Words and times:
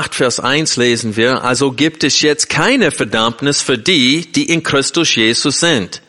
8, 0.00 0.14
Vers 0.14 0.40
1 0.40 0.76
lesen 0.76 1.16
wir, 1.16 1.44
also 1.44 1.72
gibt 1.72 2.04
es 2.04 2.22
jetzt 2.22 2.48
keine 2.48 2.90
Verdammnis 2.90 3.60
für 3.60 3.76
die, 3.76 4.32
die 4.32 4.48
in 4.48 4.62
Christus 4.62 5.14
Jesus 5.14 5.60
sind. 5.60 6.00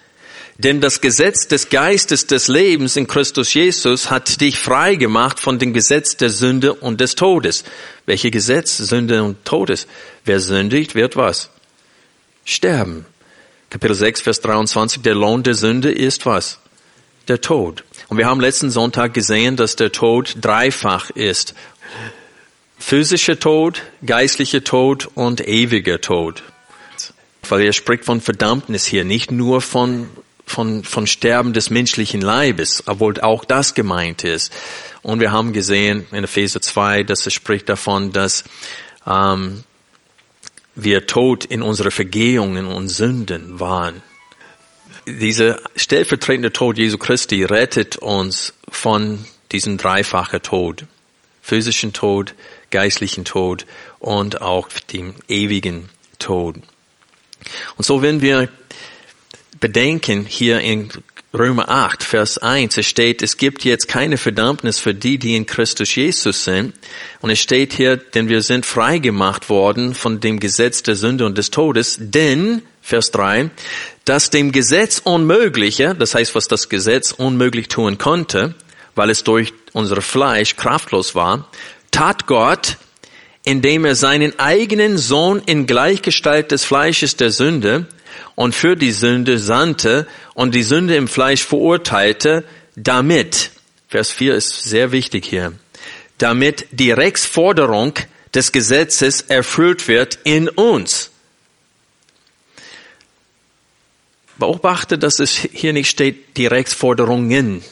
Denn 0.57 0.79
das 0.79 1.01
Gesetz 1.01 1.49
des 1.49 1.67
Geistes 1.67 2.25
des 2.25 2.47
Lebens 2.47 2.95
in 2.95 3.05
Christus 3.05 3.53
Jesus 3.53 4.09
hat 4.09 4.39
dich 4.39 4.57
frei 4.57 4.95
gemacht 4.95 5.41
von 5.41 5.59
dem 5.59 5.73
Gesetz 5.73 6.15
der 6.15 6.29
Sünde 6.29 6.73
und 6.73 7.01
des 7.01 7.15
Todes. 7.15 7.65
Welche 8.05 8.31
Gesetz? 8.31 8.77
Sünde 8.77 9.23
und 9.23 9.43
Todes. 9.43 9.87
Wer 10.23 10.39
sündigt, 10.39 10.95
wird 10.95 11.17
was? 11.17 11.49
Sterben. 12.45 13.05
Kapitel 13.69 13.95
6, 13.95 14.21
Vers 14.21 14.39
23, 14.39 15.01
der 15.01 15.15
Lohn 15.15 15.43
der 15.43 15.55
Sünde 15.55 15.91
ist 15.91 16.25
was? 16.25 16.59
Der 17.27 17.41
Tod. 17.41 17.83
Und 18.07 18.17
wir 18.17 18.27
haben 18.27 18.39
letzten 18.39 18.71
Sonntag 18.71 19.13
gesehen, 19.13 19.57
dass 19.57 19.75
der 19.75 19.91
Tod 19.91 20.37
dreifach 20.39 21.09
ist 21.09 21.55
physischer 22.81 23.39
Tod, 23.39 23.83
geistlicher 24.05 24.63
Tod 24.63 25.07
und 25.13 25.47
ewiger 25.47 26.01
Tod. 26.01 26.43
Weil 27.47 27.61
er 27.61 27.73
spricht 27.73 28.05
von 28.05 28.21
Verdammnis 28.21 28.85
hier, 28.85 29.05
nicht 29.05 29.31
nur 29.31 29.61
von, 29.61 30.09
von, 30.45 30.83
von 30.83 31.07
Sterben 31.07 31.53
des 31.53 31.69
menschlichen 31.69 32.21
Leibes, 32.21 32.83
obwohl 32.87 33.19
auch 33.21 33.45
das 33.45 33.75
gemeint 33.75 34.23
ist. 34.23 34.51
Und 35.03 35.19
wir 35.19 35.31
haben 35.31 35.53
gesehen 35.53 36.05
in 36.11 36.23
Epheser 36.23 36.61
2, 36.61 37.03
dass 37.03 37.25
er 37.25 37.31
spricht 37.31 37.69
davon, 37.69 38.11
dass 38.11 38.43
ähm, 39.07 39.63
wir 40.75 41.05
tot 41.07 41.45
in 41.45 41.61
unsere 41.61 41.91
Vergehungen 41.91 42.65
und 42.65 42.89
Sünden 42.89 43.59
waren. 43.59 44.01
Dieser 45.07 45.59
stellvertretende 45.75 46.51
Tod 46.51 46.77
Jesu 46.77 46.97
Christi 46.97 47.43
rettet 47.43 47.97
uns 47.97 48.53
von 48.69 49.25
diesem 49.51 49.77
dreifachen 49.77 50.41
Tod. 50.41 50.85
Physischen 51.41 51.91
Tod, 51.91 52.35
geistlichen 52.71 53.25
Tod 53.25 53.65
und 53.99 54.41
auch 54.41 54.69
dem 54.91 55.13
ewigen 55.27 55.89
Tod. 56.19 56.55
Und 57.77 57.85
so 57.85 58.01
wenn 58.01 58.21
wir 58.21 58.49
bedenken 59.59 60.25
hier 60.25 60.59
in 60.61 60.89
Römer 61.33 61.69
8, 61.69 62.03
Vers 62.03 62.39
1, 62.39 62.75
es 62.75 62.85
steht, 62.85 63.21
es 63.21 63.37
gibt 63.37 63.63
jetzt 63.63 63.87
keine 63.87 64.17
Verdammnis 64.17 64.79
für 64.79 64.93
die, 64.93 65.17
die 65.17 65.37
in 65.37 65.45
Christus 65.45 65.95
Jesus 65.95 66.43
sind. 66.43 66.73
Und 67.21 67.29
es 67.29 67.39
steht 67.39 67.71
hier, 67.71 67.95
denn 67.95 68.27
wir 68.27 68.41
sind 68.41 68.65
frei 68.65 68.97
gemacht 68.97 69.49
worden 69.49 69.95
von 69.95 70.19
dem 70.19 70.41
Gesetz 70.41 70.83
der 70.83 70.95
Sünde 70.95 71.25
und 71.25 71.37
des 71.37 71.49
Todes, 71.49 71.97
denn, 71.99 72.63
Vers 72.81 73.11
3, 73.11 73.49
dass 74.03 74.29
dem 74.29 74.51
Gesetz 74.51 74.99
Unmögliche, 74.99 75.95
das 75.95 76.15
heißt, 76.15 76.35
was 76.35 76.49
das 76.49 76.67
Gesetz 76.67 77.13
unmöglich 77.13 77.69
tun 77.69 77.97
konnte, 77.97 78.55
weil 78.95 79.09
es 79.09 79.23
durch 79.23 79.53
unser 79.71 80.01
Fleisch 80.01 80.57
kraftlos 80.57 81.15
war, 81.15 81.49
tat 81.91 82.25
Gott, 82.25 82.77
indem 83.43 83.85
er 83.85 83.95
seinen 83.95 84.37
eigenen 84.39 84.97
Sohn 84.97 85.41
in 85.45 85.67
Gleichgestalt 85.67 86.51
des 86.51 86.63
Fleisches 86.63 87.15
der 87.17 87.31
Sünde 87.31 87.87
und 88.35 88.55
für 88.55 88.75
die 88.75 88.91
Sünde 88.91 89.39
sandte 89.39 90.07
und 90.33 90.55
die 90.55 90.63
Sünde 90.63 90.95
im 90.95 91.07
Fleisch 91.07 91.43
verurteilte, 91.43 92.43
damit, 92.75 93.51
Vers 93.87 94.11
4 94.11 94.35
ist 94.35 94.63
sehr 94.63 94.91
wichtig 94.91 95.25
hier, 95.25 95.53
damit 96.17 96.67
die 96.71 96.91
Rechtsforderung 96.91 97.93
des 98.33 98.51
Gesetzes 98.51 99.21
erfüllt 99.21 99.87
wird 99.87 100.19
in 100.23 100.47
uns. 100.49 101.09
Beobachte, 104.37 104.97
dass 104.97 105.19
es 105.19 105.35
hier 105.35 105.73
nicht 105.73 105.89
steht, 105.89 106.37
die 106.37 106.47
Rechtsforderungen. 106.47 107.63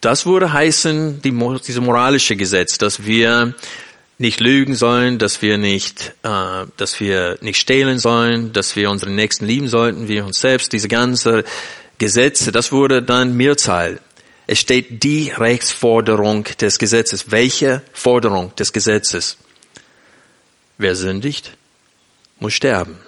Das 0.00 0.24
würde 0.24 0.52
heißen, 0.52 1.20
die, 1.20 1.32
diese 1.66 1.80
moralische 1.80 2.36
Gesetz, 2.36 2.78
dass 2.78 3.04
wir 3.04 3.54
nicht 4.16 4.40
lügen 4.40 4.74
sollen, 4.74 5.18
dass 5.18 5.42
wir 5.42 5.58
nicht, 5.58 6.14
äh, 6.22 6.66
dass 6.76 7.00
wir 7.00 7.38
nicht 7.40 7.58
stehlen 7.58 7.98
sollen, 7.98 8.52
dass 8.52 8.76
wir 8.76 8.90
unseren 8.90 9.14
Nächsten 9.14 9.46
lieben 9.46 9.68
sollten, 9.68 10.08
wie 10.08 10.20
uns 10.20 10.40
selbst. 10.40 10.72
Diese 10.72 10.88
ganze 10.88 11.44
Gesetze, 11.98 12.50
das 12.50 12.72
wurde 12.72 13.02
dann 13.02 13.36
Mehrzahl. 13.36 14.00
Es 14.46 14.58
steht 14.58 15.02
die 15.04 15.30
Rechtsforderung 15.30 16.44
des 16.60 16.78
Gesetzes. 16.78 17.30
Welche 17.30 17.82
Forderung 17.92 18.54
des 18.56 18.72
Gesetzes? 18.72 19.36
Wer 20.76 20.96
sündigt, 20.96 21.52
muss 22.40 22.54
sterben. 22.54 22.98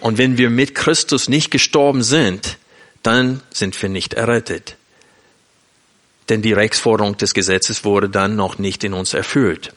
Und 0.00 0.18
wenn 0.18 0.38
wir 0.38 0.48
mit 0.50 0.74
Christus 0.74 1.28
nicht 1.28 1.50
gestorben 1.50 2.02
sind, 2.02 2.56
dann 3.02 3.42
sind 3.50 3.80
wir 3.80 3.88
nicht 3.88 4.14
errettet 4.14 4.76
denn 6.28 6.42
die 6.42 6.52
Rechtsforderung 6.52 7.16
des 7.16 7.34
Gesetzes 7.34 7.84
wurde 7.84 8.08
dann 8.08 8.36
noch 8.36 8.58
nicht 8.58 8.84
in 8.84 8.92
uns 8.92 9.14
erfüllt. 9.14 9.72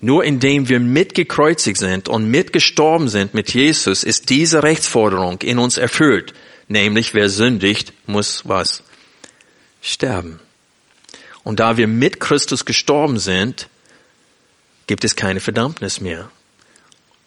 Nur 0.00 0.24
indem 0.24 0.68
wir 0.68 0.80
mitgekreuzigt 0.80 1.78
sind 1.78 2.08
und 2.08 2.30
mitgestorben 2.30 3.08
sind 3.08 3.32
mit 3.32 3.54
Jesus, 3.54 4.04
ist 4.04 4.28
diese 4.28 4.62
Rechtsforderung 4.62 5.40
in 5.42 5.58
uns 5.58 5.78
erfüllt. 5.78 6.34
Nämlich, 6.68 7.14
wer 7.14 7.28
sündigt, 7.28 7.92
muss 8.06 8.42
was? 8.46 8.82
Sterben. 9.80 10.40
Und 11.42 11.60
da 11.60 11.76
wir 11.76 11.86
mit 11.86 12.20
Christus 12.20 12.64
gestorben 12.64 13.18
sind, 13.18 13.68
gibt 14.86 15.04
es 15.04 15.16
keine 15.16 15.40
Verdammnis 15.40 16.00
mehr. 16.00 16.30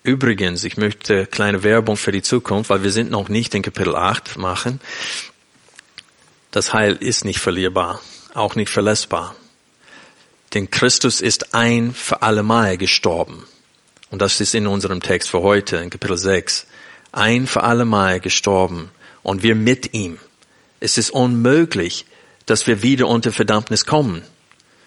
Übrigens, 0.04 0.64
ich 0.64 0.78
möchte 0.78 1.26
kleine 1.26 1.64
Werbung 1.64 1.98
für 1.98 2.12
die 2.12 2.22
Zukunft, 2.22 2.70
weil 2.70 2.84
wir 2.84 2.92
sind 2.92 3.12
noch 3.12 3.30
nicht 3.30 3.56
in 3.56 3.62
Kapitel 3.62 3.96
8 3.96 4.38
machen. 4.38 4.80
Das 6.52 6.74
Heil 6.74 6.96
ist 7.00 7.26
nicht 7.26 7.40
verlierbar 7.40 8.02
auch 8.38 8.56
nicht 8.56 8.70
verlässbar. 8.70 9.36
Denn 10.54 10.72
Christus 10.72 11.22
ist 11.22 11.54
ein 11.54 11.94
für 11.94 12.22
allemal 12.22 12.78
gestorben. 12.78 13.46
Und 14.10 14.22
das 14.22 14.40
ist 14.40 14.56
in 14.56 14.68
unserem 14.68 15.02
Text 15.02 15.30
für 15.30 15.42
heute, 15.42 15.78
in 15.78 15.90
Kapitel 15.90 16.18
6. 16.18 16.68
Ein 17.12 17.48
für 17.48 17.64
allemal 17.64 18.20
gestorben. 18.20 18.90
Und 19.24 19.44
wir 19.44 19.56
mit 19.56 19.94
ihm. 19.94 20.18
Es 20.80 20.98
ist 20.98 21.10
unmöglich, 21.10 22.06
dass 22.46 22.68
wir 22.68 22.82
wieder 22.82 23.08
unter 23.08 23.32
Verdammnis 23.32 23.86
kommen. 23.86 24.22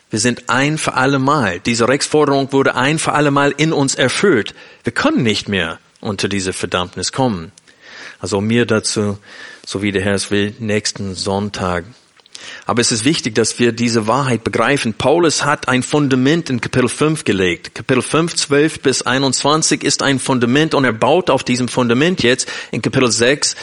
Wir 0.08 0.18
sind 0.18 0.48
ein 0.48 0.78
für 0.78 0.94
allemal. 0.94 1.60
Diese 1.60 1.88
Rechtsforderung 1.88 2.52
wurde 2.52 2.74
ein 2.74 2.98
für 2.98 3.12
allemal 3.12 3.52
in 3.56 3.72
uns 3.72 3.94
erfüllt. 3.94 4.54
Wir 4.82 4.92
können 4.92 5.22
nicht 5.22 5.48
mehr 5.48 5.78
unter 6.00 6.28
diese 6.28 6.52
Verdammnis 6.52 7.12
kommen. 7.12 7.52
Also 8.18 8.40
mir 8.40 8.66
dazu, 8.66 9.18
so 9.64 9.82
wie 9.82 9.92
der 9.92 10.02
Herr 10.02 10.14
es 10.14 10.30
will, 10.30 10.54
nächsten 10.58 11.14
Sonntag 11.14 11.84
aber 12.66 12.80
es 12.80 12.92
ist 12.92 13.04
wichtig, 13.04 13.34
dass 13.34 13.58
wir 13.58 13.72
diese 13.72 14.06
Wahrheit 14.06 14.44
begreifen. 14.44 14.94
Paulus 14.94 15.44
hat 15.44 15.68
ein 15.68 15.82
Fundament 15.82 16.50
in 16.50 16.60
Kapitel 16.60 16.88
5 16.88 17.24
gelegt. 17.24 17.74
Kapitel 17.74 18.02
5, 18.02 18.34
12 18.34 18.80
bis 18.80 19.02
21 19.02 19.82
ist 19.84 20.02
ein 20.02 20.18
Fundament 20.18 20.74
und 20.74 20.84
er 20.84 20.92
baut 20.92 21.30
auf 21.30 21.44
diesem 21.44 21.68
Fundament 21.68 22.22
jetzt 22.22 22.50
in 22.70 22.82
Kapitel 22.82 23.10
6, 23.10 23.56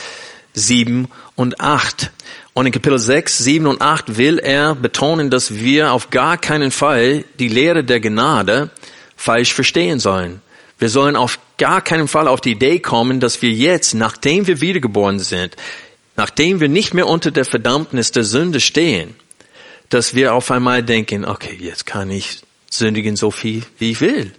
7 0.54 1.08
und 1.36 1.60
8. 1.60 2.12
Und 2.54 2.66
in 2.66 2.72
Kapitel 2.72 2.98
6, 2.98 3.38
7 3.38 3.68
und 3.68 3.82
8 3.82 4.18
will 4.18 4.40
er 4.40 4.74
betonen, 4.74 5.30
dass 5.30 5.56
wir 5.56 5.94
auf 5.94 6.10
gar 6.10 6.38
keinen 6.38 6.72
Fall 6.72 7.24
die 7.38 7.50
Lehre 7.50 7.84
der 7.84 8.00
Gnade 8.00 8.72
falsch 9.16 9.54
verstehen 9.54 10.00
sollen. 10.00 10.42
Wir 10.80 10.90
sollen 10.90 11.16
auf 11.16 11.40
gar 11.58 11.82
keinen 11.82 12.08
Fall 12.08 12.28
auf 12.28 12.42
die 12.42 12.52
Idee 12.52 12.80
kommen, 12.80 13.20
dass 13.20 13.42
wir 13.42 13.52
jetzt, 13.52 13.94
nachdem 13.94 14.48
wir 14.48 14.62
wiedergeboren 14.62 15.20
sind, 15.20 15.56
nachdem 16.18 16.60
wir 16.60 16.68
nicht 16.68 16.94
mehr 16.94 17.08
unter 17.08 17.32
der 17.32 17.46
Verdammnis 17.46 18.12
der 18.12 18.24
Sünde 18.24 18.60
stehen, 18.60 19.16
dass 19.90 20.16
wir 20.16 20.34
auf 20.34 20.52
einmal 20.52 20.84
denken, 20.84 21.24
okay, 21.24 21.56
jetzt 21.60 21.86
kann 21.86 22.10
ich 22.10 22.42
sündigen 22.70 23.16
so 23.16 23.32
viel, 23.32 23.64
wie 23.78 23.92
ich 23.92 24.02
will. 24.02 24.34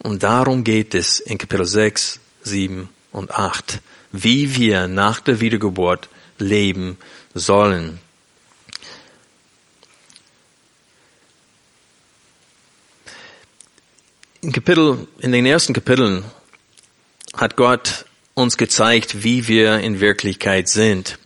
Und 0.00 0.22
darum 0.22 0.64
geht 0.64 0.94
es 0.94 1.20
in 1.20 1.38
Kapitel 1.38 1.64
6, 1.64 2.20
7 2.42 2.88
und 3.12 3.30
8, 3.30 3.80
wie 4.12 4.54
wir 4.56 4.88
nach 4.88 5.20
der 5.20 5.40
Wiedergeburt 5.40 6.08
leben 6.38 6.98
sollen. 7.34 8.00
In 14.40 14.52
Kapitel, 14.52 15.08
in 15.18 15.32
den 15.32 15.46
ersten 15.46 15.72
Kapiteln 15.72 16.24
hat 17.34 17.56
Gott 17.56 18.04
uns 18.38 18.56
gezeigt, 18.56 19.24
wie 19.24 19.48
wir 19.48 19.80
in 19.80 20.00
Wirklichkeit 20.00 20.68
sind. 20.68 21.18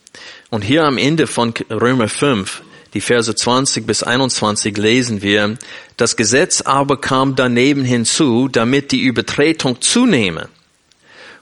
Und 0.51 0.63
hier 0.63 0.85
am 0.85 0.99
Ende 0.99 1.27
von 1.27 1.55
Römer 1.71 2.09
5, 2.09 2.63
die 2.95 3.01
Verse 3.01 3.35
20 3.35 3.87
bis 3.87 4.03
21 4.03 4.77
lesen 4.77 5.23
wir, 5.23 5.57
das 5.97 6.17
Gesetz 6.17 6.61
aber 6.61 7.01
kam 7.01 7.37
daneben 7.37 7.85
hinzu, 7.85 8.49
damit 8.49 8.93
die 8.93 9.03
Übertretung 9.03 9.81
zunehme. 9.81 10.49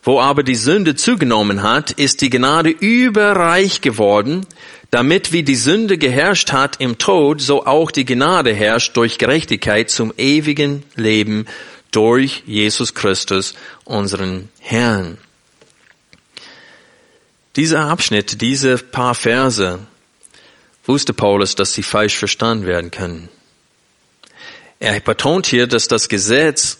Wo 0.02 0.20
aber 0.20 0.42
die 0.42 0.54
Sünde 0.54 0.94
zugenommen 0.94 1.62
hat, 1.62 1.90
ist 1.90 2.20
die 2.20 2.30
Gnade 2.30 2.70
überreich 2.70 3.80
geworden, 3.80 4.46
damit 4.90 5.32
wie 5.32 5.42
die 5.42 5.56
Sünde 5.56 5.98
geherrscht 5.98 6.52
hat 6.52 6.80
im 6.80 6.98
Tod, 6.98 7.40
so 7.40 7.66
auch 7.66 7.90
die 7.90 8.04
Gnade 8.04 8.52
herrscht 8.54 8.96
durch 8.96 9.18
Gerechtigkeit 9.18 9.90
zum 9.90 10.12
ewigen 10.16 10.84
Leben 10.96 11.46
durch 11.90 12.42
Jesus 12.46 12.94
Christus, 12.94 13.54
unseren 13.84 14.48
Herrn. 14.60 15.18
Dieser 17.56 17.80
Abschnitt, 17.86 18.40
diese 18.40 18.78
paar 18.78 19.14
Verse, 19.14 19.80
wusste 20.84 21.12
Paulus, 21.12 21.54
dass 21.54 21.72
sie 21.72 21.82
falsch 21.82 22.16
verstanden 22.16 22.66
werden 22.66 22.90
können. 22.90 23.28
Er 24.78 24.98
betont 25.00 25.46
hier, 25.46 25.66
dass 25.66 25.88
das 25.88 26.08
Gesetz 26.08 26.78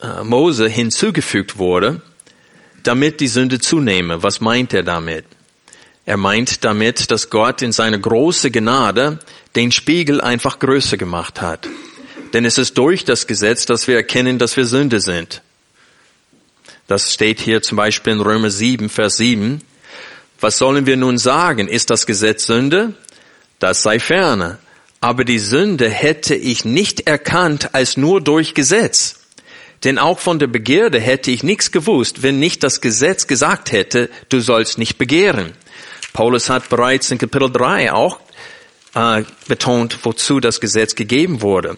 äh, 0.00 0.24
Mose 0.24 0.68
hinzugefügt 0.68 1.58
wurde, 1.58 2.02
damit 2.82 3.20
die 3.20 3.28
Sünde 3.28 3.60
zunehme. 3.60 4.22
Was 4.22 4.40
meint 4.40 4.72
er 4.72 4.82
damit? 4.82 5.26
Er 6.06 6.16
meint 6.16 6.64
damit, 6.64 7.10
dass 7.10 7.30
Gott 7.30 7.62
in 7.62 7.72
seiner 7.72 7.98
großen 7.98 8.50
Gnade 8.50 9.20
den 9.54 9.70
Spiegel 9.70 10.20
einfach 10.20 10.58
größer 10.58 10.96
gemacht 10.96 11.40
hat. 11.40 11.68
Denn 12.32 12.44
es 12.44 12.58
ist 12.58 12.78
durch 12.78 13.04
das 13.04 13.26
Gesetz, 13.26 13.66
dass 13.66 13.86
wir 13.86 13.96
erkennen, 13.96 14.38
dass 14.38 14.56
wir 14.56 14.64
Sünde 14.64 15.00
sind. 15.00 15.42
Das 16.90 17.14
steht 17.14 17.38
hier 17.38 17.62
zum 17.62 17.76
Beispiel 17.76 18.14
in 18.14 18.20
Römer 18.20 18.50
7, 18.50 18.88
Vers 18.88 19.16
7. 19.18 19.60
Was 20.40 20.58
sollen 20.58 20.86
wir 20.86 20.96
nun 20.96 21.18
sagen? 21.18 21.68
Ist 21.68 21.88
das 21.88 22.04
Gesetz 22.04 22.46
Sünde? 22.46 22.94
Das 23.60 23.84
sei 23.84 24.00
ferne. 24.00 24.58
Aber 25.00 25.24
die 25.24 25.38
Sünde 25.38 25.88
hätte 25.88 26.34
ich 26.34 26.64
nicht 26.64 27.06
erkannt 27.06 27.76
als 27.76 27.96
nur 27.96 28.20
durch 28.20 28.54
Gesetz. 28.54 29.20
Denn 29.84 29.98
auch 29.98 30.18
von 30.18 30.40
der 30.40 30.48
Begierde 30.48 30.98
hätte 30.98 31.30
ich 31.30 31.44
nichts 31.44 31.70
gewusst, 31.70 32.24
wenn 32.24 32.40
nicht 32.40 32.64
das 32.64 32.80
Gesetz 32.80 33.28
gesagt 33.28 33.70
hätte, 33.70 34.10
du 34.28 34.40
sollst 34.40 34.76
nicht 34.76 34.98
begehren. 34.98 35.52
Paulus 36.12 36.50
hat 36.50 36.70
bereits 36.70 37.08
in 37.12 37.18
Kapitel 37.18 37.52
3 37.52 37.92
auch 37.92 38.18
äh, 38.96 39.22
betont, 39.46 40.00
wozu 40.02 40.40
das 40.40 40.60
Gesetz 40.60 40.96
gegeben 40.96 41.40
wurde. 41.40 41.76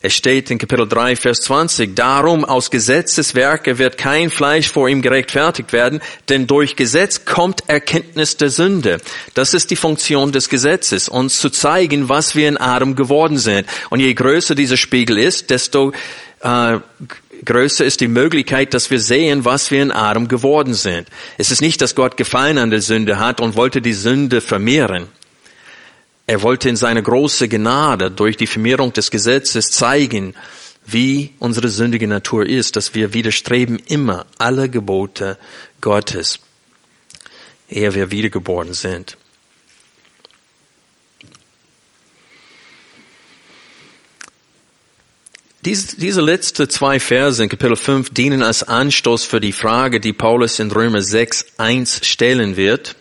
Es 0.00 0.14
steht 0.14 0.48
in 0.52 0.58
Kapitel 0.58 0.86
3, 0.86 1.16
Vers 1.16 1.40
20, 1.42 1.96
darum 1.96 2.44
aus 2.44 2.70
Gesetzeswerke 2.70 3.78
wird 3.78 3.98
kein 3.98 4.30
Fleisch 4.30 4.70
vor 4.70 4.88
ihm 4.88 5.02
gerechtfertigt 5.02 5.72
werden, 5.72 6.00
denn 6.28 6.46
durch 6.46 6.76
Gesetz 6.76 7.24
kommt 7.24 7.64
Erkenntnis 7.68 8.36
der 8.36 8.50
Sünde. 8.50 8.98
Das 9.34 9.54
ist 9.54 9.72
die 9.72 9.76
Funktion 9.76 10.30
des 10.30 10.48
Gesetzes, 10.48 11.08
uns 11.08 11.40
zu 11.40 11.50
zeigen, 11.50 12.08
was 12.08 12.36
wir 12.36 12.48
in 12.48 12.58
Adam 12.58 12.94
geworden 12.94 13.38
sind. 13.38 13.66
Und 13.90 13.98
je 13.98 14.14
größer 14.14 14.54
dieser 14.54 14.76
Spiegel 14.76 15.18
ist, 15.18 15.50
desto 15.50 15.92
äh, 16.42 16.78
größer 17.44 17.84
ist 17.84 18.00
die 18.00 18.06
Möglichkeit, 18.06 18.74
dass 18.74 18.92
wir 18.92 19.00
sehen, 19.00 19.44
was 19.44 19.72
wir 19.72 19.82
in 19.82 19.90
Adam 19.90 20.28
geworden 20.28 20.74
sind. 20.74 21.08
Es 21.38 21.50
ist 21.50 21.60
nicht, 21.60 21.80
dass 21.80 21.96
Gott 21.96 22.16
Gefallen 22.16 22.58
an 22.58 22.70
der 22.70 22.82
Sünde 22.82 23.18
hat 23.18 23.40
und 23.40 23.56
wollte 23.56 23.82
die 23.82 23.94
Sünde 23.94 24.40
vermehren. 24.40 25.08
Er 26.28 26.42
wollte 26.42 26.68
in 26.68 26.76
seiner 26.76 27.00
großen 27.00 27.48
Gnade 27.48 28.10
durch 28.10 28.36
die 28.36 28.46
Vermehrung 28.46 28.92
des 28.92 29.10
Gesetzes 29.10 29.70
zeigen, 29.70 30.34
wie 30.84 31.32
unsere 31.38 31.70
sündige 31.70 32.06
Natur 32.06 32.44
ist, 32.44 32.76
dass 32.76 32.94
wir 32.94 33.14
widerstreben 33.14 33.78
immer 33.86 34.26
alle 34.36 34.68
Gebote 34.68 35.38
Gottes, 35.80 36.38
ehe 37.70 37.94
wir 37.94 38.10
wiedergeboren 38.10 38.74
sind. 38.74 39.16
Diese, 45.64 45.96
diese 45.96 46.20
letzten 46.20 46.68
zwei 46.68 47.00
Verse 47.00 47.42
in 47.42 47.48
Kapitel 47.48 47.74
5 47.74 48.10
dienen 48.10 48.42
als 48.42 48.62
Anstoß 48.62 49.24
für 49.24 49.40
die 49.40 49.52
Frage, 49.52 49.98
die 49.98 50.12
Paulus 50.12 50.58
in 50.58 50.70
Römer 50.70 51.00
6, 51.00 51.46
1 51.56 52.06
stellen 52.06 52.58
wird. 52.58 52.96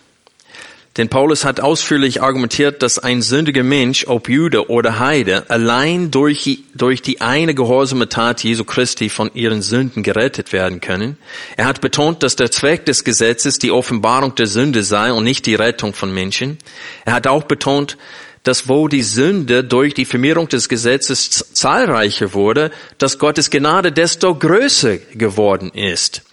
Denn 0.98 1.10
Paulus 1.10 1.46
hat 1.46 1.60
ausführlich 1.60 2.24
argumentiert, 2.24 2.82
dass 2.82 2.98
ein 2.98 3.22
sündiger 3.22 3.62
Mensch, 3.62 4.06
ob 4.08 4.30
Jude 4.30 4.70
oder 4.70 4.98
Heide, 4.98 5.48
allein 5.50 6.10
durch, 6.10 6.64
durch 6.74 7.04
die 7.04 7.22
eine 7.22 7.54
gehorsame 7.54 8.10
Tat 8.10 8.44
Jesu 8.44 8.64
Christi 8.64 9.10
von 9.10 9.30
ihren 9.36 9.62
Sünden 9.62 10.02
gerettet 10.02 10.54
werden 10.54 10.82
können. 10.82 11.18
Er 11.56 11.66
hat 11.66 11.82
betont, 11.82 12.24
dass 12.24 12.36
der 12.36 12.50
Zweck 12.50 12.86
des 12.88 13.04
Gesetzes 13.04 13.60
die 13.60 13.72
Offenbarung 13.72 14.34
der 14.34 14.48
Sünde 14.48 14.84
sei 14.84 15.14
und 15.14 15.24
nicht 15.24 15.46
die 15.46 15.56
Rettung 15.56 15.94
von 15.94 16.12
Menschen. 16.12 16.58
Er 17.06 17.14
hat 17.14 17.28
auch 17.28 17.44
betont, 17.44 17.98
dass 18.42 18.68
wo 18.68 18.88
die 18.88 19.04
Sünde 19.04 19.64
durch 19.64 19.94
die 19.94 20.06
Vermehrung 20.06 20.48
des 20.48 20.68
Gesetzes 20.68 21.54
zahlreicher 21.54 22.34
wurde, 22.34 22.72
dass 22.98 23.20
Gottes 23.20 23.52
Gnade 23.52 23.92
desto 23.92 24.34
größer 24.34 24.98
geworden 25.14 25.70
ist. 25.70 26.24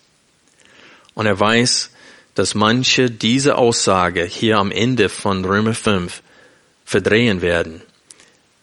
Und 1.15 1.27
er 1.27 1.39
weiß, 1.39 1.91
dass 2.35 2.55
manche 2.55 3.11
diese 3.11 3.57
Aussage 3.57 4.25
hier 4.25 4.59
am 4.59 4.71
Ende 4.71 5.09
von 5.09 5.45
Römer 5.45 5.75
5 5.75 6.23
verdrehen 6.85 7.43
werden 7.43 7.83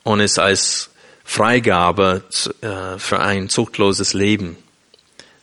und 0.03 0.19
es 0.19 0.37
als 0.37 0.89
Freigabe 1.23 2.23
äh, 2.61 2.99
für 2.99 3.19
ein 3.19 3.49
zuchtloses 3.49 4.13
Leben 4.13 4.57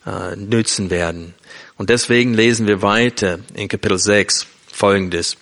äh, 0.07 0.37
nützen 0.37 0.91
werden. 0.91 1.35
Und 1.77 1.91
deswegen 1.91 2.35
lesen 2.35 2.67
wir 2.67 2.83
weiter 2.83 3.39
in 3.55 3.69
Kapitel 3.69 3.99
6 3.99 4.47
Folgendes. 4.73 5.37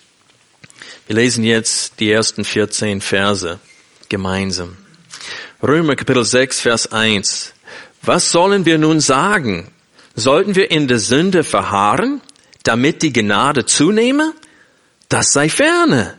Wir 1.07 1.15
lesen 1.15 1.43
jetzt 1.43 1.99
die 1.99 2.11
ersten 2.11 2.43
14 2.43 3.01
Verse 3.01 3.59
gemeinsam. 4.09 4.77
Römer 5.61 5.95
Kapitel 5.95 6.23
6, 6.23 6.59
Vers 6.59 6.91
1. 6.91 7.53
Was 8.03 8.31
sollen 8.31 8.65
wir 8.65 8.77
nun 8.77 8.99
sagen? 8.99 9.71
Sollten 10.15 10.55
wir 10.55 10.69
in 10.69 10.87
der 10.87 10.99
Sünde 10.99 11.43
verharren, 11.43 12.21
damit 12.67 13.01
die 13.01 13.13
Gnade 13.13 13.65
zunehme? 13.65 14.33
Das 15.09 15.31
sei 15.31 15.49
ferne. 15.49 16.17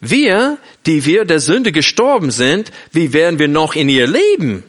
Wir, 0.00 0.58
die 0.86 1.04
wir 1.04 1.24
der 1.24 1.40
Sünde 1.40 1.72
gestorben 1.72 2.30
sind, 2.30 2.70
wie 2.92 3.12
werden 3.12 3.38
wir 3.38 3.48
noch 3.48 3.74
in 3.74 3.88
ihr 3.88 4.06
leben? 4.06 4.62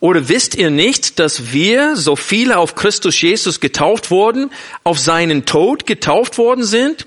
Oder 0.00 0.28
wisst 0.28 0.56
ihr 0.56 0.70
nicht, 0.70 1.18
dass 1.18 1.52
wir, 1.52 1.96
so 1.96 2.16
viele 2.16 2.58
auf 2.58 2.74
Christus 2.74 3.20
Jesus 3.20 3.60
getauft 3.60 4.10
wurden, 4.10 4.50
auf 4.84 4.98
seinen 4.98 5.46
Tod 5.46 5.86
getauft 5.86 6.38
worden 6.38 6.64
sind? 6.64 7.06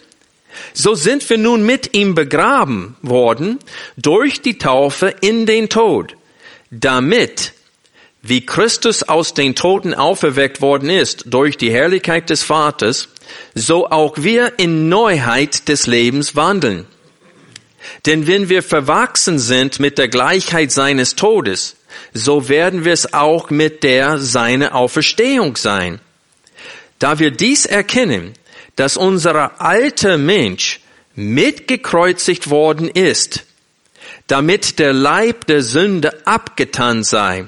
So 0.74 0.96
sind 0.96 1.30
wir 1.30 1.38
nun 1.38 1.66
mit 1.66 1.94
ihm 1.94 2.16
begraben 2.16 2.96
worden 3.02 3.60
durch 3.98 4.42
die 4.42 4.58
Taufe 4.58 5.14
in 5.20 5.46
den 5.46 5.68
Tod, 5.68 6.16
damit, 6.72 7.54
wie 8.28 8.44
Christus 8.44 9.04
aus 9.04 9.36
den 9.36 9.54
Toten 9.54 9.94
auferweckt 9.94 10.60
worden 10.60 10.90
ist 10.90 11.26
durch 11.28 11.58
die 11.58 11.72
Herrlichkeit 11.72 12.32
des 12.32 12.42
Vaters, 12.42 13.10
so 13.54 13.90
auch 13.92 14.16
wir 14.18 14.54
in 14.58 14.90
Neuheit 14.90 15.68
des 15.68 15.86
Lebens 15.86 16.36
wandeln. 16.36 16.88
Denn 18.08 18.26
wenn 18.26 18.50
wir 18.50 18.64
verwachsen 18.64 19.38
sind 19.38 19.80
mit 19.80 20.00
der 20.00 20.08
Gleichheit 20.08 20.72
seines 20.72 21.16
Todes, 21.16 21.76
so 22.14 22.50
werden 22.50 22.84
wir 22.84 22.94
es 22.94 23.14
auch 23.14 23.52
mit 23.52 23.84
der 23.84 24.18
seine 24.18 24.74
Auferstehung 24.74 25.56
sein. 25.56 26.00
Da 26.98 27.20
wir 27.20 27.30
dies 27.30 27.68
erkennen, 27.68 28.34
dass 28.76 28.98
unser 28.98 29.62
alter 29.62 30.18
Mensch 30.18 30.80
mitgekreuzigt 31.14 32.50
worden 32.50 32.90
ist, 32.90 33.44
damit 34.26 34.80
der 34.80 34.94
Leib 34.94 35.46
der 35.46 35.62
Sünde 35.62 36.26
abgetan 36.26 37.04
sei, 37.04 37.46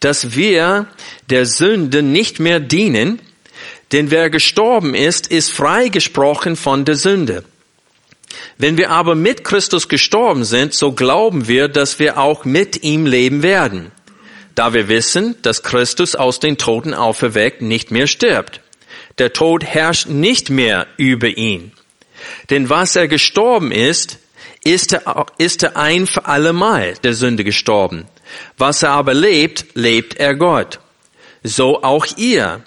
dass 0.00 0.34
wir 0.34 0.86
der 1.30 1.46
Sünde 1.46 2.02
nicht 2.02 2.40
mehr 2.40 2.60
dienen, 2.60 3.20
denn 3.92 4.10
wer 4.10 4.30
gestorben 4.30 4.94
ist, 4.94 5.28
ist 5.28 5.50
freigesprochen 5.50 6.56
von 6.56 6.84
der 6.84 6.96
Sünde. 6.96 7.44
Wenn 8.58 8.76
wir 8.76 8.90
aber 8.90 9.14
mit 9.14 9.44
Christus 9.44 9.88
gestorben 9.88 10.44
sind, 10.44 10.74
so 10.74 10.92
glauben 10.92 11.48
wir, 11.48 11.68
dass 11.68 11.98
wir 11.98 12.18
auch 12.18 12.44
mit 12.44 12.82
ihm 12.82 13.06
leben 13.06 13.42
werden, 13.42 13.90
da 14.54 14.74
wir 14.74 14.88
wissen, 14.88 15.36
dass 15.42 15.62
Christus 15.62 16.14
aus 16.14 16.40
den 16.40 16.58
Toten 16.58 16.92
auferweckt 16.92 17.62
nicht 17.62 17.90
mehr 17.90 18.06
stirbt. 18.06 18.60
Der 19.18 19.32
Tod 19.32 19.64
herrscht 19.64 20.08
nicht 20.08 20.50
mehr 20.50 20.86
über 20.96 21.28
ihn. 21.28 21.72
Denn 22.50 22.68
was 22.68 22.96
er 22.96 23.08
gestorben 23.08 23.72
ist, 23.72 24.18
ist 24.64 24.92
er, 24.92 25.26
ist 25.38 25.62
er 25.62 25.76
ein 25.76 26.06
für 26.06 26.26
allemal 26.26 26.94
der 27.02 27.14
Sünde 27.14 27.44
gestorben. 27.44 28.06
Was 28.56 28.82
er 28.82 28.90
aber 28.90 29.14
lebt, 29.14 29.66
lebt 29.74 30.16
er 30.18 30.34
Gott. 30.34 30.80
So 31.42 31.82
auch 31.82 32.06
ihr. 32.16 32.62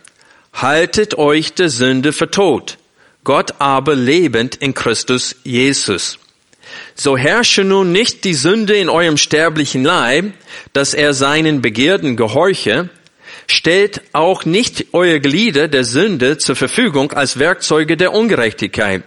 Haltet 0.54 1.18
euch 1.18 1.54
der 1.54 1.70
Sünde 1.70 2.14
für 2.14 2.30
tot. 2.30 2.78
Gott 3.24 3.56
aber 3.60 3.96
lebend 3.96 4.56
in 4.56 4.74
Christus 4.74 5.36
Jesus. 5.44 6.18
So 6.96 7.18
herrsche 7.18 7.64
nun 7.64 7.92
nicht 7.92 8.24
die 8.24 8.34
Sünde 8.34 8.76
in 8.76 8.90
eurem 8.90 9.18
sterblichen 9.18 9.84
Leib, 9.84 10.34
dass 10.74 10.94
er 10.94 11.14
seinen 11.14 11.62
Begierden 11.62 12.16
gehorche, 12.16 12.90
stellt 13.48 14.02
auch 14.14 14.46
nicht 14.46 14.88
eure 14.94 15.20
Glieder 15.20 15.68
der 15.68 15.84
Sünde 15.84 16.38
zur 16.38 16.56
Verfügung 16.56 17.12
als 17.12 17.40
Werkzeuge 17.40 17.98
der 17.98 18.14
Ungerechtigkeit. 18.14 19.04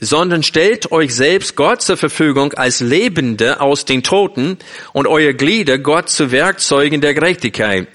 Sondern 0.00 0.42
stellt 0.42 0.92
euch 0.92 1.14
selbst 1.14 1.56
Gott 1.56 1.82
zur 1.82 1.96
Verfügung 1.96 2.52
als 2.54 2.80
Lebende 2.80 3.60
aus 3.60 3.84
den 3.84 4.02
Toten 4.02 4.58
und 4.92 5.06
euer 5.06 5.32
Glieder 5.32 5.78
Gott 5.78 6.08
zu 6.08 6.30
Werkzeugen 6.30 7.00
der 7.00 7.14
Gerechtigkeit. 7.14 7.88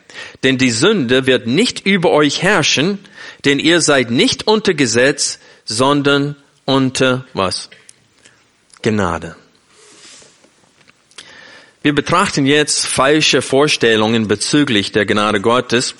Denn 0.43 0.57
die 0.57 0.71
Sünde 0.71 1.25
wird 1.25 1.47
nicht 1.47 1.85
über 1.85 2.11
euch 2.11 2.43
herrschen, 2.43 2.99
denn 3.45 3.59
ihr 3.59 3.81
seid 3.81 4.11
nicht 4.11 4.47
unter 4.47 4.73
Gesetz, 4.73 5.39
sondern 5.65 6.35
unter 6.65 7.25
was? 7.33 7.69
Gnade. 8.81 9.35
Wir 11.81 11.93
betrachten 11.93 12.45
jetzt 12.45 12.87
falsche 12.87 13.41
Vorstellungen 13.41 14.29
bezüglich 14.29 14.93
der 14.93 15.05
Gnade 15.05 15.41
Gottes. 15.41 15.95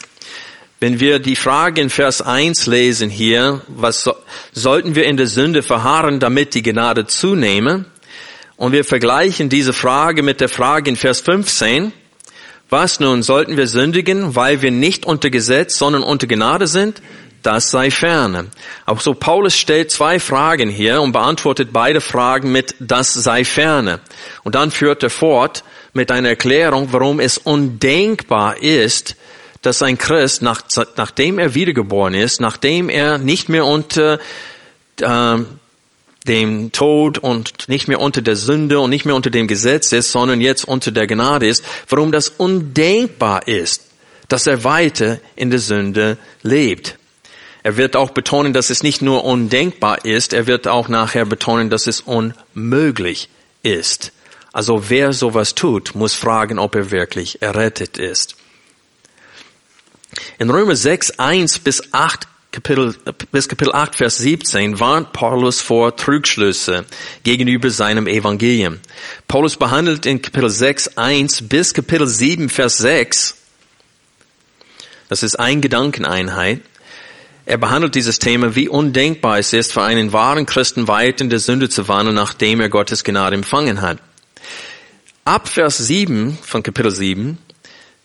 Wenn 0.84 1.00
wir 1.00 1.20
die 1.20 1.38
Frage 1.38 1.80
in 1.80 1.90
Vers 1.90 2.22
1 2.22 2.66
lesen 2.66 3.10
hier, 3.10 3.62
was 3.70 4.04
so, 4.04 4.16
sollten 4.52 4.96
wir 4.96 5.06
in 5.06 5.16
der 5.16 5.28
Sünde 5.28 5.63
verharren, 5.63 6.20
damit 6.20 6.56
die 6.56 6.62
Gnade 6.62 7.08
zunehme? 7.08 7.86
Und 8.58 8.74
wir 8.74 8.84
vergleichen 8.84 9.48
diese 9.48 9.72
Frage 9.72 10.24
mit 10.24 10.42
der 10.42 10.50
Frage 10.50 10.90
in 10.90 10.98
Vers 10.98 11.22
15. 11.22 11.94
Was 12.70 13.00
nun, 13.00 13.24
sollten 13.24 13.56
wir 13.56 13.68
sündigen, 13.68 14.36
weil 14.36 14.62
wir 14.62 14.72
nicht 14.72 15.06
unter 15.06 15.30
Gesetz, 15.30 15.78
sondern 15.78 16.04
unter 16.04 16.28
Gnade 16.28 16.68
sind? 16.68 17.02
Das 17.44 17.72
sei 17.72 17.90
ferne. 17.90 18.48
Auch 18.86 19.00
so 19.00 19.13
Paulus 19.13 19.56
stellt 19.56 19.90
zwei 19.90 20.20
Fragen 20.20 20.68
hier 20.68 21.02
und 21.02 21.13
beantwortet 21.13 21.70
beide 21.72 22.02
Fragen 22.02 22.52
mit 22.52 22.75
das 22.82 23.13
sei 23.13 23.46
ferne. 23.46 24.02
Und 24.44 24.56
dann 24.56 24.70
führt 24.70 25.02
er 25.02 25.10
fort 25.10 25.63
mit 25.94 26.12
einer 26.12 26.28
Erklärung, 26.28 26.90
warum 26.92 27.22
es 27.22 27.38
undenkbar 27.38 28.62
ist, 28.62 29.16
dass 29.63 29.82
ein 29.82 29.98
Christ, 29.98 30.41
nach, 30.41 30.62
nachdem 30.98 31.39
er 31.39 31.55
wiedergeboren 31.55 32.13
ist, 32.13 32.39
nachdem 32.39 32.89
er 32.89 33.17
nicht 33.17 33.50
mehr 33.50 33.65
unter 33.65 34.20
äh, 35.01 35.38
dem 36.27 36.72
Tod 36.72 37.17
und 37.17 37.67
nicht 37.67 37.88
mehr 37.88 38.00
unter 38.00 38.22
der 38.22 38.36
Sünde 38.36 38.79
und 38.79 38.89
nicht 38.89 39.05
mehr 39.05 39.15
unter 39.15 39.29
dem 39.29 39.48
Gesetz 39.48 39.91
ist, 39.91 40.12
sondern 40.12 40.41
jetzt 40.41 40.65
unter 40.65 40.91
der 40.91 41.08
Gnade 41.08 41.48
ist, 41.48 41.63
warum 41.89 42.12
das 42.12 42.29
undenkbar 42.29 43.48
ist, 43.48 43.84
dass 44.27 44.48
er 44.48 44.63
weiter 44.63 45.20
in 45.36 45.50
der 45.50 45.60
Sünde 45.60 46.17
lebt. 46.41 46.98
Er 47.63 47.77
wird 47.77 47.96
auch 47.96 48.10
betonen, 48.10 48.51
dass 48.51 48.70
es 48.70 48.84
nicht 48.84 49.01
nur 49.01 49.24
undenkbar 49.24 50.05
ist, 50.05 50.34
er 50.34 50.48
wird 50.48 50.67
auch 50.67 50.89
nachher 50.89 51.25
betonen, 51.25 51.70
dass 51.70 51.88
es 51.88 52.01
unmöglich 52.01 53.29
ist. 53.63 54.12
Also 54.51 54.89
wer 54.89 55.13
sowas 55.13 55.55
tut, 55.55 55.96
muss 55.96 56.13
fragen, 56.13 56.60
ob 56.60 56.75
er 56.75 56.91
wirklich 56.91 57.41
errettet 57.41 57.98
ist. 57.98 58.36
In 60.39 60.50
Römer 60.50 60.75
6, 60.75 61.20
1 61.20 61.60
bis 61.60 61.93
8 61.93 62.27
Kapitel, 62.51 62.96
bis 63.32 63.50
Kapitel 63.50 63.74
8, 63.74 63.96
Vers 63.96 64.17
17 64.17 64.79
warnt 64.79 65.12
Paulus 65.12 65.62
vor 65.62 65.96
Trugschlüsse 65.96 66.86
gegenüber 67.24 67.72
seinem 67.72 68.05
Evangelium. 68.05 68.79
Paulus 69.27 69.58
behandelt 69.58 70.05
in 70.05 70.22
Kapitel 70.22 70.50
6, 70.50 70.98
1 70.98 71.50
bis 71.50 71.74
Kapitel 71.74 72.05
7, 72.05 72.50
Vers 72.50 72.77
6, 72.77 73.36
das 75.10 75.24
ist 75.24 75.39
ein 75.39 75.62
Gedankeneinheit, 75.62 76.62
er 77.46 77.58
behandelt 77.58 77.96
dieses 77.96 78.20
Thema, 78.20 78.55
wie 78.55 78.70
undenkbar 78.70 79.39
es 79.39 79.51
ist, 79.51 79.74
für 79.74 79.84
einen 79.84 80.13
wahren 80.13 80.46
Christen 80.46 80.88
weit 80.88 81.20
in 81.20 81.29
der 81.29 81.39
Sünde 81.39 81.67
zu 81.70 81.88
wandeln, 81.88 82.15
nachdem 82.15 82.62
er 82.62 82.70
Gottes 82.70 83.03
Gnade 83.03 83.36
empfangen 83.36 83.82
hat. 83.82 83.98
Ab 85.25 85.50
Vers 85.50 85.77
7 85.77 86.38
von 86.41 86.63
Kapitel 86.63 86.91
7 86.91 87.38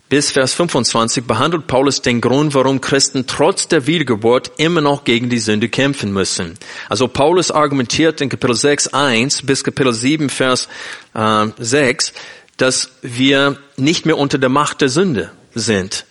bis 0.08 0.30
Vers 0.30 0.54
25 0.54 1.24
behandelt 1.24 1.66
Paulus 1.66 2.00
den 2.00 2.20
Grund, 2.20 2.54
warum 2.54 2.80
Christen 2.80 3.26
trotz 3.26 3.68
der 3.68 3.86
Wiedergeburt 3.86 4.52
immer 4.56 4.80
noch 4.80 5.04
gegen 5.04 5.28
die 5.28 5.38
Sünde 5.38 5.68
kämpfen 5.68 6.12
müssen. 6.12 6.58
Also 6.88 7.08
Paulus 7.08 7.50
argumentiert 7.50 8.20
in 8.20 8.28
Kapitel 8.28 8.54
6, 8.54 8.88
1 8.88 9.42
bis 9.42 9.64
Kapitel 9.64 9.92
7, 9.92 10.30
Vers 10.30 10.68
äh, 11.14 11.46
6, 11.58 12.14
dass 12.56 12.90
wir 13.02 13.58
nicht 13.76 14.06
mehr 14.06 14.16
unter 14.16 14.38
der 14.38 14.48
Macht 14.48 14.80
der 14.80 14.88
Sünde 14.88 15.30
sind. 15.54 16.06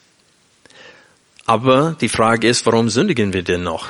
Aber 1.45 1.95
die 1.99 2.09
Frage 2.09 2.47
ist, 2.47 2.65
warum 2.65 2.89
sündigen 2.89 3.33
wir 3.33 3.41
denn 3.41 3.63
noch? 3.63 3.89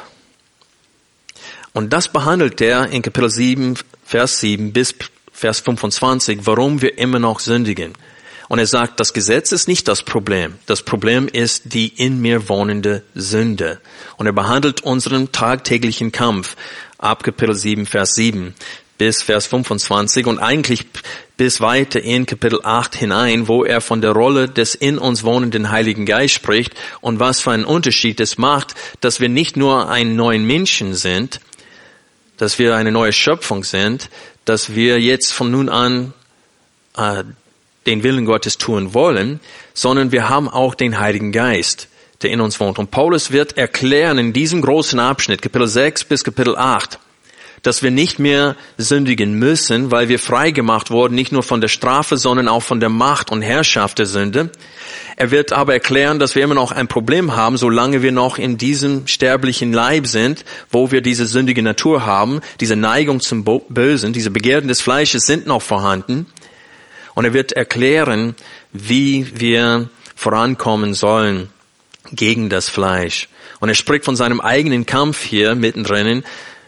Und 1.73 1.91
das 1.91 2.07
behandelt 2.07 2.61
er 2.61 2.89
in 2.89 3.01
Kapitel 3.01 3.29
7, 3.29 3.75
Vers 4.05 4.39
7 4.39 4.71
bis 4.71 4.95
Vers 5.33 5.59
25, 5.59 6.39
warum 6.43 6.81
wir 6.81 6.97
immer 6.97 7.19
noch 7.19 7.39
sündigen. 7.39 7.93
Und 8.49 8.59
er 8.59 8.67
sagt, 8.67 8.99
das 8.99 9.13
Gesetz 9.13 9.51
ist 9.51 9.67
nicht 9.67 9.87
das 9.87 10.03
Problem. 10.03 10.55
Das 10.65 10.81
Problem 10.81 11.27
ist 11.27 11.73
die 11.73 11.87
in 11.87 12.21
mir 12.21 12.47
wohnende 12.49 13.03
Sünde. 13.13 13.79
Und 14.15 14.25
er 14.25 14.33
behandelt 14.33 14.81
unseren 14.81 15.31
tagtäglichen 15.31 16.11
Kampf 16.11 16.55
ab 16.97 17.23
Kapitel 17.23 17.55
7, 17.55 17.85
Vers 17.85 18.15
7 18.15 18.55
bis 18.97 19.21
Vers 19.21 19.47
25 19.47 20.25
und 20.25 20.39
eigentlich 20.39 20.85
bis 21.37 21.61
weiter 21.61 22.01
in 22.01 22.25
Kapitel 22.25 22.61
8 22.63 22.95
hinein, 22.95 23.47
wo 23.47 23.63
er 23.63 23.79
von 23.79 24.01
der 24.01 24.11
Rolle 24.11 24.49
des 24.49 24.73
in 24.73 24.97
uns 24.97 25.23
wohnenden 25.23 25.69
Heiligen 25.69 26.05
Geist 26.05 26.33
spricht 26.33 26.73
und 26.99 27.19
was 27.19 27.41
für 27.41 27.51
einen 27.51 27.65
Unterschied 27.65 28.19
es 28.19 28.37
macht, 28.37 28.73
dass 29.01 29.19
wir 29.19 29.29
nicht 29.29 29.55
nur 29.55 29.89
ein 29.89 30.15
neuen 30.15 30.45
Menschen 30.45 30.95
sind, 30.95 31.41
dass 32.37 32.57
wir 32.57 32.75
eine 32.75 32.91
neue 32.91 33.13
Schöpfung 33.13 33.63
sind, 33.63 34.09
dass 34.45 34.73
wir 34.73 34.99
jetzt 34.99 35.31
von 35.31 35.51
nun 35.51 35.69
an 35.69 36.13
äh, 36.97 37.23
den 37.87 38.03
Willen 38.03 38.25
Gottes 38.25 38.57
tun 38.57 38.93
wollen, 38.93 39.39
sondern 39.73 40.11
wir 40.11 40.29
haben 40.29 40.47
auch 40.47 40.75
den 40.75 40.99
Heiligen 40.99 41.31
Geist, 41.31 41.87
der 42.21 42.29
in 42.31 42.41
uns 42.41 42.59
wohnt. 42.59 42.77
Und 42.77 42.91
Paulus 42.91 43.31
wird 43.31 43.57
erklären 43.57 44.17
in 44.17 44.33
diesem 44.33 44.61
großen 44.61 44.99
Abschnitt, 44.99 45.41
Kapitel 45.41 45.67
6 45.67 46.03
bis 46.03 46.23
Kapitel 46.23 46.55
8, 46.55 46.99
dass 47.63 47.81
wir 47.81 47.91
nicht 47.91 48.19
mehr 48.19 48.55
sündigen 48.77 49.33
müssen, 49.33 49.89
weil 49.89 50.09
wir 50.09 50.19
frei 50.19 50.51
gemacht 50.51 50.91
wurden, 50.91 51.15
nicht 51.15 51.31
nur 51.31 51.43
von 51.43 51.61
der 51.61 51.67
Strafe, 51.69 52.17
sondern 52.17 52.47
auch 52.47 52.61
von 52.61 52.79
der 52.79 52.89
Macht 52.89 53.31
und 53.31 53.41
Herrschaft 53.41 53.99
der 53.99 54.05
Sünde. 54.05 54.51
Er 55.15 55.31
wird 55.31 55.51
aber 55.51 55.73
erklären, 55.73 56.19
dass 56.19 56.35
wir 56.35 56.43
immer 56.43 56.53
noch 56.53 56.71
ein 56.71 56.87
Problem 56.87 57.35
haben, 57.35 57.57
solange 57.57 58.03
wir 58.03 58.11
noch 58.11 58.37
in 58.37 58.57
diesem 58.57 59.07
sterblichen 59.07 59.73
Leib 59.73 60.05
sind, 60.05 60.45
wo 60.71 60.91
wir 60.91 61.01
diese 61.01 61.27
sündige 61.27 61.63
Natur 61.63 62.05
haben, 62.05 62.41
diese 62.59 62.75
Neigung 62.75 63.19
zum 63.19 63.43
Bösen, 63.43 64.13
diese 64.13 64.29
Begehren 64.29 64.67
des 64.67 64.81
Fleisches 64.81 65.25
sind 65.25 65.47
noch 65.47 65.63
vorhanden. 65.63 66.27
Und 67.17 67.25
er 67.25 67.33
wird 67.33 67.51
erklären, 67.51 68.35
wie 68.73 69.25
wir 69.33 69.89
vorankommen 70.15 70.93
sollen 70.93 71.49
gegen 72.11 72.47
das 72.47 72.69
Fleisch. 72.69 73.27
Und 73.59 73.69
er 73.69 73.73
spricht 73.73 74.05
von 74.05 74.15
seinem 74.15 74.39
eigenen 74.39 74.85
Kampf 74.85 75.23
hier 75.23 75.55
mittendrin. 75.55 76.23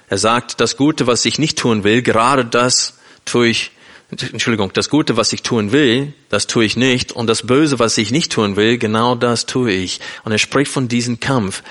Er 0.08 0.18
sagt, 0.18 0.60
das 0.60 0.76
Gute, 0.76 1.06
was 1.06 1.24
ich 1.26 1.38
nicht 1.38 1.60
tun 1.60 1.84
will, 1.84 2.02
gerade 2.02 2.46
das 2.46 2.98
tue 3.26 3.50
ich 3.50 3.74
Entschuldigung, 4.10 4.74
das 4.74 4.90
Gute, 4.90 5.18
was 5.18 5.32
ich 5.34 5.44
tun 5.44 5.72
will, 5.72 6.14
das 6.30 6.48
tue 6.48 6.66
ich 6.66 6.76
nicht. 6.76 7.12
Und 7.12 7.28
das 7.28 7.46
Böse, 7.46 7.78
was 7.78 7.96
ich 8.00 8.10
nicht 8.10 8.32
tun 8.32 8.56
will, 8.56 8.80
genau 8.80 9.14
das 9.14 9.46
tue 9.46 9.72
ich. 9.72 10.00
Und 10.24 10.32
er 10.32 10.40
spricht 10.40 10.72
von 10.72 10.88
diesem 10.88 11.20
Kampf. 11.20 11.62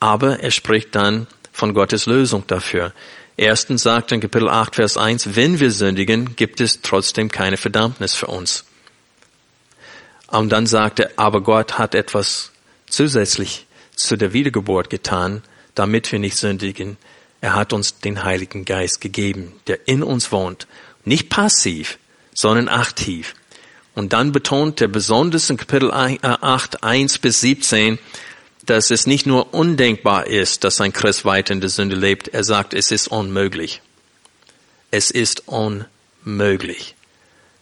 Aber 0.00 0.40
er 0.40 0.50
spricht 0.50 0.96
dann 0.96 1.28
von 1.52 1.72
Gottes 1.72 2.06
Lösung 2.06 2.42
dafür. 2.48 2.92
Erstens 3.36 3.82
sagt 3.82 4.12
in 4.12 4.20
Kapitel 4.20 4.48
8, 4.48 4.76
Vers 4.76 4.96
1, 4.96 5.34
wenn 5.34 5.58
wir 5.58 5.70
sündigen, 5.70 6.36
gibt 6.36 6.60
es 6.60 6.82
trotzdem 6.82 7.30
keine 7.30 7.56
Verdammnis 7.56 8.14
für 8.14 8.26
uns. 8.26 8.64
Und 10.28 10.50
dann 10.50 10.66
sagt 10.66 11.00
er, 11.00 11.10
aber 11.16 11.42
Gott 11.42 11.78
hat 11.78 11.94
etwas 11.94 12.52
zusätzlich 12.88 13.66
zu 13.94 14.16
der 14.16 14.32
Wiedergeburt 14.32 14.90
getan, 14.90 15.42
damit 15.74 16.10
wir 16.12 16.18
nicht 16.18 16.36
sündigen. 16.36 16.96
Er 17.40 17.54
hat 17.54 17.72
uns 17.72 17.98
den 17.98 18.24
Heiligen 18.24 18.64
Geist 18.64 19.00
gegeben, 19.00 19.52
der 19.66 19.88
in 19.88 20.02
uns 20.02 20.30
wohnt 20.30 20.66
nicht 21.04 21.28
passiv, 21.28 21.98
sondern 22.32 22.68
aktiv. 22.68 23.34
Und 23.94 24.12
dann 24.12 24.32
betont 24.32 24.80
er 24.80 24.88
besonders 24.88 25.50
in 25.50 25.56
Kapitel 25.56 25.92
8, 25.92 26.82
1 26.82 27.18
bis 27.18 27.40
17, 27.40 27.98
dass 28.66 28.90
es 28.90 29.06
nicht 29.06 29.26
nur 29.26 29.52
undenkbar 29.52 30.26
ist, 30.26 30.64
dass 30.64 30.80
ein 30.80 30.92
Christ 30.92 31.24
weiter 31.24 31.52
in 31.52 31.60
der 31.60 31.70
Sünde 31.70 31.96
lebt. 31.96 32.28
Er 32.28 32.44
sagt, 32.44 32.74
es 32.74 32.90
ist 32.90 33.08
unmöglich. 33.08 33.82
Es 34.90 35.10
ist 35.10 35.48
unmöglich. 35.48 36.94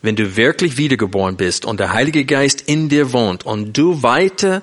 Wenn 0.02 0.16
du 0.16 0.36
wirklich 0.36 0.76
wiedergeboren 0.76 1.36
bist 1.36 1.64
und 1.64 1.80
der 1.80 1.92
Heilige 1.92 2.24
Geist 2.24 2.60
in 2.62 2.88
dir 2.88 3.12
wohnt 3.12 3.46
und 3.46 3.76
du 3.76 4.02
weiter 4.02 4.62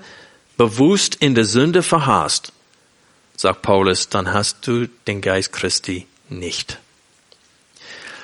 bewusst 0.58 1.15
in 1.15 1.36
der 1.36 1.46
Sünde 1.46 1.81
verharrst, 1.81 2.51
sagt 3.38 3.62
Paulus, 3.62 4.10
dann 4.10 4.34
hast 4.34 4.67
du 4.67 4.88
den 5.08 5.22
Geist 5.22 5.53
Christi 5.53 6.05
nicht. 6.27 6.77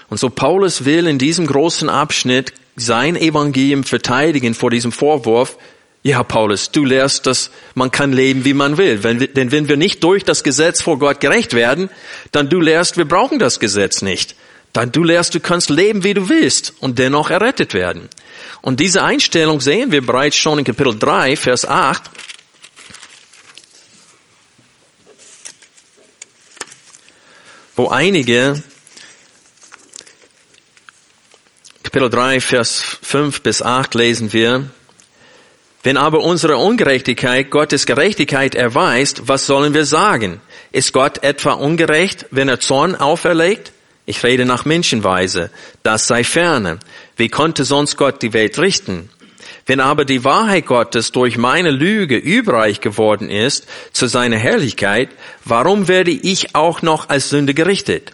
Und 0.09 0.19
so 0.19 0.29
Paulus 0.29 0.85
will 0.85 1.07
in 1.07 1.17
diesem 1.17 1.47
großen 1.47 1.89
Abschnitt 1.89 2.53
sein 2.75 3.15
Evangelium 3.15 3.83
verteidigen 3.83 4.53
vor 4.53 4.69
diesem 4.69 4.91
Vorwurf. 4.91 5.57
Ja, 6.05 6.21
Paulus, 6.21 6.69
du 6.69 6.85
lehrst, 6.85 7.25
dass 7.25 7.49
man 7.73 7.89
kann 7.89 8.13
leben, 8.13 8.45
wie 8.45 8.53
man 8.53 8.77
will. 8.77 9.01
Wenn 9.01 9.17
denn 9.17 9.51
wenn 9.51 9.67
wir 9.67 9.75
nicht 9.75 10.03
durch 10.03 10.23
das 10.23 10.43
Gesetz 10.43 10.79
vor 10.79 10.99
Gott 10.99 11.19
gerecht 11.19 11.55
werden, 11.55 11.89
dann 12.31 12.47
du 12.47 12.61
lehrst, 12.61 12.97
wir 12.97 13.05
brauchen 13.05 13.39
das 13.39 13.59
Gesetz 13.59 14.03
nicht. 14.03 14.35
Dann 14.71 14.91
du 14.91 15.03
lehrst, 15.03 15.33
du 15.33 15.39
kannst 15.39 15.71
leben, 15.71 16.03
wie 16.03 16.13
du 16.13 16.29
willst 16.29 16.75
und 16.79 16.99
dennoch 16.99 17.31
errettet 17.31 17.73
werden. 17.73 18.07
Und 18.61 18.79
diese 18.79 19.01
Einstellung 19.01 19.61
sehen 19.61 19.91
wir 19.91 20.05
bereits 20.05 20.35
schon 20.35 20.59
in 20.59 20.65
Kapitel 20.65 20.95
3, 20.95 21.37
Vers 21.37 21.67
8. 21.67 22.03
wo 27.75 27.87
einige, 27.87 28.61
Kapitel 31.81 32.11
3, 32.11 32.39
Vers 32.41 32.99
5 33.01 33.41
bis 33.41 33.63
8 33.63 33.95
lesen 33.95 34.31
wir, 34.33 34.69
wenn 35.85 35.97
aber 35.97 36.21
unsere 36.21 36.57
Ungerechtigkeit 36.57 37.51
Gottes 37.51 37.85
Gerechtigkeit 37.85 38.55
erweist, 38.55 39.27
was 39.27 39.45
sollen 39.45 39.75
wir 39.75 39.85
sagen? 39.85 40.41
Ist 40.71 40.93
Gott 40.93 41.23
etwa 41.23 41.51
ungerecht, 41.51 42.25
wenn 42.31 42.49
er 42.49 42.59
Zorn 42.59 42.95
auferlegt? 42.95 43.71
Ich 44.07 44.23
rede 44.23 44.45
nach 44.45 44.65
Menschenweise. 44.65 45.51
Das 45.83 46.07
sei 46.07 46.23
ferne. 46.23 46.79
Wie 47.17 47.29
konnte 47.29 47.65
sonst 47.65 47.97
Gott 47.97 48.23
die 48.23 48.33
Welt 48.33 48.57
richten? 48.57 49.11
Wenn 49.67 49.79
aber 49.79 50.05
die 50.05 50.23
Wahrheit 50.23 50.65
Gottes 50.65 51.11
durch 51.11 51.37
meine 51.37 51.69
Lüge 51.69 52.17
überreich 52.17 52.81
geworden 52.81 53.29
ist 53.29 53.67
zu 53.93 54.07
seiner 54.07 54.37
Herrlichkeit, 54.37 55.09
warum 55.43 55.87
werde 55.87 56.09
ich 56.09 56.55
auch 56.55 56.81
noch 56.81 57.09
als 57.09 57.29
Sünde 57.29 57.53
gerichtet? 57.53 58.13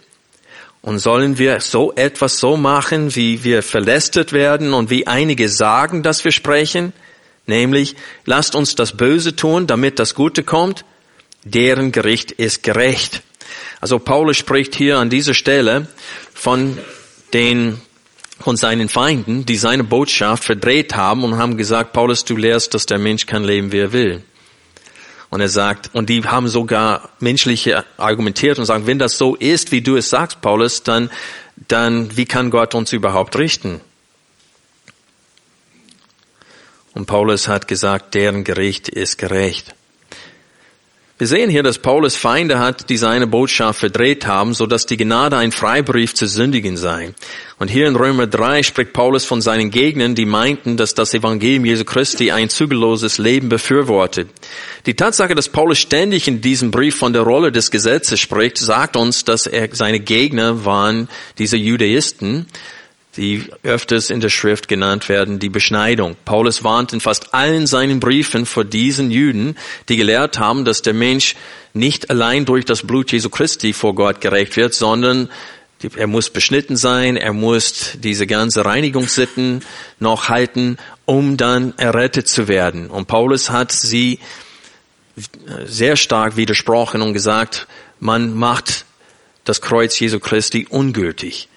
Und 0.82 0.98
sollen 0.98 1.38
wir 1.38 1.60
so 1.60 1.94
etwas 1.94 2.38
so 2.38 2.58
machen, 2.58 3.16
wie 3.16 3.44
wir 3.44 3.62
verlästet 3.62 4.34
werden 4.34 4.74
und 4.74 4.90
wie 4.90 5.06
einige 5.06 5.48
sagen, 5.48 6.02
dass 6.02 6.22
wir 6.22 6.32
sprechen? 6.32 6.92
Nämlich, 7.46 7.96
lasst 8.24 8.54
uns 8.54 8.74
das 8.74 8.96
Böse 8.96 9.34
tun, 9.34 9.66
damit 9.66 9.98
das 9.98 10.14
Gute 10.14 10.42
kommt. 10.42 10.84
Deren 11.44 11.90
Gericht 11.90 12.30
ist 12.30 12.62
gerecht. 12.62 13.22
Also 13.80 13.98
Paulus 13.98 14.36
spricht 14.36 14.74
hier 14.74 14.98
an 14.98 15.10
dieser 15.10 15.34
Stelle 15.34 15.88
von 16.32 16.78
den 17.32 17.80
von 18.38 18.56
seinen 18.56 18.88
Feinden, 18.88 19.46
die 19.46 19.56
seine 19.56 19.84
Botschaft 19.84 20.44
verdreht 20.44 20.96
haben 20.96 21.22
und 21.22 21.36
haben 21.36 21.56
gesagt, 21.56 21.92
Paulus, 21.92 22.24
du 22.24 22.36
lehrst, 22.36 22.74
dass 22.74 22.86
der 22.86 22.98
Mensch 22.98 23.26
kann 23.26 23.44
leben, 23.44 23.70
wie 23.70 23.78
er 23.78 23.92
will. 23.92 24.22
Und 25.30 25.40
er 25.40 25.48
sagt, 25.48 25.90
und 25.94 26.10
die 26.10 26.22
haben 26.24 26.48
sogar 26.48 27.08
menschliche 27.20 27.84
argumentiert 27.96 28.58
und 28.58 28.66
sagen, 28.66 28.86
wenn 28.86 28.98
das 28.98 29.16
so 29.16 29.34
ist, 29.34 29.72
wie 29.72 29.80
du 29.80 29.96
es 29.96 30.10
sagst, 30.10 30.42
Paulus, 30.42 30.82
dann, 30.82 31.08
dann, 31.68 32.16
wie 32.16 32.26
kann 32.26 32.50
Gott 32.50 32.74
uns 32.74 32.92
überhaupt 32.92 33.38
richten? 33.38 33.80
Und 36.94 37.06
Paulus 37.06 37.48
hat 37.48 37.68
gesagt, 37.68 38.14
deren 38.14 38.44
Gericht 38.44 38.88
ist 38.88 39.18
gerecht. 39.18 39.74
Wir 41.22 41.28
sehen 41.28 41.50
hier, 41.50 41.62
dass 41.62 41.78
Paulus 41.78 42.16
Feinde 42.16 42.58
hat, 42.58 42.90
die 42.90 42.96
seine 42.96 43.28
Botschaft 43.28 43.78
verdreht 43.78 44.26
haben, 44.26 44.54
so 44.54 44.66
dass 44.66 44.86
die 44.86 44.96
Gnade 44.96 45.36
ein 45.36 45.52
Freibrief 45.52 46.14
zu 46.14 46.26
sündigen 46.26 46.76
sei. 46.76 47.14
Und 47.60 47.68
hier 47.68 47.86
in 47.86 47.94
Römer 47.94 48.26
3 48.26 48.64
spricht 48.64 48.92
Paulus 48.92 49.24
von 49.24 49.40
seinen 49.40 49.70
Gegnern, 49.70 50.16
die 50.16 50.26
meinten, 50.26 50.76
dass 50.76 50.94
das 50.94 51.14
Evangelium 51.14 51.64
Jesu 51.64 51.84
Christi 51.84 52.32
ein 52.32 52.48
zügelloses 52.48 53.18
Leben 53.18 53.48
befürwortet. 53.48 54.30
Die 54.86 54.94
Tatsache, 54.94 55.36
dass 55.36 55.48
Paulus 55.48 55.78
ständig 55.78 56.26
in 56.26 56.40
diesem 56.40 56.72
Brief 56.72 56.96
von 56.96 57.12
der 57.12 57.22
Rolle 57.22 57.52
des 57.52 57.70
Gesetzes 57.70 58.18
spricht, 58.18 58.58
sagt 58.58 58.96
uns, 58.96 59.24
dass 59.24 59.46
er, 59.46 59.68
seine 59.72 60.00
Gegner 60.00 60.64
waren 60.64 61.08
diese 61.38 61.56
Judaisten, 61.56 62.48
die 63.16 63.44
öfters 63.62 64.08
in 64.08 64.20
der 64.20 64.30
Schrift 64.30 64.68
genannt 64.68 65.08
werden, 65.08 65.38
die 65.38 65.50
Beschneidung. 65.50 66.16
Paulus 66.24 66.64
warnt 66.64 66.92
in 66.92 67.00
fast 67.00 67.34
allen 67.34 67.66
seinen 67.66 68.00
Briefen 68.00 68.46
vor 68.46 68.64
diesen 68.64 69.10
Juden, 69.10 69.56
die 69.88 69.96
gelehrt 69.96 70.38
haben, 70.38 70.64
dass 70.64 70.80
der 70.80 70.94
Mensch 70.94 71.34
nicht 71.74 72.10
allein 72.10 72.46
durch 72.46 72.64
das 72.64 72.82
Blut 72.82 73.12
Jesu 73.12 73.28
Christi 73.28 73.74
vor 73.74 73.94
Gott 73.94 74.20
gerecht 74.20 74.56
wird, 74.56 74.72
sondern 74.72 75.28
er 75.96 76.06
muss 76.06 76.30
beschnitten 76.30 76.76
sein, 76.76 77.16
er 77.16 77.32
muss 77.32 77.98
diese 77.98 78.26
ganze 78.26 78.64
Reinigungssitten 78.64 79.64
noch 79.98 80.28
halten, 80.28 80.78
um 81.04 81.36
dann 81.36 81.76
errettet 81.76 82.28
zu 82.28 82.48
werden. 82.48 82.88
Und 82.88 83.08
Paulus 83.08 83.50
hat 83.50 83.72
sie 83.72 84.20
sehr 85.64 85.96
stark 85.96 86.36
widersprochen 86.36 87.02
und 87.02 87.12
gesagt, 87.12 87.66
man 88.00 88.32
macht 88.34 88.86
das 89.44 89.60
Kreuz 89.60 89.98
Jesu 89.98 90.20
Christi 90.20 90.66
ungültig 90.70 91.48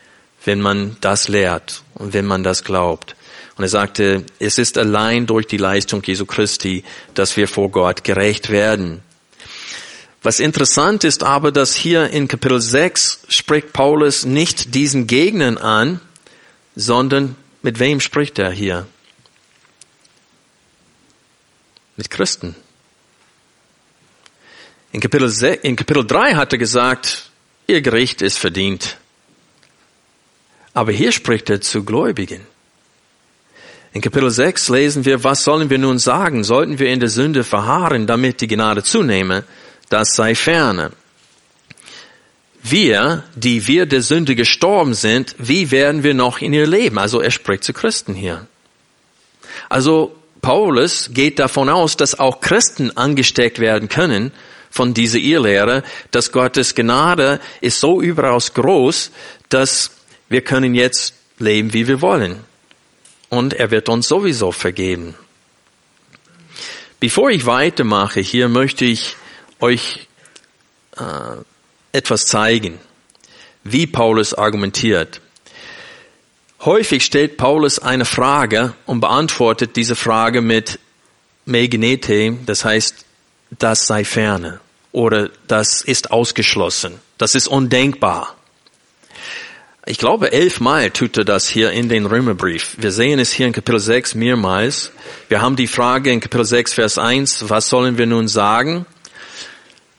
wenn 0.45 0.61
man 0.61 0.97
das 1.01 1.27
lehrt 1.27 1.83
und 1.95 2.13
wenn 2.13 2.25
man 2.25 2.43
das 2.43 2.63
glaubt. 2.63 3.15
Und 3.57 3.63
er 3.63 3.69
sagte, 3.69 4.25
es 4.39 4.57
ist 4.57 4.77
allein 4.77 5.25
durch 5.25 5.47
die 5.47 5.57
Leistung 5.57 6.03
Jesu 6.03 6.25
Christi, 6.25 6.83
dass 7.13 7.37
wir 7.37 7.47
vor 7.47 7.69
Gott 7.69 8.03
gerecht 8.03 8.49
werden. 8.49 9.01
Was 10.21 10.39
interessant 10.39 11.03
ist 11.03 11.23
aber, 11.23 11.51
dass 11.51 11.75
hier 11.75 12.09
in 12.09 12.27
Kapitel 12.27 12.59
6 12.59 13.27
spricht 13.29 13.73
Paulus 13.73 14.25
nicht 14.25 14.73
diesen 14.73 15.07
Gegnern 15.07 15.57
an, 15.57 16.01
sondern 16.75 17.35
mit 17.61 17.79
wem 17.79 17.99
spricht 17.99 18.39
er 18.39 18.51
hier? 18.51 18.87
Mit 21.95 22.09
Christen. 22.09 22.55
In 24.91 24.99
Kapitel, 24.99 25.29
6, 25.29 25.63
in 25.63 25.75
Kapitel 25.75 26.05
3 26.05 26.35
hat 26.35 26.53
er 26.53 26.57
gesagt, 26.57 27.29
ihr 27.67 27.81
Gericht 27.81 28.21
ist 28.21 28.37
verdient. 28.37 28.97
Aber 30.75 30.91
hier 30.91 31.13
spricht 31.13 31.49
er 31.49 31.61
zu 31.61 31.85
Gläubigen. 31.85 32.41
In 33.93 34.01
Kapitel 34.01 34.29
6 34.29 34.67
lesen 34.69 35.05
wir, 35.05 35.23
was 35.23 35.45
sollen 35.45 35.69
wir 35.69 35.77
nun 35.77 35.99
sagen? 35.99 36.43
Sollten 36.43 36.79
wir 36.79 36.89
in 36.89 36.99
der 36.99 37.07
Sünde 37.07 37.45
verharren, 37.45 38.07
damit 38.07 38.41
die 38.41 38.47
Gnade 38.47 38.83
zunehme? 38.83 39.45
Das 39.87 40.15
sei 40.15 40.35
ferne. 40.35 40.91
Wir, 42.61 43.23
die 43.35 43.67
wir 43.67 43.85
der 43.85 44.01
Sünde 44.01 44.35
gestorben 44.35 44.95
sind, 44.95 45.35
wie 45.37 45.71
werden 45.71 46.03
wir 46.03 46.13
noch 46.13 46.41
in 46.41 46.51
ihr 46.51 46.67
leben? 46.67 46.97
Also 46.97 47.21
er 47.21 47.31
spricht 47.31 47.63
zu 47.63 47.71
Christen 47.71 48.13
hier. 48.13 48.45
Also 49.69 50.13
Paulus 50.41 51.11
geht 51.13 51.39
davon 51.39 51.69
aus, 51.69 51.95
dass 51.95 52.19
auch 52.19 52.41
Christen 52.41 52.97
angesteckt 52.97 53.59
werden 53.59 53.87
können 53.87 54.33
von 54.71 54.93
dieser 54.93 55.19
Irrlehre, 55.19 55.83
dass 56.11 56.33
Gottes 56.33 56.75
Gnade 56.75 57.39
ist 57.61 57.79
so 57.79 58.01
überaus 58.01 58.53
groß, 58.53 59.11
dass 59.47 59.94
wir 60.29 60.41
können 60.41 60.75
jetzt 60.75 61.13
leben, 61.39 61.73
wie 61.73 61.87
wir 61.87 62.01
wollen. 62.01 62.43
Und 63.29 63.53
er 63.53 63.71
wird 63.71 63.89
uns 63.89 64.07
sowieso 64.07 64.51
vergeben. 64.51 65.15
Bevor 66.99 67.29
ich 67.29 67.45
weitermache, 67.45 68.19
hier 68.21 68.47
möchte 68.47 68.85
ich 68.85 69.15
euch 69.59 70.07
äh, 70.97 71.03
etwas 71.91 72.25
zeigen, 72.25 72.79
wie 73.63 73.87
Paulus 73.87 74.33
argumentiert. 74.33 75.21
Häufig 76.61 77.05
stellt 77.05 77.37
Paulus 77.37 77.79
eine 77.79 78.05
Frage 78.05 78.73
und 78.85 79.01
beantwortet 79.01 79.75
diese 79.75 79.95
Frage 79.95 80.41
mit 80.41 80.79
Megenete, 81.45 82.37
das 82.45 82.65
heißt, 82.65 83.05
das 83.51 83.85
sei 83.85 84.03
ferne 84.03 84.59
oder 84.91 85.29
das 85.47 85.81
ist 85.81 86.11
ausgeschlossen, 86.11 86.99
das 87.17 87.35
ist 87.35 87.47
undenkbar. 87.47 88.35
Ich 89.87 89.99
glaube, 89.99 90.31
elfmal 90.31 90.89
tut 90.89 91.15
er 91.15 91.25
das 91.25 91.47
hier 91.47 91.69
in 91.69 91.89
den 91.89 92.07
Römerbrief. 92.07 92.75
Wir 92.79 92.91
sehen 92.91 93.19
es 93.19 93.31
hier 93.31 93.45
in 93.45 93.53
Kapitel 93.53 93.79
6 93.79 94.15
mehrmals. 94.15 94.91
Wir 95.29 95.43
haben 95.43 95.55
die 95.55 95.67
Frage 95.67 96.11
in 96.11 96.21
Kapitel 96.21 96.43
6, 96.43 96.73
Vers 96.73 96.97
1, 96.97 97.51
was 97.51 97.69
sollen 97.69 97.99
wir 97.99 98.07
nun 98.07 98.27
sagen? 98.27 98.87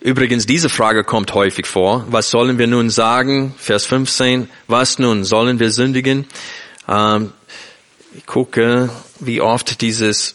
Übrigens, 0.01 0.45
diese 0.45 0.69
Frage 0.71 1.05
kommt 1.05 1.35
häufig 1.35 1.67
vor. 1.67 2.05
Was 2.11 2.31
sollen 2.31 2.59
wir 2.59 2.67
nun 2.67 2.91
sagen? 2.91 3.55
Vers 3.59 3.87
15, 3.87 4.49
was 4.67 4.99
nun? 4.99 5.23
Sollen 5.23 5.61
wir 5.61 5.71
sündigen? 5.71 6.27
Ähm, 6.89 7.33
ich 8.17 8.27
gucke, 8.27 8.91
wie 9.21 9.41
oft 9.41 9.81
dieses, 9.83 10.35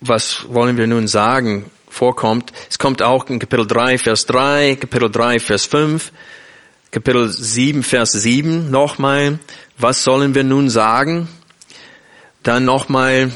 was 0.00 0.44
wollen 0.48 0.76
wir 0.76 0.86
nun 0.86 1.08
sagen, 1.08 1.68
vorkommt. 1.88 2.52
Es 2.70 2.78
kommt 2.78 3.02
auch 3.02 3.28
in 3.28 3.40
Kapitel 3.40 3.66
3, 3.66 3.98
Vers 3.98 4.26
3, 4.26 4.76
Kapitel 4.76 5.10
3, 5.10 5.40
Vers 5.40 5.66
5, 5.66 6.12
Kapitel 6.94 7.28
7, 7.28 7.82
Vers 7.82 8.12
7 8.12 8.70
nochmal, 8.70 9.40
was 9.78 10.04
sollen 10.04 10.36
wir 10.36 10.44
nun 10.44 10.70
sagen? 10.70 11.28
Dann 12.44 12.64
nochmal 12.64 13.32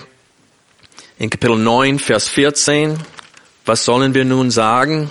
in 1.19 1.29
Kapitel 1.29 1.59
9, 1.59 1.99
Vers 1.99 2.29
14, 2.29 2.97
was 3.67 3.85
sollen 3.85 4.15
wir 4.15 4.25
nun 4.25 4.53
sagen? 4.53 5.11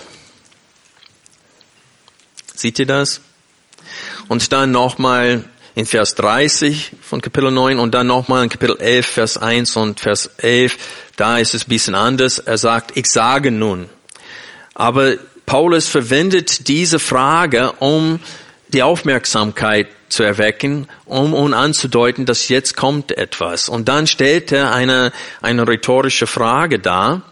Seht 2.54 2.78
ihr 2.78 2.86
das? 2.86 3.20
Und 4.28 4.50
dann 4.50 4.70
nochmal 4.70 5.44
in 5.74 5.84
Vers 5.84 6.14
30 6.14 6.92
von 7.02 7.20
Kapitel 7.20 7.50
9 7.50 7.78
und 7.78 7.92
dann 7.92 8.06
nochmal 8.06 8.44
in 8.44 8.48
Kapitel 8.48 8.78
11, 8.80 9.06
Vers 9.06 9.36
1 9.36 9.76
und 9.76 10.00
Vers 10.00 10.30
11. 10.38 10.78
Da 11.16 11.36
ist 11.36 11.52
es 11.52 11.66
ein 11.66 11.68
bisschen 11.68 11.94
anders. 11.94 12.38
Er 12.38 12.56
sagt, 12.56 12.96
ich 12.96 13.10
sage 13.10 13.50
nun. 13.50 13.90
Aber 14.72 15.18
Paulus 15.48 15.88
verwendet 15.88 16.68
diese 16.68 16.98
Frage, 16.98 17.72
um 17.78 18.20
die 18.68 18.82
Aufmerksamkeit 18.82 19.88
zu 20.10 20.22
erwecken, 20.22 20.88
um, 21.06 21.32
um 21.32 21.54
anzudeuten, 21.54 22.26
dass 22.26 22.50
jetzt 22.50 22.76
kommt 22.76 23.16
etwas. 23.16 23.70
Und 23.70 23.88
dann 23.88 24.06
stellt 24.06 24.52
er 24.52 24.74
eine, 24.74 25.10
eine 25.40 25.66
rhetorische 25.66 26.26
Frage 26.26 26.78
dar 26.78 27.22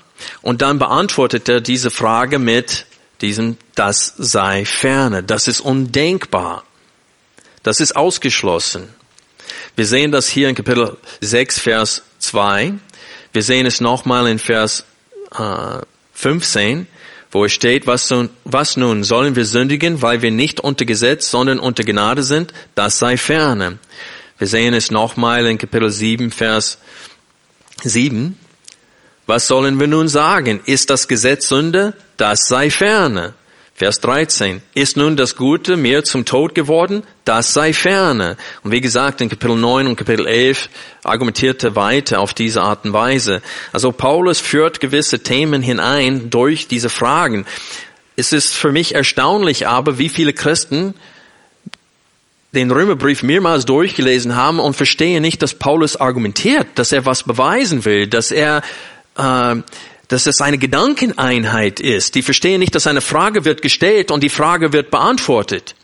und 0.41 0.63
dann 0.63 0.79
beantwortet 0.79 1.47
er 1.51 1.61
diese 1.61 1.91
Frage 1.91 2.39
mit 2.39 2.87
diesem, 3.21 3.59
das 3.75 4.15
sei 4.17 4.65
ferne, 4.65 5.23
das 5.23 5.47
ist 5.47 5.61
undenkbar, 5.61 6.65
das 7.63 7.81
ist 7.81 7.97
ausgeschlossen. 7.97 8.89
Wir 9.75 9.87
sehen 9.87 10.11
das 10.11 10.27
hier 10.27 10.49
in 10.49 10.55
Kapitel 10.55 10.97
6, 11.21 11.59
Vers 11.59 12.03
2. 12.21 12.73
Wir 13.35 13.43
sehen 13.43 13.67
es 13.67 13.83
nochmal 13.83 14.27
in 14.27 14.39
Vers 14.39 14.85
äh, 15.39 15.83
15 16.15 16.87
wo 17.37 17.45
es 17.45 17.53
steht, 17.53 17.87
was, 17.87 18.13
was 18.45 18.77
nun 18.79 19.05
sollen 19.05 19.37
wir 19.37 19.45
sündigen, 19.45 20.01
weil 20.01 20.23
wir 20.23 20.31
nicht 20.31 20.59
unter 20.61 20.87
Gesetz, 20.87 21.31
sondern 21.31 21.59
unter 21.59 21.85
Gnade 21.85 22.23
sind, 22.23 22.55
das 22.75 22.99
sei 22.99 23.19
ferne. 23.19 23.79
Wir 24.39 24.47
sehen 24.47 24.73
es 24.73 24.91
nochmal 24.91 25.45
in 25.47 25.59
Kapitel 25.59 25.91
7, 25.91 26.31
Vers 26.31 26.79
7. 27.83 28.39
Was 29.27 29.49
sollen 29.49 29.79
wir 29.79 29.87
nun 29.87 30.09
sagen? 30.09 30.61
Ist 30.65 30.89
das 30.89 31.09
Gesetz 31.09 31.49
Sünde? 31.49 31.93
Das 32.17 32.49
sei 32.49 32.71
ferne. 32.71 33.35
Vers 33.77 34.01
13. 34.01 34.63
Ist 34.73 34.97
nun 34.97 35.19
das 35.19 35.37
Gute 35.37 35.77
mehr 35.77 36.03
zum 36.03 36.25
Tod 36.25 36.55
geworden? 36.55 37.03
Das 37.27 37.53
sei 37.53 37.75
ferne. 37.75 38.39
Und 38.63 38.73
wie 38.73 38.81
gesagt, 38.81 39.21
in 39.21 39.29
Kapitel 39.29 39.55
9 39.55 39.87
und 39.87 39.97
Kapitel 39.97 40.27
11 40.27 40.71
argumentierte 41.05 41.77
weiter 41.77 42.21
auf 42.21 42.33
diese 42.33 42.63
Art 42.63 42.87
und 42.87 42.95
Weise. 42.95 43.43
Also 43.75 43.93
Paulus 43.93 44.41
führt 44.41 44.81
gewisse 44.81 45.23
Themen 45.23 45.61
hinein 45.61 46.31
durch 46.31 46.69
diese 46.69 46.89
Fragen. 46.89 47.45
Es 48.17 48.33
ist 48.33 48.55
für 48.55 48.73
mich 48.73 48.95
erstaunlich 48.95 49.67
aber, 49.67 49.99
wie 49.99 50.09
viele 50.09 50.33
Christen 50.33 50.95
den 52.55 52.71
Römerbrief 52.71 53.23
mehrmals 53.23 53.67
durchgelesen 53.67 54.37
haben 54.37 54.59
und 54.59 54.75
verstehen 54.75 55.21
nicht, 55.21 55.43
dass 55.43 55.53
Paulus 55.53 55.97
argumentiert, 55.97 56.67
dass 56.77 56.93
er 56.93 57.05
was 57.05 57.25
beweisen 57.25 57.85
will, 57.85 58.07
dass 58.07 58.31
er 58.31 58.63
äh, 59.19 59.57
dass 60.09 60.27
es 60.27 60.41
eine 60.41 60.59
Gedankeneinheit 60.59 61.81
ist. 61.81 62.15
Die 62.15 62.23
verstehen 62.23 62.61
nicht, 62.61 62.75
dass 62.75 62.87
eine 62.87 63.01
Frage 63.01 63.45
wird 63.45 63.63
gestellt 63.63 64.11
und 64.11 64.23
die 64.23 64.29
Frage 64.29 64.73
wird 64.73 64.91
beantwortet. 64.91 65.75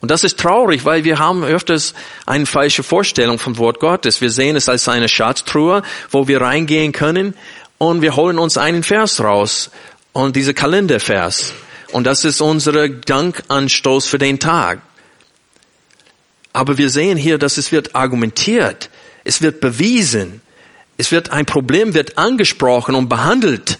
Und 0.00 0.10
das 0.10 0.24
ist 0.24 0.40
traurig, 0.40 0.84
weil 0.84 1.04
wir 1.04 1.18
haben 1.18 1.44
öfters 1.44 1.94
eine 2.24 2.46
falsche 2.46 2.82
Vorstellung 2.82 3.38
vom 3.38 3.58
Wort 3.58 3.80
Gottes. 3.80 4.20
Wir 4.20 4.30
sehen 4.30 4.56
es 4.56 4.68
als 4.68 4.88
eine 4.88 5.08
Schatztruhe, 5.08 5.82
wo 6.10 6.26
wir 6.26 6.40
reingehen 6.40 6.92
können 6.92 7.34
und 7.78 8.00
wir 8.00 8.16
holen 8.16 8.38
uns 8.38 8.56
einen 8.56 8.82
Vers 8.82 9.20
raus 9.20 9.70
und 10.12 10.36
diese 10.36 10.54
Kalendervers. 10.54 11.52
Und 11.92 12.04
das 12.04 12.24
ist 12.24 12.40
unser 12.40 12.88
Dankanstoß 12.88 14.06
für 14.06 14.18
den 14.18 14.38
Tag. 14.38 14.80
Aber 16.52 16.78
wir 16.78 16.88
sehen 16.88 17.18
hier, 17.18 17.38
dass 17.38 17.58
es 17.58 17.70
wird 17.70 17.94
argumentiert, 17.94 18.90
es 19.24 19.42
wird 19.42 19.60
bewiesen, 19.60 20.40
es 21.00 21.10
wird 21.10 21.30
ein 21.30 21.46
Problem 21.46 21.94
wird 21.94 22.18
angesprochen 22.18 22.94
und 22.94 23.08
behandelt. 23.08 23.78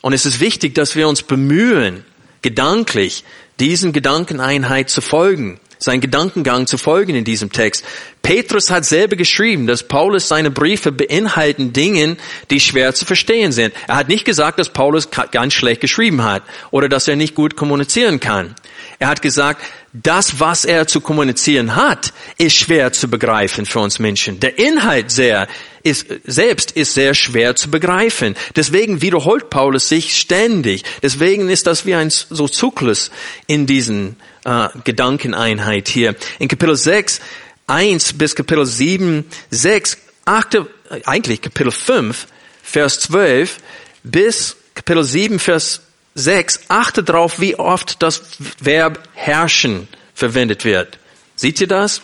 Und 0.00 0.12
es 0.12 0.26
ist 0.26 0.38
wichtig, 0.38 0.76
dass 0.76 0.94
wir 0.94 1.08
uns 1.08 1.24
bemühen, 1.24 2.04
gedanklich 2.40 3.24
diesen 3.58 3.92
Gedankeneinheit 3.92 4.90
zu 4.90 5.00
folgen, 5.00 5.58
sein 5.78 6.00
Gedankengang 6.00 6.68
zu 6.68 6.78
folgen 6.78 7.16
in 7.16 7.24
diesem 7.24 7.50
Text. 7.50 7.84
Petrus 8.22 8.70
hat 8.70 8.84
selber 8.84 9.16
geschrieben, 9.16 9.66
dass 9.66 9.82
Paulus 9.82 10.28
seine 10.28 10.50
Briefe 10.50 10.92
beinhalten 10.92 11.72
Dingen, 11.72 12.18
die 12.50 12.60
schwer 12.60 12.94
zu 12.94 13.04
verstehen 13.04 13.52
sind. 13.52 13.74
Er 13.88 13.96
hat 13.96 14.08
nicht 14.08 14.24
gesagt, 14.24 14.58
dass 14.58 14.68
Paulus 14.68 15.08
ganz 15.10 15.54
schlecht 15.54 15.80
geschrieben 15.80 16.22
hat 16.22 16.42
oder 16.70 16.88
dass 16.88 17.08
er 17.08 17.16
nicht 17.16 17.34
gut 17.34 17.56
kommunizieren 17.56 18.20
kann. 18.20 18.54
Er 18.98 19.08
hat 19.08 19.22
gesagt, 19.22 19.62
das, 19.92 20.40
was 20.40 20.64
er 20.64 20.86
zu 20.86 21.00
kommunizieren 21.00 21.76
hat, 21.76 22.12
ist 22.38 22.56
schwer 22.56 22.92
zu 22.92 23.08
begreifen 23.08 23.66
für 23.66 23.80
uns 23.80 23.98
Menschen. 23.98 24.40
Der 24.40 24.58
Inhalt 24.58 25.10
sehr 25.10 25.48
ist, 25.82 26.06
selbst 26.24 26.70
ist 26.72 26.94
sehr 26.94 27.14
schwer 27.14 27.56
zu 27.56 27.70
begreifen. 27.70 28.36
Deswegen 28.56 29.02
wiederholt 29.02 29.50
Paulus 29.50 29.88
sich 29.88 30.16
ständig. 30.16 30.84
Deswegen 31.02 31.50
ist 31.50 31.66
das 31.66 31.84
wie 31.84 31.94
ein 31.94 32.08
so 32.08 32.48
Zyklus 32.48 33.10
in 33.46 33.66
diesen 33.66 34.16
äh, 34.44 34.68
Gedankeneinheit 34.84 35.88
hier. 35.88 36.14
In 36.38 36.48
Kapitel 36.48 36.76
6, 36.76 37.20
1 37.66 38.14
bis 38.18 38.34
Kapitel 38.34 38.66
7, 38.66 39.24
6, 39.50 39.98
8, 40.24 40.58
eigentlich 41.04 41.42
Kapitel 41.42 41.72
5, 41.72 42.26
Vers 42.62 43.00
12 43.00 43.58
bis 44.02 44.56
Kapitel 44.74 45.04
7, 45.04 45.38
Vers 45.38 45.80
6, 46.14 46.60
achte 46.68 47.02
darauf, 47.02 47.40
wie 47.40 47.56
oft 47.56 48.02
das 48.02 48.22
Verb 48.60 49.08
herrschen 49.14 49.88
verwendet 50.14 50.64
wird. 50.64 50.98
Seht 51.36 51.60
ihr 51.60 51.68
das? 51.68 52.02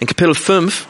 In 0.00 0.06
Kapitel 0.06 0.34
5, 0.34 0.86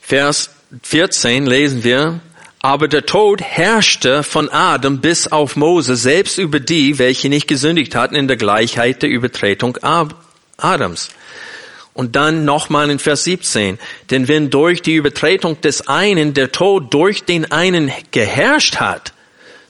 Vers 0.00 0.50
14 0.82 1.46
lesen 1.46 1.84
wir, 1.84 2.20
aber 2.60 2.88
der 2.88 3.06
Tod 3.06 3.42
herrschte 3.42 4.22
von 4.22 4.48
Adam 4.48 5.00
bis 5.00 5.28
auf 5.28 5.56
Mose, 5.56 5.96
selbst 5.96 6.38
über 6.38 6.60
die, 6.60 6.98
welche 6.98 7.28
nicht 7.28 7.46
gesündigt 7.46 7.94
hatten 7.94 8.14
in 8.14 8.26
der 8.26 8.36
Gleichheit 8.36 9.02
der 9.02 9.10
Übertretung 9.10 9.78
Adams. 10.56 11.10
Und 11.94 12.16
dann 12.16 12.44
nochmal 12.44 12.90
in 12.90 12.98
Vers 12.98 13.24
17. 13.24 13.78
Denn 14.10 14.28
wenn 14.28 14.50
durch 14.50 14.82
die 14.82 14.96
Übertretung 14.96 15.60
des 15.60 15.86
einen 15.88 16.34
der 16.34 16.52
Tod 16.52 16.92
durch 16.92 17.24
den 17.24 17.50
einen 17.50 17.90
geherrscht 18.10 18.76
hat, 18.76 19.12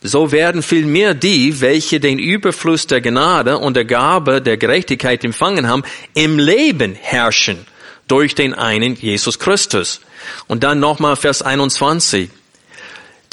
so 0.02 0.32
werden 0.32 0.62
vielmehr 0.62 1.14
die, 1.14 1.60
welche 1.60 2.00
den 2.00 2.18
Überfluss 2.18 2.86
der 2.86 3.00
Gnade 3.00 3.58
und 3.58 3.74
der 3.74 3.84
Gabe 3.84 4.42
der 4.42 4.56
Gerechtigkeit 4.56 5.24
empfangen 5.24 5.68
haben, 5.68 5.82
im 6.14 6.38
Leben 6.38 6.94
herrschen 6.94 7.66
durch 8.08 8.34
den 8.34 8.52
einen 8.52 8.94
Jesus 8.96 9.38
Christus. 9.38 10.00
Und 10.46 10.62
dann 10.62 10.80
nochmal 10.80 11.16
Vers 11.16 11.42
21. 11.42 12.30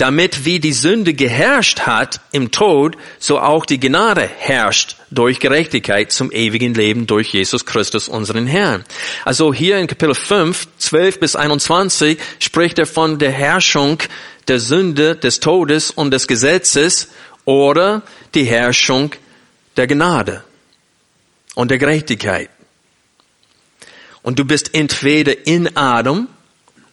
Damit 0.02 0.46
wie 0.46 0.60
die 0.60 0.74
Sünde 0.74 1.14
geherrscht 1.14 1.82
hat 1.82 2.22
im 2.32 2.50
Tod, 2.50 2.98
so 3.20 3.40
auch 3.40 3.68
die 3.68 3.80
Gnade 3.80 4.28
herrscht 4.36 4.96
durch 5.12 5.40
Gerechtigkeit 5.40 6.12
zum 6.12 6.32
ewigen 6.32 6.74
Leben 6.74 7.06
durch 7.06 7.32
Jesus 7.32 7.68
Christus, 7.68 8.10
unseren 8.10 8.48
Herrn. 8.48 8.84
Also 9.26 9.54
hier 9.54 9.78
in 9.78 9.86
Kapitel 9.86 10.16
5, 10.16 10.70
12 10.80 11.20
bis 11.20 11.36
21 11.36 12.18
spricht 12.40 12.80
er 12.80 12.88
von 12.88 13.20
der 13.20 13.32
Herrschung 13.32 14.00
der 14.48 14.60
Sünde, 14.60 15.16
des 15.16 15.40
Todes 15.40 15.92
und 15.92 16.10
des 16.10 16.26
Gesetzes 16.26 17.10
oder 17.46 18.02
die 18.34 18.46
Herrschung 18.46 19.12
der 19.78 19.86
Gnade 19.86 20.44
und 21.54 21.70
der 21.70 21.78
Gerechtigkeit. 21.78 22.50
Und 24.24 24.40
du 24.40 24.46
bist 24.46 24.74
entweder 24.74 25.46
in 25.46 25.78
Adam 25.78 26.28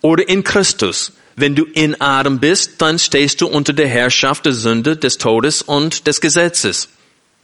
oder 0.02 0.28
in 0.28 0.44
Christus. 0.44 1.12
Wenn 1.40 1.54
du 1.54 1.66
in 1.66 2.00
Adam 2.00 2.40
bist, 2.40 2.82
dann 2.82 2.98
stehst 2.98 3.40
du 3.40 3.46
unter 3.46 3.72
der 3.72 3.86
Herrschaft 3.86 4.44
der 4.44 4.52
Sünde, 4.52 4.96
des 4.96 5.18
Todes 5.18 5.62
und 5.62 6.08
des 6.08 6.20
Gesetzes. 6.20 6.88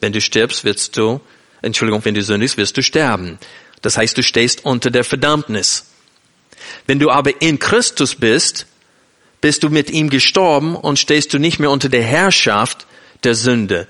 Wenn 0.00 0.12
du 0.12 0.20
stirbst, 0.20 0.64
wirst 0.64 0.96
du, 0.96 1.20
Entschuldigung, 1.62 2.04
wenn 2.04 2.14
du 2.14 2.22
sündigst, 2.22 2.56
wirst 2.56 2.76
du 2.76 2.82
sterben. 2.82 3.38
Das 3.82 3.96
heißt, 3.96 4.18
du 4.18 4.24
stehst 4.24 4.64
unter 4.64 4.90
der 4.90 5.04
Verdammnis. 5.04 5.86
Wenn 6.88 6.98
du 6.98 7.08
aber 7.08 7.40
in 7.40 7.60
Christus 7.60 8.16
bist, 8.16 8.66
bist 9.40 9.62
du 9.62 9.70
mit 9.70 9.90
ihm 9.90 10.10
gestorben 10.10 10.74
und 10.74 10.98
stehst 10.98 11.32
du 11.32 11.38
nicht 11.38 11.60
mehr 11.60 11.70
unter 11.70 11.88
der 11.88 12.02
Herrschaft 12.02 12.88
der 13.22 13.36
Sünde, 13.36 13.86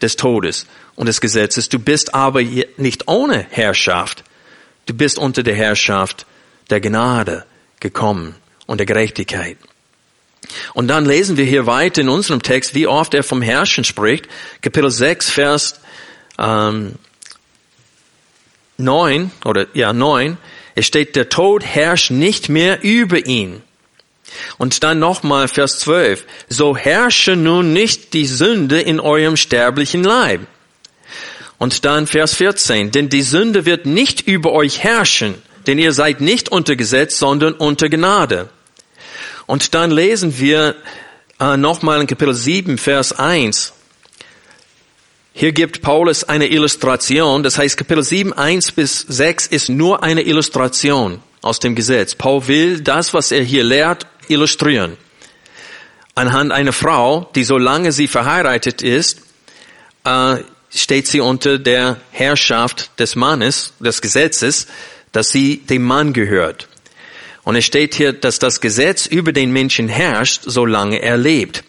des 0.00 0.16
Todes 0.16 0.64
und 0.94 1.08
des 1.08 1.20
Gesetzes. 1.20 1.68
Du 1.68 1.78
bist 1.78 2.14
aber 2.14 2.40
nicht 2.40 3.06
ohne 3.06 3.46
Herrschaft. 3.50 4.24
Du 4.86 4.94
bist 4.94 5.18
unter 5.18 5.42
der 5.42 5.56
Herrschaft 5.56 6.24
der 6.70 6.80
Gnade 6.80 7.44
gekommen 7.80 8.36
und 8.66 8.78
der 8.78 8.86
Gerechtigkeit. 8.86 9.58
Und 10.74 10.88
dann 10.88 11.06
lesen 11.06 11.36
wir 11.36 11.44
hier 11.44 11.66
weiter 11.66 12.02
in 12.02 12.08
unserem 12.08 12.42
Text, 12.42 12.74
wie 12.74 12.86
oft 12.86 13.14
er 13.14 13.22
vom 13.22 13.42
Herrschen 13.42 13.84
spricht. 13.84 14.28
Kapitel 14.60 14.90
6, 14.90 15.30
Vers 15.30 15.80
ähm, 16.38 16.94
9 18.76 19.30
oder 19.44 19.66
ja 19.74 19.92
9. 19.92 20.36
Es 20.74 20.86
steht, 20.86 21.16
der 21.16 21.28
Tod 21.28 21.64
herrscht 21.64 22.10
nicht 22.10 22.48
mehr 22.48 22.82
über 22.82 23.24
ihn. 23.26 23.62
Und 24.58 24.82
dann 24.82 24.98
nochmal 24.98 25.48
Vers 25.48 25.78
12. 25.80 26.24
So 26.48 26.76
herrsche 26.76 27.36
nun 27.36 27.72
nicht 27.72 28.12
die 28.14 28.26
Sünde 28.26 28.80
in 28.80 28.98
eurem 28.98 29.36
sterblichen 29.36 30.02
Leib. 30.02 30.40
Und 31.58 31.84
dann 31.84 32.06
Vers 32.06 32.34
14. 32.34 32.90
Denn 32.90 33.08
die 33.08 33.22
Sünde 33.22 33.64
wird 33.64 33.86
nicht 33.86 34.26
über 34.26 34.52
euch 34.52 34.82
herrschen, 34.82 35.34
denn 35.66 35.78
ihr 35.78 35.92
seid 35.92 36.20
nicht 36.20 36.48
unter 36.48 36.74
Gesetz, 36.74 37.18
sondern 37.18 37.54
unter 37.54 37.88
Gnade. 37.88 38.50
Und 39.46 39.74
dann 39.74 39.90
lesen 39.90 40.38
wir 40.38 40.76
äh, 41.40 41.56
nochmal 41.56 42.00
in 42.00 42.06
Kapitel 42.06 42.34
7, 42.34 42.78
Vers 42.78 43.12
1. 43.12 43.72
Hier 45.32 45.52
gibt 45.52 45.82
Paulus 45.82 46.24
eine 46.24 46.46
Illustration. 46.46 47.42
Das 47.42 47.58
heißt, 47.58 47.76
Kapitel 47.76 48.02
7, 48.02 48.32
1 48.32 48.72
bis 48.72 49.00
6 49.00 49.48
ist 49.48 49.68
nur 49.68 50.02
eine 50.02 50.22
Illustration 50.22 51.20
aus 51.42 51.58
dem 51.58 51.74
Gesetz. 51.74 52.14
Paul 52.14 52.46
will 52.46 52.80
das, 52.80 53.12
was 53.12 53.32
er 53.32 53.42
hier 53.42 53.64
lehrt, 53.64 54.06
illustrieren. 54.28 54.96
Anhand 56.14 56.52
einer 56.52 56.72
Frau, 56.72 57.28
die 57.34 57.44
solange 57.44 57.90
sie 57.90 58.06
verheiratet 58.06 58.80
ist, 58.80 59.22
äh, 60.04 60.36
steht 60.70 61.08
sie 61.08 61.20
unter 61.20 61.58
der 61.58 61.96
Herrschaft 62.12 62.98
des 63.00 63.16
Mannes, 63.16 63.72
des 63.80 64.00
Gesetzes, 64.00 64.68
dass 65.12 65.30
sie 65.30 65.58
dem 65.58 65.82
Mann 65.82 66.12
gehört. 66.12 66.68
Und 67.44 67.56
es 67.56 67.64
steht 67.64 67.94
hier, 67.94 68.12
dass 68.12 68.38
das 68.38 68.60
Gesetz 68.60 69.06
über 69.06 69.32
den 69.32 69.52
Menschen 69.52 69.88
herrscht, 69.88 70.42
solange 70.46 71.00
er 71.02 71.16
lebt. 71.16 71.62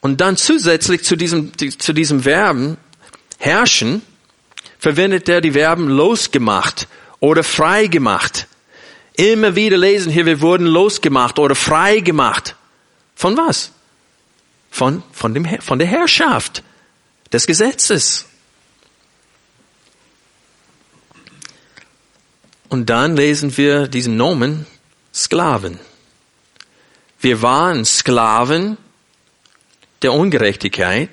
Und 0.00 0.20
dann 0.20 0.36
zusätzlich 0.36 1.04
zu 1.04 1.16
diesem, 1.16 1.52
zu 1.56 1.92
diesem 1.92 2.22
Verben 2.22 2.76
herrschen, 3.38 4.02
verwendet 4.78 5.28
er 5.28 5.40
die 5.40 5.52
Verben 5.52 5.88
losgemacht 5.88 6.88
oder 7.20 7.44
freigemacht. 7.44 8.46
Immer 9.14 9.54
wieder 9.54 9.76
lesen 9.76 10.10
hier, 10.10 10.26
wir 10.26 10.40
wurden 10.40 10.66
losgemacht 10.66 11.38
oder 11.38 11.54
frei 11.54 12.00
gemacht. 12.00 12.56
Von 13.14 13.36
was? 13.36 13.70
von, 14.74 15.04
von, 15.12 15.34
dem, 15.34 15.46
von 15.60 15.78
der 15.78 15.86
Herrschaft 15.86 16.64
des 17.32 17.46
Gesetzes. 17.46 18.26
Und 22.68 22.90
dann 22.90 23.14
lesen 23.14 23.56
wir 23.56 23.86
diesen 23.86 24.16
Nomen 24.16 24.66
Sklaven. 25.14 25.78
Wir 27.20 27.40
waren 27.40 27.84
Sklaven 27.84 28.76
der 30.02 30.12
Ungerechtigkeit, 30.12 31.08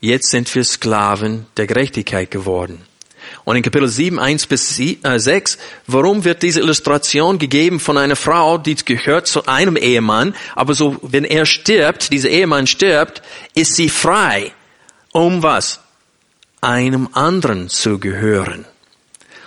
jetzt 0.00 0.30
sind 0.30 0.52
wir 0.54 0.64
Sklaven 0.64 1.46
der 1.56 1.66
Gerechtigkeit 1.66 2.30
geworden. 2.30 2.82
Und 3.44 3.56
in 3.56 3.62
Kapitel 3.62 3.88
7, 3.88 4.18
1 4.18 4.46
bis 4.46 4.76
6, 4.76 5.54
äh, 5.54 5.58
warum 5.86 6.24
wird 6.24 6.42
diese 6.42 6.60
Illustration 6.60 7.38
gegeben 7.38 7.78
von 7.78 7.98
einer 7.98 8.16
Frau, 8.16 8.58
die 8.58 8.74
gehört 8.74 9.26
zu 9.26 9.46
einem 9.46 9.76
Ehemann, 9.76 10.34
aber 10.54 10.74
so, 10.74 10.96
wenn 11.02 11.24
er 11.24 11.46
stirbt, 11.46 12.12
dieser 12.12 12.30
Ehemann 12.30 12.66
stirbt, 12.66 13.22
ist 13.54 13.76
sie 13.76 13.88
frei, 13.88 14.52
um 15.12 15.42
was? 15.42 15.80
Einem 16.60 17.08
anderen 17.12 17.68
zu 17.68 17.98
gehören. 17.98 18.64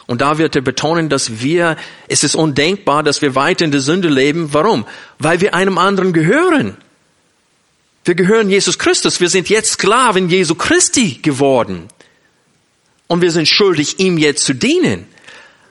Und 0.08 0.22
da 0.22 0.38
wird 0.38 0.56
er 0.56 0.62
betonen, 0.62 1.10
dass 1.10 1.42
wir, 1.42 1.78
es 2.08 2.24
ist 2.24 2.36
undenkbar, 2.36 3.02
dass 3.02 3.22
wir 3.22 3.36
weiter 3.36 3.66
in 3.66 3.72
der 3.72 3.82
Sünde 3.82 4.08
leben. 4.08 4.54
Warum? 4.54 4.86
Weil 5.18 5.42
wir 5.42 5.56
einem 5.56 5.78
anderen 5.78 6.14
gehören. 6.14 6.78
Wir 8.04 8.14
gehören 8.14 8.52
Jesus 8.52 8.78
Christus. 8.78 9.20
Wir 9.20 9.30
sind 9.30 9.50
jetzt 9.50 9.74
Sklaven 9.74 10.30
Jesu 10.30 10.54
Christi 10.54 11.20
geworden. 11.24 11.88
Und 13.08 13.22
wir 13.22 13.32
sind 13.32 13.48
schuldig, 13.48 14.00
ihm 14.00 14.20
jetzt 14.20 14.46
zu 14.46 14.54
dienen. 14.54 15.08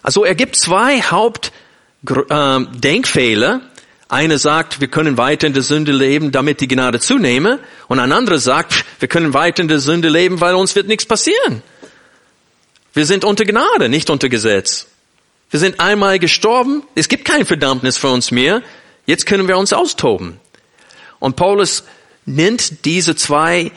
Also 0.03 0.25
er 0.25 0.35
gibt 0.35 0.57
zwei 0.57 1.01
Hauptdenkfehler. 1.01 3.55
Äh, 3.55 3.61
Eine 4.09 4.38
sagt, 4.38 4.81
wir 4.81 4.88
können 4.88 5.16
weiter 5.16 5.47
in 5.47 5.53
der 5.53 5.62
Sünde 5.62 5.92
leben, 5.92 6.33
damit 6.33 6.61
die 6.61 6.68
Gnade 6.68 6.99
zunehme. 6.99 7.61
Und 7.87 8.01
ein 8.01 8.11
anderer 8.11 8.38
sagt, 8.38 8.85
wir 8.99 9.09
können 9.09 9.33
weiter 9.33 9.62
in 9.62 9.68
der 9.68 9.79
Sünde 9.79 10.09
leben, 10.09 10.40
weil 10.40 10.55
uns 10.55 10.75
wird 10.75 10.88
nichts 10.88 11.07
passieren. 11.07 11.62
Wir 12.94 13.07
sind 13.07 13.24
unter 13.24 13.44
Gnade, 13.44 13.88
nicht 13.88 14.09
unter 14.09 14.28
Gesetz. 14.28 14.87
Wir 15.50 15.59
sind 15.59 15.80
einmal 15.80 16.20
gestorben. 16.20 16.85
Es 16.94 17.09
gibt 17.09 17.24
kein 17.24 17.44
Verdammnis 17.44 17.96
für 17.96 18.09
uns 18.09 18.30
mehr. 18.30 18.62
Jetzt 19.04 19.26
können 19.26 19.48
wir 19.48 19.59
uns 19.59 19.72
austoben. 19.72 20.40
Und 21.18 21.35
Paulus 21.35 21.85
nennt 22.24 22.85
diese 22.85 23.16
zwei 23.16 23.72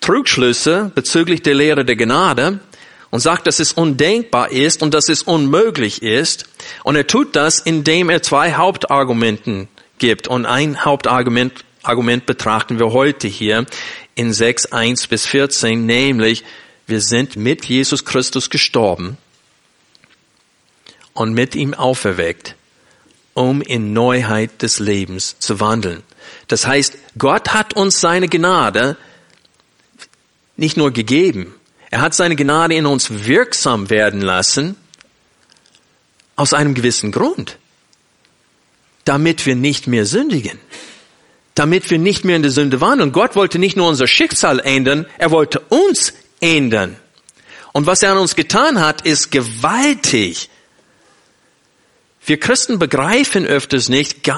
Trugschlüsse 0.00 0.90
bezüglich 0.94 1.42
der 1.42 1.54
Lehre 1.54 1.84
der 1.84 1.96
Gnade 1.96 2.58
und 3.10 3.20
sagt, 3.20 3.46
dass 3.46 3.60
es 3.60 3.72
undenkbar 3.72 4.50
ist 4.50 4.82
und 4.82 4.92
dass 4.92 5.08
es 5.08 5.22
unmöglich 5.22 6.02
ist. 6.02 6.46
Und 6.82 6.96
er 6.96 7.06
tut 7.06 7.36
das, 7.36 7.60
indem 7.60 8.10
er 8.10 8.22
zwei 8.22 8.54
Hauptargumenten 8.54 9.68
gibt. 9.98 10.26
Und 10.26 10.46
ein 10.46 10.84
Hauptargument 10.84 11.64
Argument 11.82 12.26
betrachten 12.26 12.78
wir 12.78 12.92
heute 12.92 13.26
hier 13.26 13.64
in 14.14 14.34
6, 14.34 14.66
1 14.66 15.06
bis 15.06 15.26
14, 15.26 15.86
nämlich 15.86 16.44
wir 16.90 17.00
sind 17.00 17.36
mit 17.36 17.64
Jesus 17.64 18.04
Christus 18.04 18.50
gestorben 18.50 19.16
und 21.14 21.32
mit 21.32 21.54
ihm 21.54 21.74
auferweckt, 21.74 22.56
um 23.34 23.62
in 23.62 23.92
Neuheit 23.92 24.62
des 24.62 24.78
Lebens 24.78 25.38
zu 25.38 25.60
wandeln. 25.60 26.02
Das 26.48 26.66
heißt, 26.66 26.96
Gott 27.16 27.54
hat 27.54 27.74
uns 27.74 28.00
seine 28.00 28.28
Gnade 28.28 28.96
nicht 30.56 30.76
nur 30.76 30.90
gegeben, 30.90 31.54
er 31.90 32.02
hat 32.02 32.14
seine 32.14 32.36
Gnade 32.36 32.74
in 32.74 32.86
uns 32.86 33.24
wirksam 33.24 33.90
werden 33.90 34.20
lassen, 34.20 34.76
aus 36.36 36.54
einem 36.54 36.74
gewissen 36.74 37.12
Grund, 37.12 37.58
damit 39.04 39.44
wir 39.44 39.56
nicht 39.56 39.86
mehr 39.86 40.06
sündigen, 40.06 40.58
damit 41.54 41.90
wir 41.90 41.98
nicht 41.98 42.24
mehr 42.24 42.36
in 42.36 42.42
der 42.42 42.50
Sünde 42.50 42.80
wandeln. 42.80 43.12
Gott 43.12 43.36
wollte 43.36 43.58
nicht 43.58 43.76
nur 43.76 43.88
unser 43.88 44.06
Schicksal 44.06 44.58
ändern, 44.60 45.06
er 45.18 45.30
wollte 45.30 45.60
uns 45.60 46.14
ändern. 46.40 46.96
Und 47.72 47.86
was 47.86 48.02
er 48.02 48.12
an 48.12 48.18
uns 48.18 48.34
getan 48.34 48.80
hat, 48.80 49.02
ist 49.02 49.30
gewaltig. 49.30 50.48
Wir 52.24 52.38
Christen 52.38 52.78
begreifen 52.78 53.46
öfters 53.46 53.88
nicht 53.88 54.28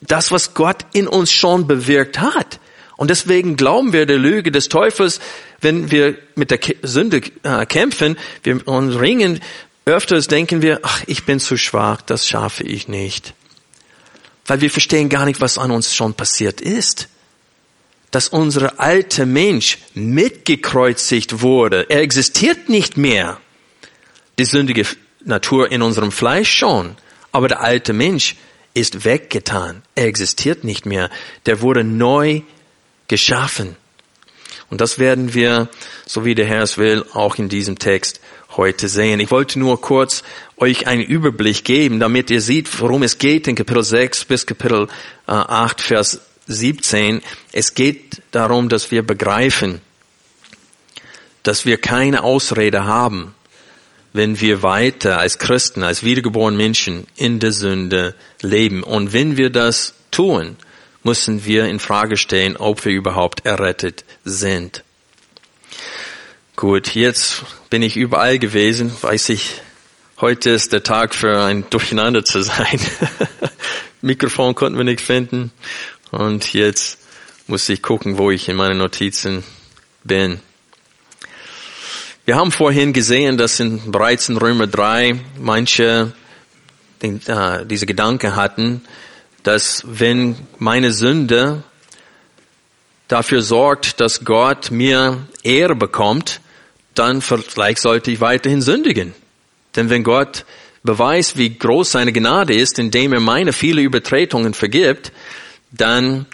das, 0.00 0.32
was 0.32 0.54
Gott 0.54 0.84
in 0.92 1.06
uns 1.06 1.32
schon 1.32 1.66
bewirkt 1.66 2.20
hat. 2.20 2.58
Und 2.96 3.08
deswegen 3.08 3.56
glauben 3.56 3.92
wir 3.92 4.06
der 4.06 4.18
Lüge 4.18 4.52
des 4.52 4.68
Teufels, 4.68 5.20
wenn 5.60 5.90
wir 5.90 6.18
mit 6.34 6.50
der 6.50 6.58
Sünde 6.82 7.22
äh, 7.42 7.66
kämpfen, 7.66 8.18
wir 8.42 8.66
uns 8.68 8.98
ringen, 8.98 9.40
öfters 9.84 10.28
denken 10.28 10.62
wir, 10.62 10.80
ach, 10.82 11.02
ich 11.06 11.24
bin 11.24 11.40
zu 11.40 11.56
schwach, 11.56 12.02
das 12.02 12.28
schaffe 12.28 12.64
ich 12.64 12.88
nicht. 12.88 13.34
Weil 14.46 14.60
wir 14.60 14.70
verstehen 14.70 15.08
gar 15.08 15.24
nicht, 15.24 15.40
was 15.40 15.58
an 15.58 15.70
uns 15.70 15.94
schon 15.94 16.14
passiert 16.14 16.60
ist 16.60 17.08
dass 18.12 18.28
unser 18.28 18.78
alter 18.78 19.26
Mensch 19.26 19.78
mitgekreuzigt 19.94 21.40
wurde. 21.40 21.86
Er 21.88 22.02
existiert 22.02 22.68
nicht 22.68 22.96
mehr. 22.96 23.40
Die 24.38 24.44
sündige 24.44 24.86
Natur 25.24 25.72
in 25.72 25.82
unserem 25.82 26.12
Fleisch 26.12 26.52
schon. 26.52 26.96
Aber 27.32 27.48
der 27.48 27.62
alte 27.62 27.92
Mensch 27.92 28.36
ist 28.74 29.04
weggetan. 29.04 29.82
Er 29.94 30.06
existiert 30.06 30.62
nicht 30.62 30.86
mehr. 30.86 31.10
Der 31.46 31.62
wurde 31.62 31.84
neu 31.84 32.42
geschaffen. 33.08 33.76
Und 34.68 34.80
das 34.80 34.98
werden 34.98 35.34
wir, 35.34 35.68
so 36.06 36.24
wie 36.24 36.34
der 36.34 36.46
Herr 36.46 36.62
es 36.62 36.78
will, 36.78 37.04
auch 37.14 37.36
in 37.36 37.48
diesem 37.48 37.78
Text 37.78 38.20
heute 38.56 38.88
sehen. 38.88 39.20
Ich 39.20 39.30
wollte 39.30 39.58
nur 39.58 39.80
kurz 39.80 40.22
euch 40.58 40.86
einen 40.86 41.02
Überblick 41.02 41.64
geben, 41.64 41.98
damit 41.98 42.30
ihr 42.30 42.42
seht, 42.42 42.80
worum 42.80 43.02
es 43.02 43.18
geht 43.18 43.48
in 43.48 43.54
Kapitel 43.54 43.82
6 43.82 44.26
bis 44.26 44.46
Kapitel 44.46 44.88
8, 45.26 45.80
äh, 45.80 45.82
Vers 45.82 46.20
17. 46.52 47.22
Es 47.52 47.74
geht 47.74 48.22
darum, 48.30 48.68
dass 48.68 48.90
wir 48.90 49.02
begreifen, 49.02 49.80
dass 51.42 51.66
wir 51.66 51.78
keine 51.78 52.22
Ausrede 52.22 52.84
haben, 52.84 53.34
wenn 54.12 54.40
wir 54.40 54.62
weiter 54.62 55.18
als 55.18 55.38
Christen, 55.38 55.82
als 55.82 56.02
wiedergeborene 56.02 56.56
Menschen 56.56 57.06
in 57.16 57.40
der 57.40 57.52
Sünde 57.52 58.14
leben. 58.40 58.82
Und 58.82 59.12
wenn 59.12 59.36
wir 59.36 59.50
das 59.50 59.94
tun, 60.10 60.56
müssen 61.02 61.44
wir 61.44 61.66
in 61.66 61.80
Frage 61.80 62.16
stellen, 62.16 62.56
ob 62.56 62.84
wir 62.84 62.92
überhaupt 62.92 63.44
errettet 63.46 64.04
sind. 64.24 64.84
Gut, 66.54 66.94
jetzt 66.94 67.42
bin 67.70 67.82
ich 67.82 67.96
überall 67.96 68.38
gewesen, 68.38 68.92
weiß 69.00 69.30
ich, 69.30 69.62
heute 70.20 70.50
ist 70.50 70.72
der 70.72 70.82
Tag 70.82 71.14
für 71.14 71.42
ein 71.42 71.64
Durcheinander 71.70 72.24
zu 72.24 72.42
sein. 72.42 72.78
Mikrofon 74.02 74.54
konnten 74.54 74.76
wir 74.76 74.84
nicht 74.84 75.00
finden 75.00 75.50
und 76.12 76.52
jetzt 76.52 76.98
muss 77.48 77.68
ich 77.68 77.82
gucken, 77.82 78.18
wo 78.18 78.30
ich 78.30 78.48
in 78.48 78.56
meinen 78.56 78.78
Notizen 78.78 79.42
bin. 80.04 80.40
Wir 82.24 82.36
haben 82.36 82.52
vorhin 82.52 82.92
gesehen, 82.92 83.36
dass 83.36 83.58
in, 83.58 83.90
bereits 83.90 84.28
in 84.28 84.36
Römer 84.36 84.68
3 84.68 85.18
manche 85.40 86.12
den, 87.02 87.20
äh, 87.26 87.66
diese 87.66 87.86
Gedanken 87.86 88.36
hatten, 88.36 88.82
dass 89.42 89.82
wenn 89.86 90.36
meine 90.58 90.92
Sünde 90.92 91.64
dafür 93.08 93.42
sorgt, 93.42 93.98
dass 93.98 94.24
Gott 94.24 94.70
mir 94.70 95.26
Ehre 95.42 95.74
bekommt, 95.74 96.40
dann 96.94 97.22
vielleicht 97.22 97.80
sollte 97.80 98.10
ich 98.10 98.20
weiterhin 98.20 98.62
sündigen. 98.62 99.14
Denn 99.74 99.90
wenn 99.90 100.04
Gott 100.04 100.44
beweist, 100.82 101.38
wie 101.38 101.58
groß 101.58 101.90
seine 101.90 102.12
Gnade 102.12 102.54
ist, 102.54 102.78
indem 102.78 103.14
er 103.14 103.20
meine 103.20 103.52
viele 103.52 103.80
Übertretungen 103.80 104.54
vergibt, 104.54 105.10
dann 105.72 106.26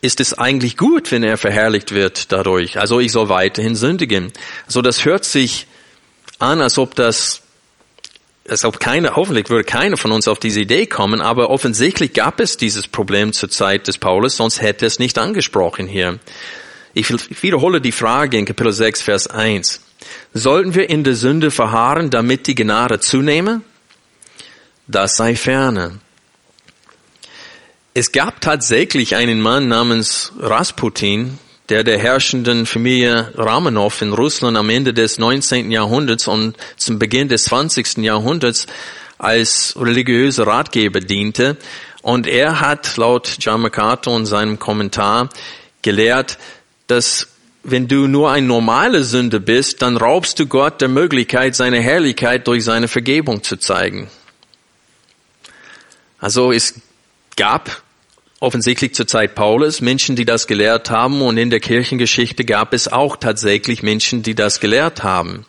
ist 0.00 0.20
es 0.20 0.34
eigentlich 0.34 0.76
gut, 0.76 1.10
wenn 1.10 1.22
er 1.22 1.38
verherrlicht 1.38 1.92
wird 1.92 2.30
dadurch. 2.30 2.78
Also 2.78 3.00
ich 3.00 3.10
soll 3.10 3.30
weiterhin 3.30 3.74
sündigen. 3.74 4.32
Also 4.66 4.82
das 4.82 5.04
hört 5.04 5.24
sich 5.24 5.66
an, 6.38 6.60
als 6.60 6.76
ob 6.76 6.94
das, 6.94 7.40
als 8.46 8.66
ob 8.66 8.78
keine, 8.78 9.16
hoffentlich 9.16 9.48
würde 9.48 9.64
keiner 9.64 9.96
von 9.96 10.12
uns 10.12 10.28
auf 10.28 10.38
diese 10.38 10.60
Idee 10.60 10.86
kommen, 10.86 11.22
aber 11.22 11.48
offensichtlich 11.48 12.12
gab 12.12 12.38
es 12.38 12.58
dieses 12.58 12.86
Problem 12.86 13.32
zur 13.32 13.48
Zeit 13.48 13.88
des 13.88 13.96
Paulus, 13.96 14.36
sonst 14.36 14.60
hätte 14.60 14.84
es 14.84 14.98
nicht 14.98 15.16
angesprochen 15.16 15.86
hier. 15.86 16.18
Ich 16.92 17.10
wiederhole 17.42 17.80
die 17.80 17.90
Frage 17.90 18.38
in 18.38 18.44
Kapitel 18.44 18.72
6, 18.72 19.02
Vers 19.02 19.26
1. 19.26 19.80
Sollten 20.34 20.74
wir 20.74 20.90
in 20.90 21.02
der 21.02 21.14
Sünde 21.14 21.50
verharren, 21.50 22.10
damit 22.10 22.46
die 22.46 22.54
Gnade 22.54 23.00
zunehme? 23.00 23.62
Das 24.86 25.16
sei 25.16 25.34
ferne. 25.34 26.00
Es 27.96 28.10
gab 28.10 28.40
tatsächlich 28.40 29.14
einen 29.14 29.40
Mann 29.40 29.68
namens 29.68 30.32
Rasputin, 30.40 31.38
der 31.68 31.84
der 31.84 31.96
herrschenden 31.96 32.66
Familie 32.66 33.32
Ramanow 33.36 34.02
in 34.02 34.12
Russland 34.12 34.56
am 34.56 34.68
Ende 34.68 34.92
des 34.92 35.18
19. 35.18 35.70
Jahrhunderts 35.70 36.26
und 36.26 36.56
zum 36.76 36.98
Beginn 36.98 37.28
des 37.28 37.44
20. 37.44 37.98
Jahrhunderts 37.98 38.66
als 39.16 39.76
religiöser 39.78 40.44
Ratgeber 40.44 40.98
diente. 40.98 41.56
Und 42.02 42.26
er 42.26 42.58
hat 42.58 42.96
laut 42.96 43.36
John 43.38 43.60
MacArthur 43.60 44.16
in 44.16 44.26
seinem 44.26 44.58
Kommentar 44.58 45.28
gelehrt, 45.82 46.38
dass 46.88 47.28
wenn 47.62 47.86
du 47.86 48.08
nur 48.08 48.32
ein 48.32 48.48
normale 48.48 49.04
Sünde 49.04 49.38
bist, 49.38 49.82
dann 49.82 49.96
raubst 49.96 50.40
du 50.40 50.46
Gott 50.46 50.80
der 50.80 50.88
Möglichkeit, 50.88 51.54
seine 51.54 51.80
Herrlichkeit 51.80 52.48
durch 52.48 52.64
seine 52.64 52.88
Vergebung 52.88 53.44
zu 53.44 53.56
zeigen. 53.56 54.10
Also 56.18 56.50
es 56.50 56.74
gab 57.36 57.82
offensichtlich 58.40 58.94
zur 58.94 59.06
Zeit 59.06 59.34
Paulus 59.34 59.80
Menschen, 59.80 60.16
die 60.16 60.24
das 60.24 60.46
gelehrt 60.46 60.90
haben 60.90 61.22
und 61.22 61.38
in 61.38 61.50
der 61.50 61.60
Kirchengeschichte 61.60 62.44
gab 62.44 62.74
es 62.74 62.88
auch 62.88 63.16
tatsächlich 63.16 63.82
Menschen, 63.82 64.22
die 64.22 64.34
das 64.34 64.60
gelehrt 64.60 65.02
haben. 65.02 65.46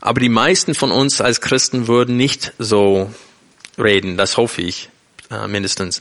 Aber 0.00 0.20
die 0.20 0.28
meisten 0.28 0.74
von 0.74 0.90
uns 0.90 1.20
als 1.20 1.40
Christen 1.40 1.86
würden 1.86 2.16
nicht 2.16 2.52
so 2.58 3.12
reden, 3.78 4.16
das 4.16 4.36
hoffe 4.36 4.62
ich 4.62 4.90
äh, 5.30 5.46
mindestens. 5.46 6.00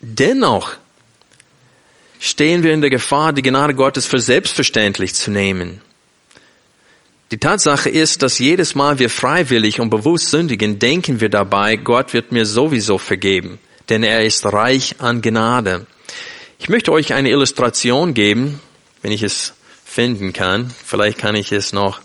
Dennoch 0.00 0.72
stehen 2.18 2.62
wir 2.62 2.72
in 2.72 2.80
der 2.80 2.90
Gefahr, 2.90 3.32
die 3.32 3.42
Gnade 3.42 3.74
Gottes 3.74 4.06
für 4.06 4.20
selbstverständlich 4.20 5.14
zu 5.14 5.30
nehmen. 5.30 5.80
Die 7.30 7.38
Tatsache 7.38 7.88
ist, 7.88 8.22
dass 8.22 8.38
jedes 8.38 8.74
Mal 8.74 8.98
wir 8.98 9.08
freiwillig 9.08 9.78
und 9.80 9.90
bewusst 9.90 10.30
sündigen, 10.30 10.78
denken 10.78 11.20
wir 11.20 11.28
dabei, 11.28 11.76
Gott 11.76 12.12
wird 12.12 12.32
mir 12.32 12.44
sowieso 12.44 12.98
vergeben, 12.98 13.58
denn 13.90 14.02
er 14.02 14.24
ist 14.24 14.46
reich 14.46 14.96
an 14.98 15.20
Gnade. 15.20 15.86
Ich 16.58 16.68
möchte 16.68 16.92
euch 16.92 17.12
eine 17.12 17.30
Illustration 17.30 18.14
geben, 18.14 18.60
wenn 19.02 19.12
ich 19.12 19.22
es 19.22 19.54
finden 19.84 20.32
kann. 20.32 20.72
Vielleicht 20.84 21.18
kann 21.18 21.34
ich 21.34 21.52
es 21.52 21.72
noch 21.72 22.00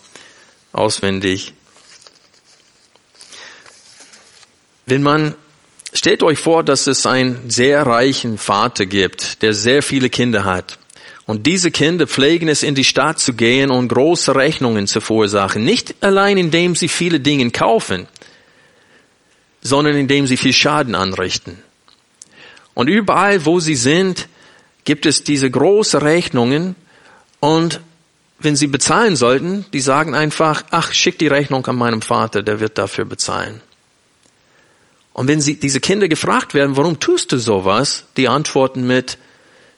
auswendig. 0.74 1.54
Wenn 4.86 5.04
man 5.04 5.36
Stellt 5.96 6.24
euch 6.24 6.40
vor, 6.40 6.62
dass 6.62 6.88
es 6.88 7.06
einen 7.06 7.50
sehr 7.50 7.86
reichen 7.88 8.38
Vater 8.38 8.86
gibt, 8.86 9.42
der 9.42 9.54
sehr 9.54 9.82
viele 9.82 10.10
Kinder 10.10 10.44
hat. 10.44 10.78
Und 11.26 11.48
diese 11.48 11.72
Kinder 11.72 12.06
pflegen 12.06 12.50
es, 12.50 12.64
in 12.64 12.76
die 12.76 12.84
Stadt 12.84 13.18
zu 13.18 13.34
gehen 13.34 13.72
und 13.72 13.88
große 13.88 14.36
Rechnungen 14.36 14.88
zu 14.88 15.00
verursachen. 15.00 15.64
Nicht 15.64 15.96
allein, 16.02 16.38
indem 16.38 16.76
sie 16.76 16.90
viele 16.90 17.22
Dinge 17.22 17.50
kaufen, 17.50 18.08
sondern 19.62 19.96
indem 19.96 20.28
sie 20.28 20.36
viel 20.36 20.52
Schaden 20.52 20.96
anrichten. 20.96 21.64
Und 22.76 22.88
überall, 22.88 23.46
wo 23.46 23.60
sie 23.60 23.76
sind, 23.76 24.28
gibt 24.84 25.08
es 25.08 25.24
diese 25.24 25.50
große 25.50 26.04
Rechnungen 26.04 26.76
und 27.40 27.82
wenn 28.38 28.56
sie 28.56 28.68
bezahlen 28.68 29.16
sollten, 29.16 29.66
die 29.74 29.80
sagen 29.80 30.14
einfach, 30.14 30.64
ach, 30.70 30.94
schick 30.94 31.18
die 31.18 31.28
Rechnung 31.28 31.66
an 31.66 31.78
meinem 31.78 32.02
Vater, 32.02 32.44
der 32.44 32.60
wird 32.60 32.78
dafür 32.78 33.06
bezahlen. 33.06 33.62
Und 35.14 35.30
wenn 35.30 35.40
sie, 35.40 35.58
diese 35.58 35.80
Kinder 35.80 36.10
gefragt 36.10 36.54
werden, 36.54 36.76
warum 36.76 37.00
tust 37.00 37.32
du 37.32 37.38
sowas, 37.38 38.04
die 38.18 38.28
antworten 38.28 38.86
mit, 38.86 39.18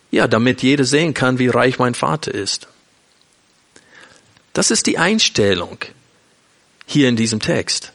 ja, 0.10 0.28
damit 0.28 0.64
jeder 0.64 0.84
sehen 0.84 1.14
kann, 1.14 1.38
wie 1.38 1.48
reich 1.48 1.78
mein 1.78 1.94
Vater 1.94 2.34
ist. 2.34 2.68
Das 4.54 4.72
ist 4.72 4.88
die 4.88 4.98
Einstellung 4.98 5.78
hier 6.88 7.10
in 7.10 7.16
diesem 7.16 7.40
Text. 7.40 7.92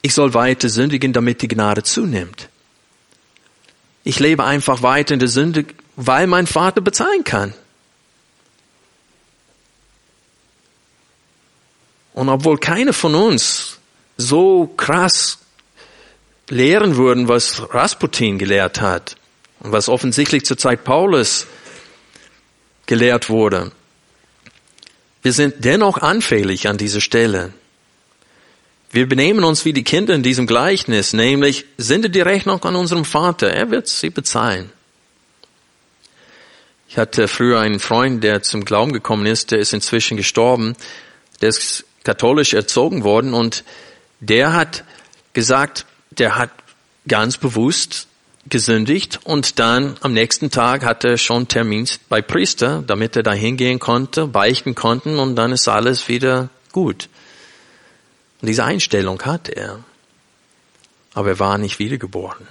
Ich 0.00 0.14
soll 0.14 0.32
weiter 0.32 0.70
sündigen, 0.70 1.12
damit 1.12 1.42
die 1.42 1.48
Gnade 1.48 1.82
zunimmt. 1.82 2.48
Ich 4.04 4.18
lebe 4.18 4.44
einfach 4.44 4.82
weiter 4.82 5.14
in 5.14 5.20
der 5.20 5.28
Sünde, 5.28 5.64
weil 5.96 6.26
mein 6.26 6.46
Vater 6.46 6.80
bezahlen 6.80 7.24
kann. 7.24 7.54
Und 12.14 12.28
obwohl 12.28 12.58
keiner 12.58 12.92
von 12.92 13.14
uns 13.14 13.78
so 14.16 14.66
krass 14.66 15.38
lehren 16.48 16.96
würden, 16.96 17.28
was 17.28 17.72
Rasputin 17.72 18.38
gelehrt 18.38 18.80
hat 18.80 19.16
und 19.60 19.72
was 19.72 19.88
offensichtlich 19.88 20.44
zur 20.44 20.58
Zeit 20.58 20.84
Paulus 20.84 21.46
gelehrt 22.86 23.30
wurde. 23.30 23.72
Wir 25.22 25.32
sind 25.32 25.64
dennoch 25.64 25.98
anfällig 25.98 26.68
an 26.68 26.76
dieser 26.76 27.00
Stelle. 27.00 27.52
Wir 28.92 29.08
benehmen 29.08 29.42
uns 29.42 29.64
wie 29.64 29.72
die 29.72 29.84
Kinder 29.84 30.14
in 30.14 30.22
diesem 30.22 30.46
Gleichnis, 30.46 31.14
nämlich 31.14 31.64
sende 31.78 32.10
die 32.10 32.20
Rechnung 32.20 32.62
an 32.62 32.76
unserem 32.76 33.06
Vater, 33.06 33.50
er 33.50 33.70
wird 33.70 33.88
sie 33.88 34.10
bezahlen. 34.10 34.70
Ich 36.88 36.98
hatte 36.98 37.26
früher 37.26 37.58
einen 37.58 37.80
Freund, 37.80 38.22
der 38.22 38.42
zum 38.42 38.66
Glauben 38.66 38.92
gekommen 38.92 39.24
ist, 39.24 39.50
der 39.50 39.60
ist 39.60 39.72
inzwischen 39.72 40.18
gestorben, 40.18 40.76
der 41.40 41.48
ist 41.48 41.86
katholisch 42.04 42.52
erzogen 42.52 43.02
worden 43.02 43.32
und 43.32 43.64
der 44.20 44.52
hat 44.52 44.84
gesagt, 45.32 45.86
der 46.10 46.36
hat 46.36 46.50
ganz 47.08 47.38
bewusst 47.38 48.08
gesündigt 48.46 49.20
und 49.24 49.58
dann 49.58 49.96
am 50.02 50.12
nächsten 50.12 50.50
Tag 50.50 50.84
hat 50.84 51.02
er 51.04 51.16
schon 51.16 51.48
Termin 51.48 51.88
bei 52.10 52.20
Priester, 52.20 52.84
damit 52.86 53.16
er 53.16 53.22
da 53.22 53.32
hingehen 53.32 53.78
konnte, 53.78 54.26
beichten 54.26 54.74
konnten 54.74 55.18
und 55.18 55.34
dann 55.36 55.52
ist 55.52 55.66
alles 55.66 56.08
wieder 56.08 56.50
gut. 56.72 57.08
Und 58.42 58.48
diese 58.48 58.64
Einstellung 58.64 59.22
hatte 59.22 59.52
er. 59.52 59.82
Aber 61.14 61.28
er 61.28 61.38
war 61.38 61.58
nicht 61.58 61.78
wiedergeboren. 61.78 62.46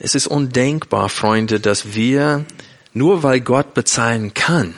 Es 0.00 0.16
ist 0.16 0.26
undenkbar, 0.26 1.08
Freunde, 1.08 1.60
dass 1.60 1.94
wir, 1.94 2.44
nur 2.92 3.22
weil 3.22 3.40
Gott 3.40 3.74
bezahlen 3.74 4.34
kann, 4.34 4.74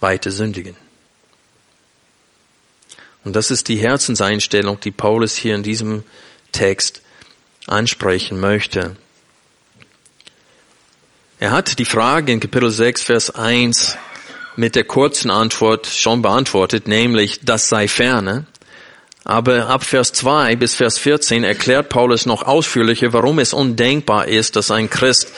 weiter 0.00 0.30
sündigen. 0.30 0.76
Und 3.22 3.36
das 3.36 3.50
ist 3.50 3.68
die 3.68 3.76
Herzenseinstellung, 3.76 4.80
die 4.80 4.90
Paulus 4.90 5.36
hier 5.36 5.54
in 5.54 5.62
diesem 5.62 6.04
Text 6.52 7.02
ansprechen 7.66 8.40
möchte. 8.40 8.96
Er 11.38 11.50
hat 11.50 11.78
die 11.78 11.84
Frage 11.84 12.32
in 12.32 12.40
Kapitel 12.40 12.70
6, 12.70 13.02
Vers 13.02 13.30
1 13.30 13.98
mit 14.56 14.76
der 14.76 14.84
kurzen 14.84 15.30
Antwort 15.30 15.86
schon 15.86 16.22
beantwortet, 16.22 16.88
nämlich, 16.88 17.40
das 17.42 17.68
sei 17.68 17.88
ferne. 17.88 18.46
Aber 19.24 19.68
ab 19.68 19.84
Vers 19.84 20.12
2 20.12 20.56
bis 20.56 20.74
Vers 20.74 20.98
14 20.98 21.44
erklärt 21.44 21.88
Paulus 21.88 22.26
noch 22.26 22.42
ausführlicher, 22.42 23.12
warum 23.12 23.38
es 23.38 23.54
undenkbar 23.54 24.28
ist, 24.28 24.56
dass 24.56 24.70
ein 24.70 24.90
Christ 24.90 25.32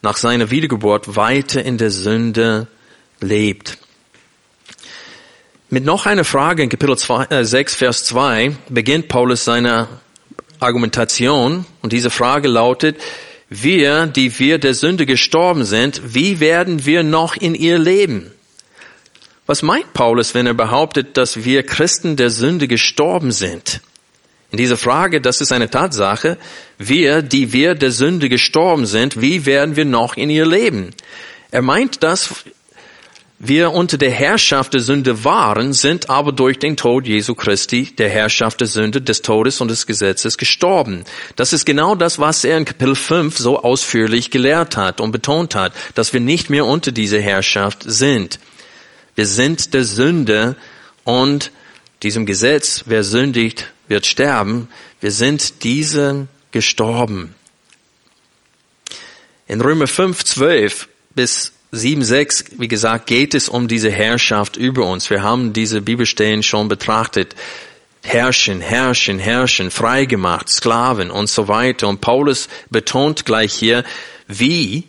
nach 0.00 0.16
seiner 0.16 0.50
Wiedergeburt 0.50 1.14
weiter 1.14 1.62
in 1.62 1.78
der 1.78 1.90
Sünde 1.90 2.66
lebt. 3.20 3.78
Mit 5.68 5.84
noch 5.84 6.06
einer 6.06 6.24
Frage 6.24 6.62
in 6.62 6.68
Kapitel 6.68 6.98
2, 6.98 7.24
äh, 7.26 7.44
6, 7.44 7.76
Vers 7.76 8.04
2 8.04 8.56
beginnt 8.68 9.08
Paulus 9.08 9.44
seine 9.44 9.88
Argumentation 10.60 11.66
und 11.82 11.92
diese 11.92 12.10
Frage 12.10 12.48
lautet, 12.48 12.96
wir, 13.52 14.06
die 14.06 14.38
wir 14.38 14.58
der 14.58 14.74
Sünde 14.74 15.06
gestorben 15.06 15.64
sind, 15.64 16.14
wie 16.14 16.40
werden 16.40 16.86
wir 16.86 17.02
noch 17.02 17.36
in 17.36 17.54
ihr 17.54 17.78
leben? 17.78 18.30
Was 19.46 19.62
meint 19.62 19.92
Paulus, 19.92 20.34
wenn 20.34 20.46
er 20.46 20.54
behauptet, 20.54 21.16
dass 21.16 21.44
wir 21.44 21.62
Christen 21.62 22.16
der 22.16 22.30
Sünde 22.30 22.68
gestorben 22.68 23.32
sind? 23.32 23.80
In 24.50 24.58
dieser 24.58 24.76
Frage, 24.76 25.20
das 25.20 25.40
ist 25.40 25.50
eine 25.50 25.70
Tatsache, 25.70 26.38
wir, 26.78 27.22
die 27.22 27.52
wir 27.52 27.74
der 27.74 27.90
Sünde 27.90 28.28
gestorben 28.28 28.86
sind, 28.86 29.20
wie 29.20 29.46
werden 29.46 29.76
wir 29.76 29.84
noch 29.84 30.16
in 30.16 30.30
ihr 30.30 30.46
leben? 30.46 30.90
Er 31.50 31.62
meint 31.62 32.02
das 32.02 32.44
wir 33.44 33.72
unter 33.72 33.98
der 33.98 34.12
Herrschaft 34.12 34.72
der 34.72 34.80
Sünde 34.80 35.24
waren, 35.24 35.72
sind 35.72 36.08
aber 36.08 36.30
durch 36.30 36.60
den 36.60 36.76
Tod 36.76 37.08
Jesu 37.08 37.34
Christi, 37.34 37.92
der 37.98 38.08
Herrschaft 38.08 38.60
der 38.60 38.68
Sünde, 38.68 39.02
des 39.02 39.20
Todes 39.20 39.60
und 39.60 39.66
des 39.66 39.88
Gesetzes 39.88 40.38
gestorben. 40.38 41.04
Das 41.34 41.52
ist 41.52 41.66
genau 41.66 41.96
das, 41.96 42.20
was 42.20 42.44
er 42.44 42.56
in 42.56 42.64
Kapitel 42.64 42.94
5 42.94 43.36
so 43.36 43.60
ausführlich 43.60 44.30
gelehrt 44.30 44.76
hat 44.76 45.00
und 45.00 45.10
betont 45.10 45.56
hat, 45.56 45.72
dass 45.96 46.12
wir 46.12 46.20
nicht 46.20 46.50
mehr 46.50 46.64
unter 46.66 46.92
dieser 46.92 47.20
Herrschaft 47.20 47.82
sind. 47.84 48.38
Wir 49.16 49.26
sind 49.26 49.74
der 49.74 49.84
Sünde 49.84 50.54
und 51.02 51.50
diesem 52.04 52.26
Gesetz, 52.26 52.84
wer 52.86 53.02
sündigt, 53.02 53.72
wird 53.88 54.06
sterben. 54.06 54.68
Wir 55.00 55.10
sind 55.10 55.64
diesem 55.64 56.28
gestorben. 56.52 57.34
In 59.48 59.60
Römer 59.60 59.88
5, 59.88 60.22
12 60.24 60.88
bis 61.16 61.52
7.6, 61.72 62.58
wie 62.58 62.68
gesagt, 62.68 63.06
geht 63.06 63.34
es 63.34 63.48
um 63.48 63.66
diese 63.66 63.90
Herrschaft 63.90 64.58
über 64.58 64.86
uns. 64.86 65.08
Wir 65.08 65.22
haben 65.22 65.54
diese 65.54 65.80
Bibelstellen 65.80 66.42
schon 66.42 66.68
betrachtet. 66.68 67.34
Herrschen, 68.02 68.60
herrschen, 68.60 69.18
herrschen, 69.18 69.70
freigemacht, 69.70 70.50
Sklaven 70.50 71.10
und 71.10 71.30
so 71.30 71.48
weiter. 71.48 71.88
Und 71.88 72.02
Paulus 72.02 72.48
betont 72.68 73.24
gleich 73.24 73.54
hier, 73.54 73.84
wie, 74.28 74.84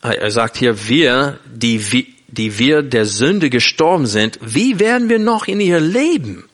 er 0.00 0.30
sagt 0.30 0.58
hier, 0.58 0.86
wir, 0.86 1.40
die, 1.44 2.14
die 2.28 2.58
wir 2.58 2.82
der 2.82 3.04
Sünde 3.06 3.50
gestorben 3.50 4.06
sind, 4.06 4.38
wie 4.42 4.78
werden 4.78 5.08
wir 5.08 5.18
noch 5.18 5.48
in 5.48 5.58
ihr 5.58 5.80
leben? 5.80 6.44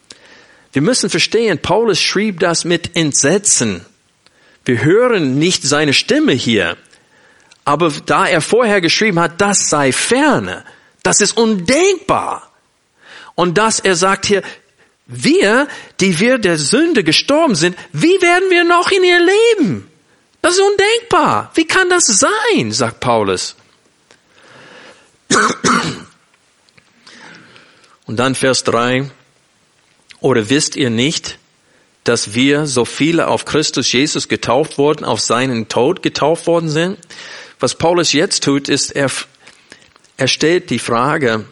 Wir 0.72 0.80
müssen 0.80 1.10
verstehen, 1.10 1.58
Paulus 1.58 2.00
schrieb 2.00 2.40
das 2.40 2.64
mit 2.64 2.96
Entsetzen. 2.96 3.84
Wir 4.64 4.82
hören 4.82 5.38
nicht 5.38 5.64
seine 5.64 5.92
Stimme 5.92 6.32
hier. 6.32 6.78
Aber 7.64 7.92
da 8.06 8.26
er 8.26 8.40
vorher 8.40 8.80
geschrieben 8.80 9.20
hat, 9.20 9.40
das 9.40 9.68
sei 9.68 9.92
ferne, 9.92 10.64
das 11.02 11.20
ist 11.20 11.36
undenkbar. 11.36 12.50
Und 13.34 13.58
dass 13.58 13.80
er 13.80 13.96
sagt 13.96 14.26
hier, 14.26 14.42
wir, 15.06 15.66
die 15.98 16.18
wir 16.20 16.38
der 16.38 16.58
Sünde 16.58 17.04
gestorben 17.04 17.54
sind, 17.54 17.76
wie 17.92 18.20
werden 18.22 18.50
wir 18.50 18.64
noch 18.64 18.90
in 18.90 19.02
ihr 19.02 19.18
leben? 19.18 19.90
Das 20.42 20.54
ist 20.54 20.60
undenkbar. 20.60 21.50
Wie 21.54 21.66
kann 21.66 21.90
das 21.90 22.06
sein, 22.06 22.72
sagt 22.72 23.00
Paulus. 23.00 23.56
Und 28.06 28.16
dann 28.16 28.34
Vers 28.34 28.64
3. 28.64 29.10
Oder 30.20 30.50
wisst 30.50 30.76
ihr 30.76 30.90
nicht, 30.90 31.38
dass 32.04 32.34
wir 32.34 32.66
so 32.66 32.84
viele 32.84 33.28
auf 33.28 33.44
Christus 33.44 33.92
Jesus 33.92 34.28
getauft 34.28 34.78
wurden, 34.78 35.04
auf 35.04 35.20
seinen 35.20 35.68
Tod 35.68 36.02
getauft 36.02 36.46
worden 36.46 36.68
sind? 36.68 36.98
Was 37.60 37.74
Paulus 37.74 38.12
jetzt 38.12 38.42
tut, 38.42 38.68
ist, 38.68 38.90
er, 38.90 39.10
er 40.16 40.28
stellt 40.28 40.70
die 40.70 40.78
Frage, 40.78 41.44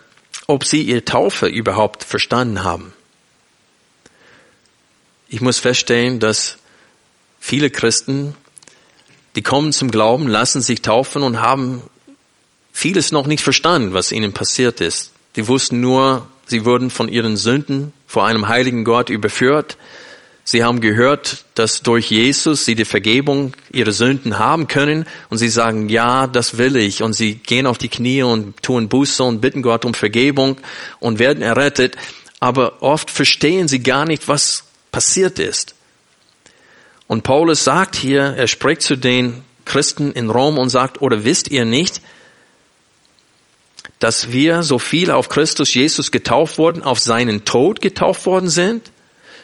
ob 0.47 0.65
sie 0.65 0.83
ihre 0.83 1.05
Taufe 1.05 1.47
überhaupt 1.47 2.03
verstanden 2.03 2.65
haben. 2.65 2.95
Ich 5.29 5.43
muss 5.43 5.59
feststellen, 5.59 6.19
dass 6.21 6.57
viele 7.39 7.69
Christen, 7.69 8.35
die 9.37 9.43
kommen 9.43 9.75
zum 9.75 9.91
Glauben, 9.91 10.27
lassen 10.27 10.63
sich 10.63 10.81
taufen 10.81 11.23
und 11.23 11.43
haben 11.43 11.83
vieles 12.73 13.13
noch 13.13 13.27
nicht 13.27 13.45
verstanden, 13.45 13.93
was 13.93 14.11
ihnen 14.11 14.33
passiert 14.33 14.81
ist. 14.81 15.13
Die 15.37 15.47
wussten 15.47 15.81
nur, 15.81 16.27
sie 16.47 16.65
wurden 16.65 16.89
von 16.89 17.09
ihren 17.09 17.37
Sünden 17.37 17.93
vor 18.07 18.27
einem 18.27 18.49
heiligen 18.49 18.85
Gott 18.85 19.11
überführt. 19.11 19.77
Sie 20.51 20.65
haben 20.65 20.81
gehört, 20.81 21.45
dass 21.57 21.83
durch 21.83 22.11
Jesus 22.11 22.65
sie 22.65 22.75
die 22.75 22.87
Vergebung 22.87 23.53
ihrer 23.71 23.93
Sünden 23.93 24.39
haben 24.39 24.67
können 24.67 25.05
und 25.29 25.37
sie 25.37 25.51
sagen, 25.51 25.91
ja, 25.91 26.27
das 26.27 26.57
will 26.57 26.77
ich. 26.77 27.03
Und 27.03 27.13
sie 27.13 27.35
gehen 27.35 27.67
auf 27.67 27.77
die 27.77 27.91
Knie 27.91 28.23
und 28.23 28.63
tun 28.63 28.89
Buße 28.89 29.23
und 29.23 29.43
bitten 29.43 29.61
Gott 29.61 29.85
um 29.85 29.93
Vergebung 29.93 30.57
und 31.01 31.19
werden 31.19 31.43
errettet. 31.43 31.97
Aber 32.41 32.83
oft 32.83 33.11
verstehen 33.11 33.69
sie 33.69 33.83
gar 33.83 34.07
nicht, 34.07 34.27
was 34.27 34.65
passiert 34.91 35.39
ist. 35.39 35.75
Und 37.09 37.25
Paulus 37.25 37.65
sagt 37.65 37.95
hier, 37.95 38.23
er 38.23 38.49
spricht 38.49 38.81
zu 38.81 38.97
den 38.97 39.43
Christen 39.67 40.13
in 40.13 40.31
Rom 40.31 40.57
und 40.57 40.71
sagt, 40.71 41.03
oder 41.03 41.25
wisst 41.25 41.51
ihr 41.51 41.67
nicht, 41.67 42.01
dass 43.99 44.33
wir 44.33 44.63
so 44.63 44.79
viele 44.79 45.15
auf 45.15 45.29
Christus 45.29 45.75
Jesus 45.75 46.11
getauft 46.11 46.57
wurden, 46.57 46.83
auf 46.83 47.01
seinen 47.01 47.45
Tod 47.45 47.83
getauft 47.83 48.25
worden 48.25 48.49
sind? 48.49 48.91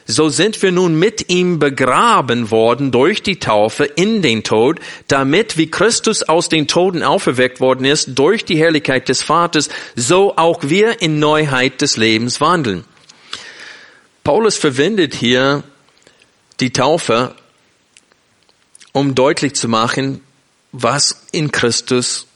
So 0.07 0.29
sind 0.29 0.61
wir 0.63 0.71
nun 0.71 0.99
mit 0.99 1.31
ihm 1.31 1.59
begraben 1.59 2.51
worden 2.51 2.91
durch 2.91 3.23
die 3.23 3.39
Taufe 3.39 3.85
in 3.85 4.21
den 4.21 4.43
Tod, 4.43 4.79
damit 5.09 5.57
wie 5.57 5.71
Christus 5.71 6.23
aus 6.23 6.51
den 6.51 6.69
Toten 6.69 7.03
auferweckt 7.03 7.61
worden 7.61 7.87
ist 7.87 8.11
durch 8.15 8.45
die 8.45 8.59
Herrlichkeit 8.59 9.09
des 9.09 9.23
Vaters, 9.23 9.71
so 9.97 10.37
auch 10.37 10.61
wir 10.63 11.01
in 11.01 11.19
Neuheit 11.21 11.81
des 11.81 11.97
Lebens 11.97 12.41
wandeln. 12.41 12.85
Paulus 14.25 14.57
verwendet 14.57 15.15
hier 15.15 15.63
die 16.61 16.73
Taufe, 16.73 17.35
um 18.93 19.15
deutlich 19.15 19.55
zu 19.55 19.69
machen, 19.69 20.21
was 20.73 21.25
in 21.33 21.51
Christus 21.51 22.27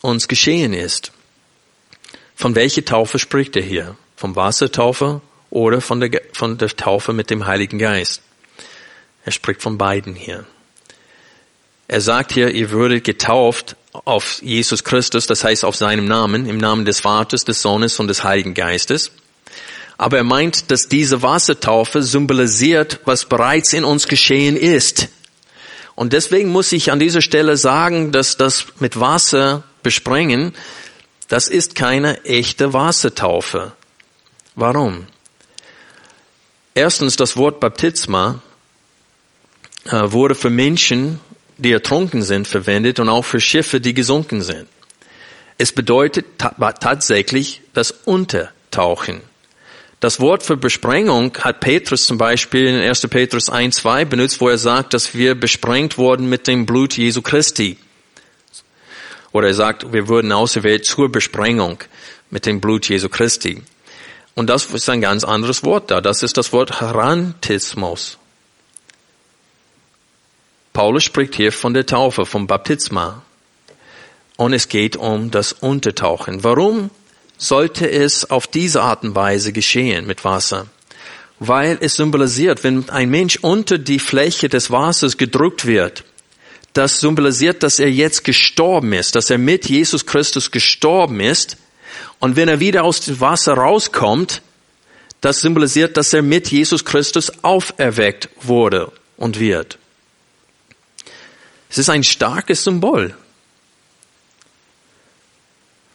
uns 0.00 0.28
geschehen 0.28 0.72
ist. 0.72 1.12
Von 2.36 2.54
welcher 2.54 2.84
Taufe 2.84 3.18
spricht 3.18 3.56
er 3.56 3.62
hier? 3.62 3.96
Vom 4.14 4.36
Wassertaufe 4.36 5.20
oder 5.50 5.80
von 5.80 6.00
der, 6.00 6.22
von 6.32 6.58
der 6.58 6.68
Taufe 6.68 7.12
mit 7.12 7.30
dem 7.30 7.46
Heiligen 7.46 7.78
Geist? 7.78 8.22
Er 9.24 9.32
spricht 9.32 9.62
von 9.62 9.78
beiden 9.78 10.14
hier. 10.14 10.44
Er 11.88 12.00
sagt 12.00 12.32
hier, 12.32 12.50
ihr 12.50 12.70
würdet 12.70 13.04
getauft 13.04 13.76
auf 13.92 14.42
Jesus 14.42 14.84
Christus, 14.84 15.26
das 15.26 15.44
heißt 15.44 15.64
auf 15.64 15.76
seinem 15.76 16.06
Namen, 16.06 16.46
im 16.46 16.58
Namen 16.58 16.84
des 16.84 17.00
Vaters, 17.00 17.44
des 17.44 17.62
Sohnes 17.62 17.98
und 18.00 18.08
des 18.08 18.24
Heiligen 18.24 18.54
Geistes. 18.54 19.12
Aber 19.98 20.18
er 20.18 20.24
meint, 20.24 20.70
dass 20.70 20.88
diese 20.88 21.22
Wassertaufe 21.22 22.02
symbolisiert, 22.02 23.00
was 23.04 23.24
bereits 23.24 23.72
in 23.72 23.84
uns 23.84 24.08
geschehen 24.08 24.56
ist. 24.56 25.08
Und 25.94 26.12
deswegen 26.12 26.50
muss 26.50 26.72
ich 26.72 26.92
an 26.92 26.98
dieser 26.98 27.22
Stelle 27.22 27.56
sagen, 27.56 28.12
dass 28.12 28.36
das 28.36 28.66
mit 28.80 29.00
Wasser 29.00 29.62
besprengen, 29.82 30.54
das 31.28 31.48
ist 31.48 31.74
keine 31.74 32.22
echte 32.24 32.72
Wassertaufe. 32.72 33.72
Warum? 34.54 35.06
Erstens, 36.76 37.16
das 37.16 37.38
Wort 37.38 37.58
Baptisma 37.58 38.42
äh, 39.86 40.12
wurde 40.12 40.34
für 40.34 40.50
Menschen, 40.50 41.20
die 41.56 41.72
ertrunken 41.72 42.22
sind, 42.22 42.46
verwendet 42.46 43.00
und 43.00 43.08
auch 43.08 43.24
für 43.24 43.40
Schiffe, 43.40 43.80
die 43.80 43.94
gesunken 43.94 44.42
sind. 44.42 44.68
Es 45.56 45.72
bedeutet 45.72 46.26
tatsächlich 46.36 47.62
das 47.72 47.92
Untertauchen. 47.92 49.22
Das 50.00 50.20
Wort 50.20 50.42
für 50.42 50.58
Besprengung 50.58 51.34
hat 51.38 51.60
Petrus 51.60 52.04
zum 52.04 52.18
Beispiel 52.18 52.66
in 52.66 52.76
1. 52.76 53.08
Petrus 53.08 53.48
1, 53.48 53.76
2 53.76 54.04
benutzt, 54.04 54.42
wo 54.42 54.50
er 54.50 54.58
sagt, 54.58 54.92
dass 54.92 55.14
wir 55.14 55.34
besprengt 55.34 55.96
wurden 55.96 56.28
mit 56.28 56.46
dem 56.46 56.66
Blut 56.66 56.98
Jesu 56.98 57.22
Christi. 57.22 57.78
Oder 59.32 59.46
er 59.48 59.54
sagt, 59.54 59.94
wir 59.94 60.08
wurden 60.08 60.30
auserwählt 60.30 60.84
zur 60.84 61.10
Besprengung 61.10 61.78
mit 62.28 62.44
dem 62.44 62.60
Blut 62.60 62.86
Jesu 62.86 63.08
Christi. 63.08 63.62
Und 64.36 64.48
das 64.48 64.66
ist 64.66 64.88
ein 64.88 65.00
ganz 65.00 65.24
anderes 65.24 65.64
Wort 65.64 65.90
da. 65.90 66.00
Das 66.00 66.22
ist 66.22 66.36
das 66.36 66.52
Wort 66.52 66.80
Harantismus. 66.80 68.18
Paulus 70.72 71.02
spricht 71.02 71.34
hier 71.34 71.50
von 71.52 71.74
der 71.74 71.86
Taufe, 71.86 72.24
vom 72.24 72.46
Baptisma. 72.46 73.22
Und 74.36 74.52
es 74.52 74.68
geht 74.68 74.96
um 74.96 75.32
das 75.32 75.52
Untertauchen. 75.52 76.44
Warum 76.44 76.90
sollte 77.38 77.90
es 77.90 78.30
auf 78.30 78.46
diese 78.46 78.82
Art 78.82 79.02
und 79.04 79.14
Weise 79.14 79.52
geschehen 79.52 80.06
mit 80.06 80.24
Wasser. 80.24 80.66
Weil 81.38 81.76
es 81.80 81.96
symbolisiert, 81.96 82.64
wenn 82.64 82.88
ein 82.88 83.10
Mensch 83.10 83.38
unter 83.42 83.78
die 83.78 83.98
Fläche 83.98 84.48
des 84.48 84.70
Wassers 84.70 85.18
gedrückt 85.18 85.66
wird, 85.66 86.04
das 86.72 87.00
symbolisiert, 87.00 87.62
dass 87.62 87.78
er 87.78 87.90
jetzt 87.90 88.24
gestorben 88.24 88.92
ist, 88.92 89.14
dass 89.14 89.30
er 89.30 89.38
mit 89.38 89.68
Jesus 89.68 90.06
Christus 90.06 90.50
gestorben 90.50 91.20
ist. 91.20 91.56
Und 92.18 92.36
wenn 92.36 92.48
er 92.48 92.60
wieder 92.60 92.84
aus 92.84 93.00
dem 93.00 93.20
Wasser 93.20 93.54
rauskommt, 93.54 94.42
das 95.20 95.40
symbolisiert, 95.40 95.96
dass 95.96 96.12
er 96.12 96.22
mit 96.22 96.50
Jesus 96.50 96.84
Christus 96.84 97.32
auferweckt 97.42 98.28
wurde 98.42 98.92
und 99.16 99.40
wird. 99.40 99.78
Es 101.68 101.78
ist 101.78 101.90
ein 101.90 102.04
starkes 102.04 102.64
Symbol. 102.64 103.14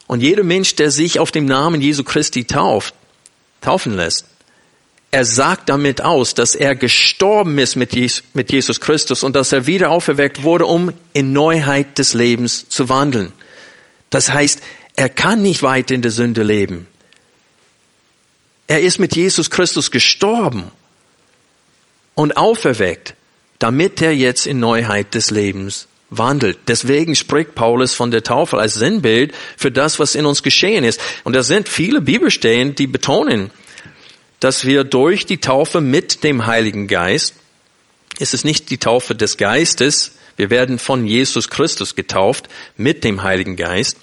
Und 0.08 0.22
jeder 0.22 0.44
Mensch, 0.44 0.76
der 0.76 0.92
sich 0.92 1.20
auf 1.20 1.32
dem 1.32 1.46
Namen 1.46 1.82
Jesu 1.82 2.04
Christi 2.04 2.44
tauft, 2.44 2.94
taufen 3.62 3.96
lässt, 3.96 4.26
er 5.12 5.26
sagt 5.26 5.70
damit 5.70 6.02
aus, 6.02 6.34
dass 6.34 6.56
er 6.56 6.76
gestorben 6.76 7.58
ist 7.58 7.76
mit 7.76 7.94
Jesus 7.94 8.80
Christus 8.80 9.24
und 9.24 9.36
dass 9.36 9.52
er 9.52 9.68
wieder 9.68 9.92
auferweckt 9.92 10.44
wurde, 10.44 10.66
um 10.66 10.94
in 11.14 11.34
Neuheit 11.34 11.98
des 11.98 12.14
Lebens 12.14 12.70
zu 12.70 12.88
wandeln. 12.88 13.34
Das 14.10 14.32
heißt, 14.32 14.62
er 15.02 15.10
kann 15.10 15.42
nicht 15.42 15.64
weiter 15.64 15.96
in 15.96 16.04
der 16.04 16.12
Sünde 16.12 16.44
leben. 16.44 16.86
Er 18.68 18.82
ist 18.82 19.00
mit 19.00 19.16
Jesus 19.16 19.50
Christus 19.50 19.90
gestorben 19.90 20.70
und 22.14 22.38
auferweckt, 22.38 23.16
damit 23.58 24.00
er 24.04 24.16
jetzt 24.16 24.46
in 24.46 24.60
Neuheit 24.60 25.16
des 25.16 25.32
Lebens 25.32 25.88
wandelt. 26.12 26.60
Deswegen 26.68 27.16
spricht 27.16 27.56
Paulus 27.56 27.96
von 27.96 28.12
der 28.12 28.22
Taufe 28.22 28.60
als 28.60 28.76
Sinnbild 28.76 29.34
für 29.58 29.72
das, 29.72 29.98
was 29.98 30.14
in 30.14 30.28
uns 30.28 30.44
geschehen 30.44 30.84
ist. 30.84 31.02
Und 31.24 31.36
da 31.36 31.42
sind 31.42 31.68
viele 31.68 32.02
Bibelstellen, 32.02 32.76
die 32.76 32.86
betonen, 32.86 33.50
dass 34.40 34.66
wir 34.66 34.84
durch 34.84 35.26
die 35.26 35.40
Taufe 35.40 35.82
mit 35.82 36.24
dem 36.24 36.46
Heiligen 36.46 36.88
Geist, 36.88 37.34
ist 38.20 38.36
es 38.36 38.44
nicht 38.44 38.70
die 38.70 38.78
Taufe 38.78 39.16
des 39.16 39.38
Geistes, 39.38 40.12
wir 40.42 40.50
werden 40.50 40.80
von 40.80 41.06
Jesus 41.06 41.50
Christus 41.50 41.94
getauft 41.94 42.50
mit 42.76 43.04
dem 43.04 43.22
Heiligen 43.22 43.58
Geist 43.58 43.96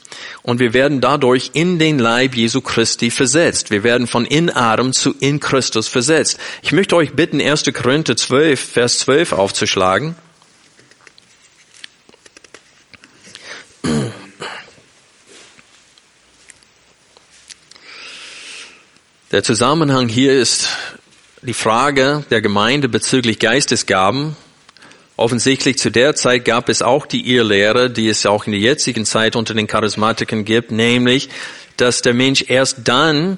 und 0.45 0.61
wir 0.61 0.73
werden 0.73 1.01
dadurch 1.01 1.51
in 1.55 1.81
den 1.81 1.99
Leib 1.99 2.37
Jesu 2.37 2.61
Christi 2.61 3.11
versetzt. 3.11 3.73
Wir 3.73 3.83
werden 3.83 4.07
von 4.07 4.25
in 4.25 4.49
Adam 4.49 4.93
zu 4.93 5.17
in 5.19 5.41
Christus 5.41 5.89
versetzt. 5.89 6.39
Ich 6.63 6.71
möchte 6.71 6.95
euch 6.95 7.15
bitten, 7.15 7.41
1. 7.41 7.65
Korinther 7.75 8.17
12, 8.17 8.61
Vers 8.61 9.01
12 9.01 9.33
aufzuschlagen. 9.33 10.15
Der 19.33 19.43
Zusammenhang 19.43 20.07
hier 20.07 20.41
ist 20.41 20.69
die 21.43 21.53
Frage 21.53 22.25
der 22.31 22.41
Gemeinde 22.41 22.89
bezüglich 22.89 23.41
Geistesgaben. 23.41 24.37
Offensichtlich 25.19 25.79
zu 25.79 25.91
der 25.91 26.15
Zeit 26.15 26.45
gab 26.45 26.69
es 26.69 26.81
auch 26.81 27.05
die 27.05 27.29
Irrlehre, 27.35 27.91
die 27.91 28.09
es 28.09 28.25
auch 28.25 28.47
in 28.47 28.53
der 28.53 28.61
jetzigen 28.61 29.05
Zeit 29.05 29.35
unter 29.35 29.53
den 29.53 29.67
Charismatikern 29.67 30.45
gibt, 30.45 30.71
nämlich, 30.71 31.29
dass 31.77 32.03
der 32.03 32.15
Mensch 32.15 32.45
erst 32.47 32.83
dann 32.85 33.37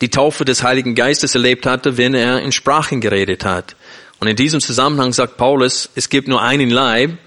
die 0.00 0.08
Taufe 0.08 0.44
des 0.44 0.62
Heiligen 0.62 0.94
Geistes 0.94 1.34
erlebt 1.34 1.66
hatte, 1.66 1.96
wenn 1.96 2.14
er 2.14 2.42
in 2.42 2.52
Sprachen 2.52 3.00
geredet 3.00 3.44
hat. 3.44 3.74
Und 4.20 4.28
in 4.28 4.36
diesem 4.36 4.60
Zusammenhang 4.60 5.12
sagt 5.12 5.36
Paulus, 5.36 5.90
es 5.96 6.10
gibt 6.10 6.28
nur 6.28 6.42
einen 6.42 6.70
Leib 6.70 7.18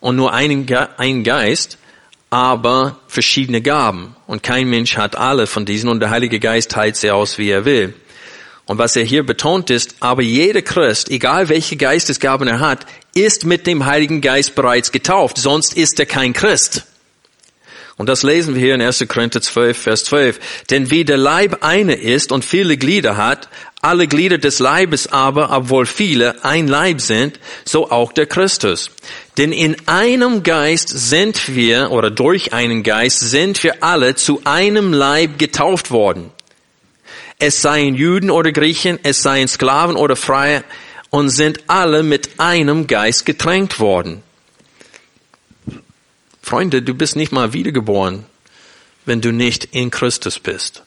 und 0.00 0.16
nur 0.16 0.32
einen, 0.32 0.66
Geist 0.66 1.78
aber 2.28 2.98
verschiedene 3.06 3.62
Gaben. 3.62 4.16
Und 4.26 4.42
kein 4.42 4.66
Mensch 4.68 4.96
hat 4.96 5.14
alle 5.14 5.46
von 5.46 5.64
diesen 5.64 5.88
und 5.88 6.00
der 6.00 6.10
Heilige 6.10 6.40
Geist 6.40 6.72
teilt 6.72 6.96
sie 6.96 7.12
aus, 7.12 7.38
wie 7.38 7.50
er 7.50 7.64
will. 7.64 7.94
Und 8.64 8.78
was 8.78 8.96
er 8.96 9.04
hier 9.04 9.24
betont 9.24 9.70
ist, 9.70 9.96
aber 10.00 10.22
jeder 10.22 10.62
Christ, 10.62 11.10
egal 11.10 11.48
welche 11.48 11.76
Geistesgaben 11.76 12.48
er 12.48 12.60
hat, 12.60 12.86
ist 13.14 13.44
mit 13.44 13.66
dem 13.66 13.84
Heiligen 13.86 14.20
Geist 14.20 14.54
bereits 14.54 14.92
getauft, 14.92 15.38
sonst 15.38 15.74
ist 15.76 15.98
er 16.00 16.06
kein 16.06 16.32
Christ. 16.32 16.86
Und 17.96 18.08
das 18.08 18.22
lesen 18.22 18.54
wir 18.54 18.62
hier 18.62 18.74
in 18.74 18.82
1. 18.82 19.04
Korinther 19.06 19.42
12, 19.42 19.78
Vers 19.78 20.04
12. 20.04 20.40
Denn 20.70 20.90
wie 20.90 21.04
der 21.04 21.18
Leib 21.18 21.58
eine 21.60 21.94
ist 21.94 22.32
und 22.32 22.44
viele 22.44 22.76
Glieder 22.76 23.16
hat, 23.16 23.48
alle 23.82 24.06
Glieder 24.06 24.38
des 24.38 24.60
Leibes 24.60 25.12
aber, 25.12 25.50
obwohl 25.50 25.86
viele, 25.86 26.44
ein 26.44 26.68
Leib 26.68 27.00
sind, 27.00 27.38
so 27.64 27.90
auch 27.90 28.12
der 28.12 28.26
Christus. 28.26 28.90
Denn 29.38 29.52
in 29.52 29.76
einem 29.86 30.42
Geist 30.42 30.88
sind 30.88 31.54
wir, 31.54 31.90
oder 31.90 32.10
durch 32.10 32.52
einen 32.52 32.82
Geist 32.82 33.20
sind 33.20 33.62
wir 33.62 33.82
alle 33.82 34.14
zu 34.14 34.40
einem 34.44 34.92
Leib 34.92 35.38
getauft 35.38 35.90
worden. 35.90 36.30
Es 37.38 37.60
seien 37.60 37.96
Juden 37.96 38.30
oder 38.30 38.52
Griechen, 38.52 39.00
es 39.02 39.20
seien 39.20 39.48
Sklaven 39.48 39.96
oder 39.96 40.16
Freie, 40.16 40.62
und 41.12 41.28
sind 41.28 41.68
alle 41.68 42.02
mit 42.02 42.40
einem 42.40 42.86
Geist 42.86 43.26
getränkt 43.26 43.78
worden. 43.78 44.22
Freunde, 46.40 46.82
du 46.82 46.94
bist 46.94 47.16
nicht 47.16 47.32
mal 47.32 47.52
wiedergeboren, 47.52 48.24
wenn 49.04 49.20
du 49.20 49.30
nicht 49.30 49.66
in 49.66 49.90
Christus 49.90 50.40
bist. 50.40 50.82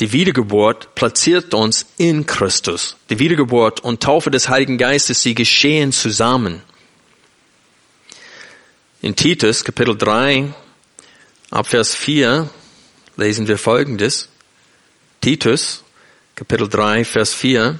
Die 0.00 0.12
Wiedergeburt 0.12 0.96
platziert 0.96 1.54
uns 1.54 1.86
in 1.96 2.26
Christus. 2.26 2.96
Die 3.08 3.20
Wiedergeburt 3.20 3.78
und 3.80 4.02
Taufe 4.02 4.32
des 4.32 4.48
Heiligen 4.48 4.78
Geistes, 4.78 5.22
sie 5.22 5.36
geschehen 5.36 5.92
zusammen. 5.92 6.60
In 9.00 9.14
Titus 9.14 9.62
Kapitel 9.62 9.96
3, 9.96 10.52
ab 11.50 11.68
Vers 11.68 11.94
4 11.94 12.50
lesen 13.16 13.46
wir 13.46 13.58
Folgendes. 13.58 14.28
Titus 15.20 15.84
Kapitel 16.34 16.68
3, 16.68 17.04
Vers 17.04 17.32
4. 17.32 17.78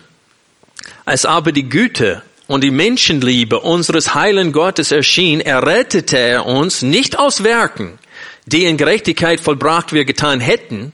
Als 1.05 1.25
aber 1.25 1.53
die 1.53 1.69
Güte 1.69 2.23
und 2.47 2.63
die 2.63 2.71
Menschenliebe 2.71 3.61
unseres 3.61 4.15
heilen 4.15 4.53
Gottes 4.53 4.93
erschien, 4.93 5.41
errettete 5.41 6.19
er 6.19 6.47
uns 6.47 6.83
nicht 6.83 7.19
aus 7.19 7.43
Werken, 7.43 7.99
die 8.47 8.65
in 8.65 8.77
Gerechtigkeit 8.77 9.41
vollbracht 9.41 9.93
wir 9.93 10.05
getan 10.05 10.41
hätten, 10.41 10.93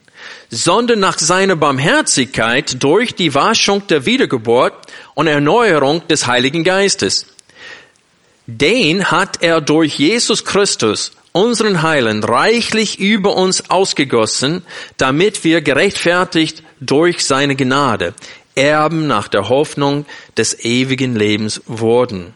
sondern 0.51 1.01
nach 1.01 1.19
seiner 1.19 1.57
Barmherzigkeit 1.57 2.83
durch 2.83 3.15
die 3.15 3.35
Waschung 3.35 3.87
der 3.87 4.07
Wiedergeburt 4.07 4.75
und 5.15 5.27
Erneuerung 5.27 6.07
des 6.09 6.27
Heiligen 6.27 6.65
Geistes. 6.65 7.27
Den 8.47 9.11
hat 9.11 9.43
er 9.43 9.61
durch 9.61 9.99
Jesus 9.99 10.45
Christus, 10.45 11.13
unseren 11.33 11.83
Heilen, 11.83 12.25
reichlich 12.25 12.99
über 12.99 13.37
uns 13.37 13.69
ausgegossen, 13.69 14.63
damit 14.97 15.45
wir 15.45 15.61
gerechtfertigt 15.61 16.63
durch 16.81 17.25
seine 17.27 17.57
Gnade 17.57 18.15
Erben 18.59 19.07
nach 19.07 19.29
der 19.29 19.49
Hoffnung 19.49 20.05
des 20.37 20.65
ewigen 20.65 21.15
Lebens 21.15 21.63
wurden. 21.67 22.35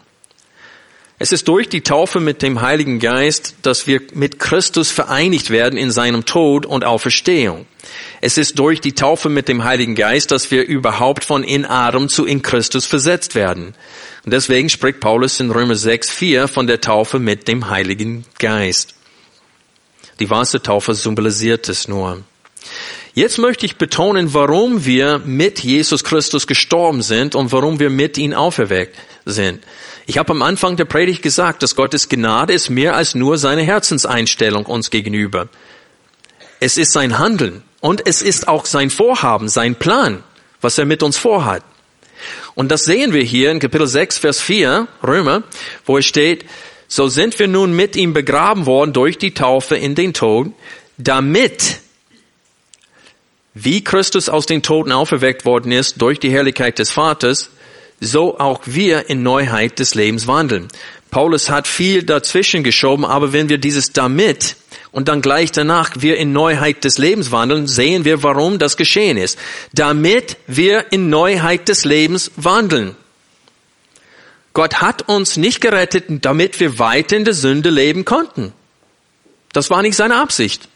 Es 1.19 1.31
ist 1.31 1.47
durch 1.47 1.69
die 1.69 1.81
Taufe 1.81 2.19
mit 2.19 2.41
dem 2.41 2.61
Heiligen 2.61 2.99
Geist, 2.99 3.55
dass 3.61 3.87
wir 3.87 4.01
mit 4.13 4.39
Christus 4.39 4.89
vereinigt 4.89 5.51
werden 5.51 5.77
in 5.77 5.91
seinem 5.91 6.25
Tod 6.25 6.65
und 6.65 6.83
Auferstehung. 6.83 7.65
Es 8.19 8.37
ist 8.37 8.57
durch 8.57 8.81
die 8.81 8.93
Taufe 8.93 9.29
mit 9.29 9.47
dem 9.47 9.63
Heiligen 9.63 9.95
Geist, 9.95 10.31
dass 10.31 10.49
wir 10.49 10.65
überhaupt 10.65 11.23
von 11.23 11.43
in 11.43 11.65
Adam 11.65 12.09
zu 12.09 12.25
in 12.25 12.41
Christus 12.41 12.85
versetzt 12.85 13.35
werden. 13.35 13.75
Und 14.25 14.33
deswegen 14.33 14.69
spricht 14.69 15.01
Paulus 15.01 15.39
in 15.39 15.51
Römer 15.51 15.75
6, 15.75 16.09
4 16.09 16.47
von 16.47 16.67
der 16.67 16.81
Taufe 16.81 17.19
mit 17.19 17.47
dem 17.47 17.69
Heiligen 17.69 18.25
Geist. 18.39 18.95
Die 20.19 20.29
Wassertaufe 20.29 20.93
symbolisiert 20.93 21.69
es 21.69 21.87
nur. 21.87 22.23
Jetzt 23.15 23.37
möchte 23.37 23.67
ich 23.67 23.75
betonen, 23.75 24.33
warum 24.33 24.85
wir 24.85 25.19
mit 25.19 25.59
Jesus 25.59 26.03
Christus 26.03 26.47
gestorben 26.47 27.03
sind 27.03 27.35
und 27.35 27.51
warum 27.51 27.79
wir 27.79 27.91
mit 27.91 28.17
ihm 28.17 28.33
auferweckt 28.33 28.97
sind. 29.23 29.63
Ich 30.07 30.17
habe 30.17 30.31
am 30.31 30.41
Anfang 30.41 30.77
der 30.77 30.85
Predigt 30.85 31.21
gesagt, 31.21 31.61
dass 31.61 31.75
Gottes 31.75 32.09
Gnade 32.09 32.53
ist 32.53 32.71
mehr 32.71 32.95
als 32.95 33.13
nur 33.13 33.37
seine 33.37 33.61
Herzenseinstellung 33.61 34.65
uns 34.65 34.89
gegenüber. 34.89 35.47
Es 36.59 36.79
ist 36.79 36.91
sein 36.91 37.19
Handeln 37.19 37.61
und 37.81 38.07
es 38.07 38.23
ist 38.23 38.47
auch 38.47 38.65
sein 38.65 38.89
Vorhaben, 38.89 39.47
sein 39.47 39.75
Plan, 39.75 40.23
was 40.59 40.79
er 40.79 40.85
mit 40.85 41.03
uns 41.03 41.15
vorhat. 41.15 41.63
Und 42.55 42.71
das 42.71 42.83
sehen 42.85 43.13
wir 43.13 43.21
hier 43.21 43.51
in 43.51 43.59
Kapitel 43.59 43.85
6, 43.85 44.17
Vers 44.17 44.41
4, 44.41 44.87
Römer, 45.05 45.43
wo 45.85 45.99
es 45.99 46.05
steht, 46.05 46.45
so 46.87 47.07
sind 47.07 47.37
wir 47.37 47.47
nun 47.47 47.75
mit 47.75 47.95
ihm 47.95 48.13
begraben 48.13 48.65
worden 48.65 48.91
durch 48.91 49.19
die 49.19 49.35
Taufe 49.35 49.75
in 49.75 49.93
den 49.93 50.13
Tod, 50.13 50.51
damit 50.97 51.79
wie 53.53 53.83
Christus 53.83 54.29
aus 54.29 54.45
den 54.45 54.63
Toten 54.63 54.91
auferweckt 54.91 55.45
worden 55.45 55.71
ist 55.71 56.01
durch 56.01 56.19
die 56.19 56.31
Herrlichkeit 56.31 56.79
des 56.79 56.91
Vaters, 56.91 57.49
so 57.99 58.39
auch 58.39 58.61
wir 58.65 59.09
in 59.09 59.23
Neuheit 59.23 59.79
des 59.79 59.95
Lebens 59.95 60.27
wandeln. 60.27 60.67
Paulus 61.11 61.49
hat 61.49 61.67
viel 61.67 62.03
dazwischen 62.03 62.63
geschoben, 62.63 63.05
aber 63.05 63.33
wenn 63.33 63.49
wir 63.49 63.59
dieses 63.59 63.91
damit 63.93 64.55
und 64.91 65.07
dann 65.07 65.21
gleich 65.21 65.51
danach 65.51 65.91
wir 65.99 66.17
in 66.17 66.33
Neuheit 66.33 66.83
des 66.83 66.97
Lebens 66.97 67.31
wandeln, 67.31 67.67
sehen 67.67 68.03
wir, 68.03 68.23
warum 68.23 68.57
das 68.57 68.77
geschehen 68.77 69.17
ist. 69.17 69.37
Damit 69.73 70.37
wir 70.47 70.91
in 70.91 71.09
Neuheit 71.09 71.69
des 71.69 71.85
Lebens 71.85 72.31
wandeln. 72.35 72.95
Gott 74.53 74.81
hat 74.81 75.07
uns 75.07 75.37
nicht 75.37 75.61
gerettet, 75.61 76.05
damit 76.09 76.59
wir 76.59 76.79
weiter 76.79 77.15
in 77.15 77.25
der 77.25 77.33
Sünde 77.33 77.69
leben 77.69 78.05
konnten. 78.05 78.53
Das 79.51 79.69
war 79.69 79.81
nicht 79.83 79.95
seine 79.95 80.15
Absicht. 80.15 80.67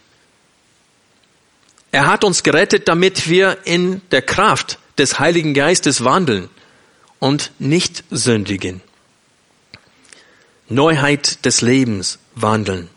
Er 1.92 2.08
hat 2.08 2.24
uns 2.24 2.44
gerettet, 2.44 2.88
damit 2.88 3.30
wir 3.30 3.60
in 3.64 4.02
der 4.12 4.22
Kraft 4.22 4.78
des 4.98 5.20
Heiligen 5.20 5.54
Geistes 5.54 6.04
wandeln 6.04 6.50
und 7.20 7.52
nicht 7.60 8.04
sündigen. 8.12 8.82
Neuheit 10.70 11.46
des 11.46 11.62
Lebens 11.62 12.20
wandeln. 12.36 12.90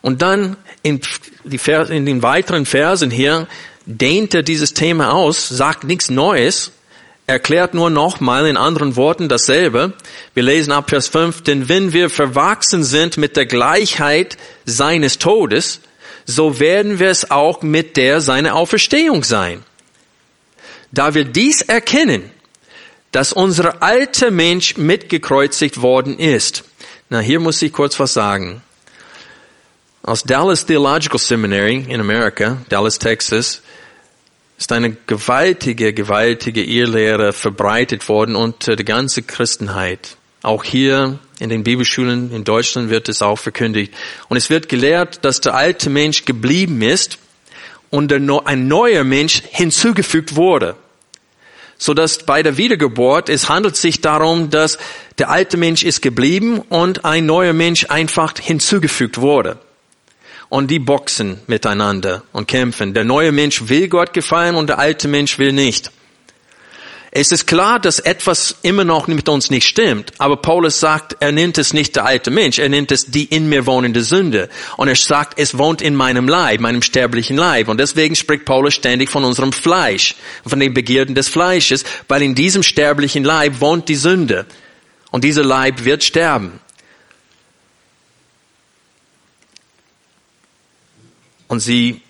Und 0.00 0.22
dann 0.22 0.56
in, 0.82 1.00
in 1.44 2.06
den 2.06 2.22
weiteren 2.22 2.66
Versen 2.66 3.10
hier 3.10 3.46
dehnt 3.86 4.34
er 4.34 4.42
dieses 4.42 4.74
Thema 4.74 5.12
aus, 5.12 5.48
sagt 5.48 5.84
nichts 5.84 6.10
Neues, 6.10 6.72
erklärt 7.26 7.74
nur 7.74 7.90
nochmal 7.90 8.46
in 8.46 8.56
anderen 8.56 8.96
Worten 8.96 9.28
dasselbe. 9.28 9.92
Wir 10.34 10.42
lesen 10.42 10.72
ab 10.72 10.90
Vers 10.90 11.08
5, 11.08 11.42
denn 11.42 11.68
wenn 11.68 11.92
wir 11.92 12.10
verwachsen 12.10 12.84
sind 12.84 13.16
mit 13.16 13.36
der 13.36 13.46
Gleichheit 13.46 14.36
seines 14.64 15.18
Todes, 15.18 15.80
so 16.28 16.60
werden 16.60 16.98
wir 16.98 17.08
es 17.08 17.30
auch 17.30 17.62
mit 17.62 17.96
der 17.96 18.20
seiner 18.20 18.54
Auferstehung 18.54 19.24
sein. 19.24 19.64
Da 20.92 21.14
wir 21.14 21.24
dies 21.24 21.62
erkennen, 21.62 22.30
dass 23.12 23.32
unser 23.32 23.82
alter 23.82 24.30
Mensch 24.30 24.76
mitgekreuzigt 24.76 25.80
worden 25.80 26.18
ist. 26.18 26.64
Na, 27.08 27.20
hier 27.20 27.40
muss 27.40 27.62
ich 27.62 27.72
kurz 27.72 27.98
was 27.98 28.12
sagen. 28.12 28.60
Aus 30.02 30.22
Dallas 30.22 30.66
Theological 30.66 31.18
Seminary 31.18 31.86
in 31.88 31.98
Amerika, 31.98 32.58
Dallas, 32.68 32.98
Texas, 32.98 33.62
ist 34.58 34.70
eine 34.70 34.96
gewaltige, 35.06 35.94
gewaltige 35.94 36.62
Irrlehre 36.62 37.32
verbreitet 37.32 38.06
worden 38.06 38.36
unter 38.36 38.76
die 38.76 38.84
ganze 38.84 39.22
Christenheit. 39.22 40.18
Auch 40.42 40.62
hier 40.62 41.20
in 41.38 41.48
den 41.48 41.62
Bibelschulen 41.62 42.32
in 42.32 42.44
Deutschland 42.44 42.90
wird 42.90 43.08
es 43.08 43.22
auch 43.22 43.38
verkündigt. 43.38 43.94
Und 44.28 44.36
es 44.36 44.50
wird 44.50 44.68
gelehrt, 44.68 45.24
dass 45.24 45.40
der 45.40 45.54
alte 45.54 45.88
Mensch 45.88 46.24
geblieben 46.24 46.82
ist 46.82 47.18
und 47.90 48.12
ein 48.12 48.68
neuer 48.68 49.04
Mensch 49.04 49.42
hinzugefügt 49.50 50.36
wurde. 50.36 50.76
So 51.80 51.94
dass 51.94 52.24
bei 52.24 52.42
der 52.42 52.56
Wiedergeburt, 52.56 53.28
es 53.28 53.48
handelt 53.48 53.76
sich 53.76 54.00
darum, 54.00 54.50
dass 54.50 54.78
der 55.18 55.30
alte 55.30 55.56
Mensch 55.56 55.84
ist 55.84 56.02
geblieben 56.02 56.58
und 56.58 57.04
ein 57.04 57.24
neuer 57.24 57.52
Mensch 57.52 57.86
einfach 57.88 58.34
hinzugefügt 58.36 59.20
wurde. 59.20 59.58
Und 60.48 60.70
die 60.70 60.80
boxen 60.80 61.40
miteinander 61.46 62.24
und 62.32 62.48
kämpfen. 62.48 62.94
Der 62.94 63.04
neue 63.04 63.32
Mensch 63.32 63.68
will 63.68 63.86
Gott 63.88 64.12
gefallen 64.12 64.56
und 64.56 64.68
der 64.68 64.78
alte 64.78 65.06
Mensch 65.06 65.38
will 65.38 65.52
nicht. 65.52 65.92
Es 67.20 67.32
ist 67.32 67.48
klar, 67.48 67.80
dass 67.80 67.98
etwas 67.98 68.58
immer 68.62 68.84
noch 68.84 69.08
mit 69.08 69.28
uns 69.28 69.50
nicht 69.50 69.66
stimmt, 69.66 70.12
aber 70.18 70.36
Paulus 70.36 70.78
sagt, 70.78 71.16
er 71.18 71.32
nennt 71.32 71.58
es 71.58 71.72
nicht 71.72 71.96
der 71.96 72.04
alte 72.04 72.30
Mensch, 72.30 72.60
er 72.60 72.68
nennt 72.68 72.92
es 72.92 73.06
die 73.06 73.24
in 73.24 73.48
mir 73.48 73.66
wohnende 73.66 74.04
Sünde. 74.04 74.48
Und 74.76 74.86
er 74.86 74.94
sagt, 74.94 75.36
es 75.36 75.58
wohnt 75.58 75.82
in 75.82 75.96
meinem 75.96 76.28
Leib, 76.28 76.60
meinem 76.60 76.80
sterblichen 76.80 77.36
Leib. 77.36 77.66
Und 77.66 77.80
deswegen 77.80 78.14
spricht 78.14 78.44
Paulus 78.44 78.74
ständig 78.74 79.10
von 79.10 79.24
unserem 79.24 79.52
Fleisch, 79.52 80.14
von 80.46 80.60
den 80.60 80.72
Begierden 80.72 81.16
des 81.16 81.26
Fleisches, 81.26 81.82
weil 82.06 82.22
in 82.22 82.36
diesem 82.36 82.62
sterblichen 82.62 83.24
Leib 83.24 83.60
wohnt 83.60 83.88
die 83.88 83.96
Sünde. 83.96 84.46
Und 85.10 85.24
dieser 85.24 85.42
Leib 85.42 85.84
wird 85.84 86.04
sterben. 86.04 86.60
Und 91.48 91.58
sie 91.58 92.00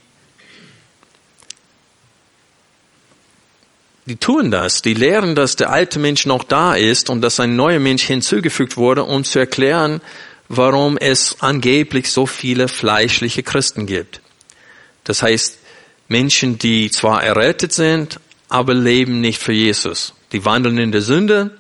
die 4.09 4.17
tun 4.17 4.51
das, 4.51 4.81
die 4.81 4.95
lehren, 4.95 5.35
dass 5.35 5.57
der 5.57 5.71
alte 5.71 5.99
Mensch 5.99 6.25
noch 6.25 6.43
da 6.43 6.75
ist 6.75 7.11
und 7.11 7.21
dass 7.21 7.41
ein 7.41 7.57
neuer 7.57 7.79
Mensch 7.79 8.05
hinzugefügt 8.05 8.79
wurde, 8.79 9.05
um 9.05 9.23
zu 9.23 9.39
erklären, 9.39 10.01
warum 10.49 10.97
es 10.97 11.37
angeblich 11.41 12.11
so 12.11 12.25
viele 12.25 12.69
fleischliche 12.69 13.43
Christen 13.43 13.87
gibt. 13.87 14.23
Das 15.05 15.23
heißt, 15.23 15.59
Menschen, 16.09 16.59
die 16.59 16.91
zwar 16.91 17.23
errettet 17.23 17.73
sind, 17.73 18.19
aber 18.49 18.73
leben 18.73 19.21
nicht 19.21 19.41
für 19.43 19.53
Jesus. 19.53 20.15
Die 20.33 20.45
wandeln 20.45 20.79
in 20.79 20.91
der 20.91 21.03
Sünde 21.03 21.59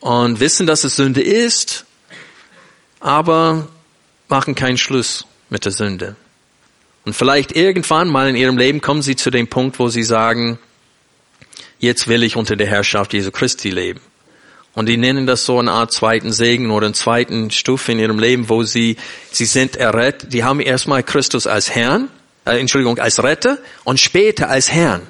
und 0.00 0.40
wissen, 0.40 0.66
dass 0.66 0.84
es 0.84 0.96
Sünde 0.96 1.22
ist, 1.22 1.86
aber 3.00 3.68
machen 4.28 4.54
keinen 4.54 4.76
Schluss 4.76 5.24
mit 5.48 5.64
der 5.64 5.72
Sünde. 5.72 6.16
Und 7.06 7.14
vielleicht 7.14 7.56
irgendwann 7.56 8.08
mal 8.08 8.28
in 8.28 8.36
ihrem 8.36 8.58
Leben 8.58 8.82
kommen 8.82 9.00
sie 9.00 9.16
zu 9.16 9.30
dem 9.30 9.48
Punkt, 9.48 9.78
wo 9.78 9.88
sie 9.88 10.02
sagen, 10.02 10.58
jetzt 11.80 12.06
will 12.06 12.22
ich 12.22 12.36
unter 12.36 12.54
der 12.54 12.68
Herrschaft 12.68 13.12
Jesu 13.12 13.32
Christi 13.32 13.70
leben. 13.70 14.00
Und 14.74 14.86
die 14.86 14.96
nennen 14.96 15.26
das 15.26 15.44
so 15.44 15.58
eine 15.58 15.72
Art 15.72 15.92
zweiten 15.92 16.32
Segen 16.32 16.70
oder 16.70 16.86
eine 16.86 16.94
zweiten 16.94 17.50
Stufe 17.50 17.90
in 17.90 17.98
ihrem 17.98 18.20
Leben, 18.20 18.48
wo 18.48 18.62
sie, 18.62 18.96
sie 19.32 19.44
sind 19.44 19.76
errettet. 19.76 20.32
Die 20.32 20.44
haben 20.44 20.60
erstmal 20.60 21.02
Christus 21.02 21.48
als 21.48 21.74
Herrn, 21.74 22.08
äh, 22.44 22.60
Entschuldigung, 22.60 22.98
als 22.98 23.22
Retter 23.22 23.58
und 23.82 23.98
später 23.98 24.48
als 24.48 24.70
Herrn. 24.70 25.02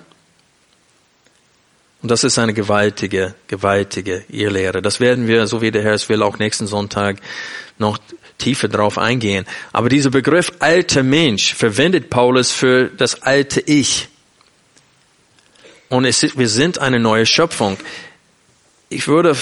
Und 2.02 2.10
das 2.10 2.24
ist 2.24 2.38
eine 2.38 2.54
gewaltige, 2.54 3.34
gewaltige 3.48 4.24
Irrlehre. 4.30 4.80
Das 4.80 5.00
werden 5.00 5.28
wir, 5.28 5.46
so 5.46 5.60
wie 5.60 5.70
der 5.70 5.82
Herr 5.82 5.94
es 5.94 6.08
will, 6.08 6.22
auch 6.22 6.38
nächsten 6.38 6.66
Sonntag 6.66 7.18
noch 7.78 7.98
tiefer 8.38 8.68
drauf 8.68 8.96
eingehen. 8.96 9.44
Aber 9.72 9.90
dieser 9.90 10.08
Begriff 10.08 10.50
alter 10.60 11.02
Mensch 11.02 11.54
verwendet 11.54 12.08
Paulus 12.08 12.50
für 12.50 12.86
das 12.86 13.22
alte 13.22 13.60
Ich. 13.60 14.08
Und 15.90 16.04
ist, 16.04 16.38
wir 16.38 16.48
sind 16.48 16.78
eine 16.78 16.98
neue 16.98 17.26
Schöpfung. 17.26 17.76
Ich 18.88 19.08
würde, 19.08 19.36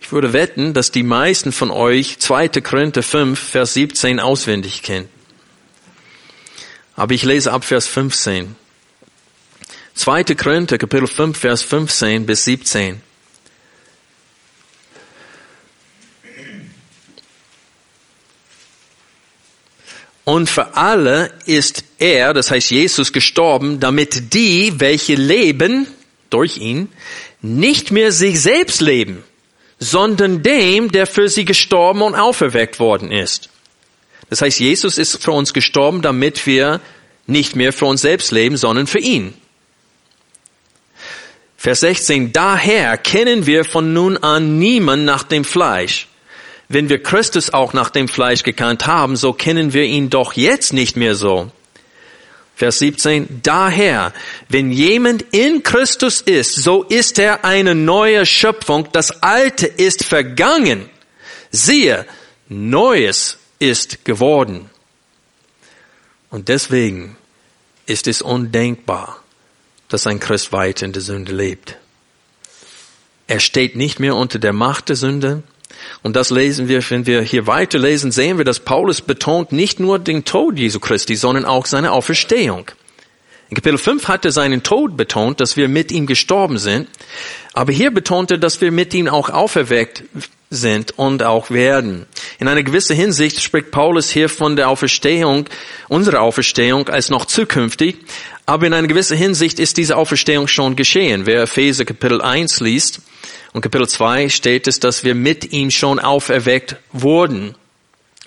ich 0.00 0.10
würde 0.10 0.32
wetten, 0.32 0.74
dass 0.74 0.90
die 0.90 1.02
meisten 1.02 1.52
von 1.52 1.70
euch 1.70 2.18
2. 2.18 2.48
Korinther 2.48 3.02
5, 3.02 3.38
Vers 3.38 3.74
17 3.74 4.18
auswendig 4.18 4.82
kennen. 4.82 5.08
Aber 6.96 7.14
ich 7.14 7.22
lese 7.22 7.52
ab 7.52 7.64
Vers 7.64 7.86
15. 7.86 8.56
2. 9.94 10.24
Korinther, 10.34 10.78
Kapitel 10.78 11.06
5, 11.06 11.38
Vers 11.38 11.62
15 11.62 12.24
bis 12.24 12.44
17. 12.44 13.02
Und 20.30 20.48
für 20.48 20.76
alle 20.76 21.32
ist 21.44 21.82
er, 21.98 22.32
das 22.34 22.52
heißt 22.52 22.70
Jesus, 22.70 23.12
gestorben, 23.12 23.80
damit 23.80 24.32
die, 24.32 24.78
welche 24.78 25.16
leben 25.16 25.88
durch 26.30 26.58
ihn, 26.58 26.88
nicht 27.42 27.90
mehr 27.90 28.12
sich 28.12 28.40
selbst 28.40 28.80
leben, 28.80 29.24
sondern 29.80 30.44
dem, 30.44 30.92
der 30.92 31.08
für 31.08 31.28
sie 31.28 31.44
gestorben 31.44 32.02
und 32.02 32.14
auferweckt 32.14 32.78
worden 32.78 33.10
ist. 33.10 33.48
Das 34.28 34.40
heißt, 34.40 34.60
Jesus 34.60 34.98
ist 34.98 35.20
für 35.20 35.32
uns 35.32 35.52
gestorben, 35.52 36.00
damit 36.00 36.46
wir 36.46 36.80
nicht 37.26 37.56
mehr 37.56 37.72
für 37.72 37.86
uns 37.86 38.02
selbst 38.02 38.30
leben, 38.30 38.56
sondern 38.56 38.86
für 38.86 39.00
ihn. 39.00 39.34
Vers 41.56 41.80
16, 41.80 42.32
daher 42.32 42.96
kennen 42.98 43.46
wir 43.46 43.64
von 43.64 43.92
nun 43.92 44.16
an 44.16 44.60
niemand 44.60 45.04
nach 45.04 45.24
dem 45.24 45.42
Fleisch. 45.42 46.06
Wenn 46.72 46.88
wir 46.88 47.02
Christus 47.02 47.52
auch 47.52 47.72
nach 47.72 47.90
dem 47.90 48.06
Fleisch 48.06 48.44
gekannt 48.44 48.86
haben, 48.86 49.16
so 49.16 49.32
kennen 49.32 49.72
wir 49.72 49.82
ihn 49.82 50.08
doch 50.08 50.34
jetzt 50.34 50.72
nicht 50.72 50.96
mehr 50.96 51.16
so. 51.16 51.50
Vers 52.54 52.78
17, 52.78 53.40
daher, 53.42 54.12
wenn 54.48 54.70
jemand 54.70 55.22
in 55.32 55.64
Christus 55.64 56.20
ist, 56.20 56.54
so 56.54 56.84
ist 56.84 57.18
er 57.18 57.44
eine 57.44 57.74
neue 57.74 58.24
Schöpfung, 58.24 58.86
das 58.92 59.20
Alte 59.20 59.66
ist 59.66 60.04
vergangen. 60.04 60.88
Siehe, 61.50 62.06
Neues 62.48 63.38
ist 63.58 64.04
geworden. 64.04 64.70
Und 66.30 66.48
deswegen 66.48 67.16
ist 67.86 68.06
es 68.06 68.22
undenkbar, 68.22 69.20
dass 69.88 70.06
ein 70.06 70.20
Christ 70.20 70.52
weiter 70.52 70.86
in 70.86 70.92
der 70.92 71.02
Sünde 71.02 71.32
lebt. 71.32 71.78
Er 73.26 73.40
steht 73.40 73.74
nicht 73.74 73.98
mehr 73.98 74.14
unter 74.14 74.38
der 74.38 74.52
Macht 74.52 74.88
der 74.88 74.96
Sünde, 74.96 75.42
und 76.02 76.16
das 76.16 76.30
lesen 76.30 76.68
wir, 76.68 76.82
wenn 76.90 77.06
wir 77.06 77.22
hier 77.22 77.46
weiterlesen, 77.46 78.10
sehen 78.10 78.38
wir, 78.38 78.44
dass 78.44 78.60
Paulus 78.60 79.00
betont 79.00 79.52
nicht 79.52 79.80
nur 79.80 79.98
den 79.98 80.24
Tod 80.24 80.58
Jesu 80.58 80.80
Christi, 80.80 81.16
sondern 81.16 81.44
auch 81.44 81.66
seine 81.66 81.92
Auferstehung. 81.92 82.70
In 83.50 83.56
Kapitel 83.56 83.78
5 83.78 84.06
hat 84.06 84.24
er 84.24 84.30
seinen 84.30 84.62
Tod 84.62 84.96
betont, 84.96 85.40
dass 85.40 85.56
wir 85.56 85.66
mit 85.66 85.90
ihm 85.90 86.06
gestorben 86.06 86.56
sind. 86.56 86.88
Aber 87.52 87.72
hier 87.72 87.90
betont 87.90 88.30
er, 88.30 88.38
dass 88.38 88.60
wir 88.60 88.70
mit 88.70 88.94
ihm 88.94 89.08
auch 89.08 89.28
auferweckt 89.28 90.04
sind 90.50 90.96
und 90.98 91.24
auch 91.24 91.50
werden. 91.50 92.06
In 92.38 92.46
einer 92.46 92.62
gewissen 92.62 92.94
Hinsicht 92.94 93.42
spricht 93.42 93.72
Paulus 93.72 94.08
hier 94.08 94.28
von 94.28 94.54
der 94.54 94.68
Auferstehung, 94.68 95.46
unserer 95.88 96.20
Auferstehung 96.20 96.88
als 96.88 97.10
noch 97.10 97.24
zukünftig. 97.24 97.96
Aber 98.46 98.66
in 98.66 98.72
einer 98.72 98.88
gewissen 98.88 99.16
Hinsicht 99.16 99.58
ist 99.58 99.76
diese 99.76 99.96
Auferstehung 99.96 100.46
schon 100.46 100.76
geschehen. 100.76 101.26
Wer 101.26 101.42
Epheser 101.42 101.84
Kapitel 101.84 102.20
1 102.20 102.60
liest, 102.60 103.00
und 103.52 103.62
Kapitel 103.62 103.88
2 103.88 104.28
steht 104.28 104.66
es, 104.66 104.78
dass 104.80 105.02
wir 105.02 105.14
mit 105.14 105.52
ihm 105.52 105.70
schon 105.70 105.98
auferweckt 105.98 106.76
wurden 106.92 107.54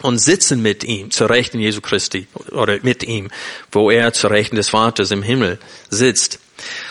und 0.01 0.19
sitzen 0.19 0.61
mit 0.61 0.83
ihm 0.83 1.11
zur 1.11 1.29
Rechten 1.29 1.59
Jesu 1.59 1.79
Christi 1.79 2.27
oder 2.51 2.79
mit 2.83 3.03
ihm, 3.03 3.29
wo 3.71 3.89
er 3.89 4.11
zur 4.11 4.31
Rechten 4.31 4.57
des 4.57 4.69
Vaters 4.69 5.11
im 5.11 5.23
Himmel 5.23 5.59
sitzt. 5.89 6.39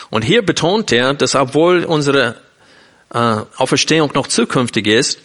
Und 0.09 0.23
hier 0.23 0.43
betont 0.43 0.91
er, 0.91 1.13
dass 1.13 1.35
obwohl 1.35 1.83
unsere 1.83 2.37
äh, 3.13 3.41
Auferstehung 3.57 4.11
noch 4.13 4.27
zukünftig 4.27 4.87
ist, 4.87 5.19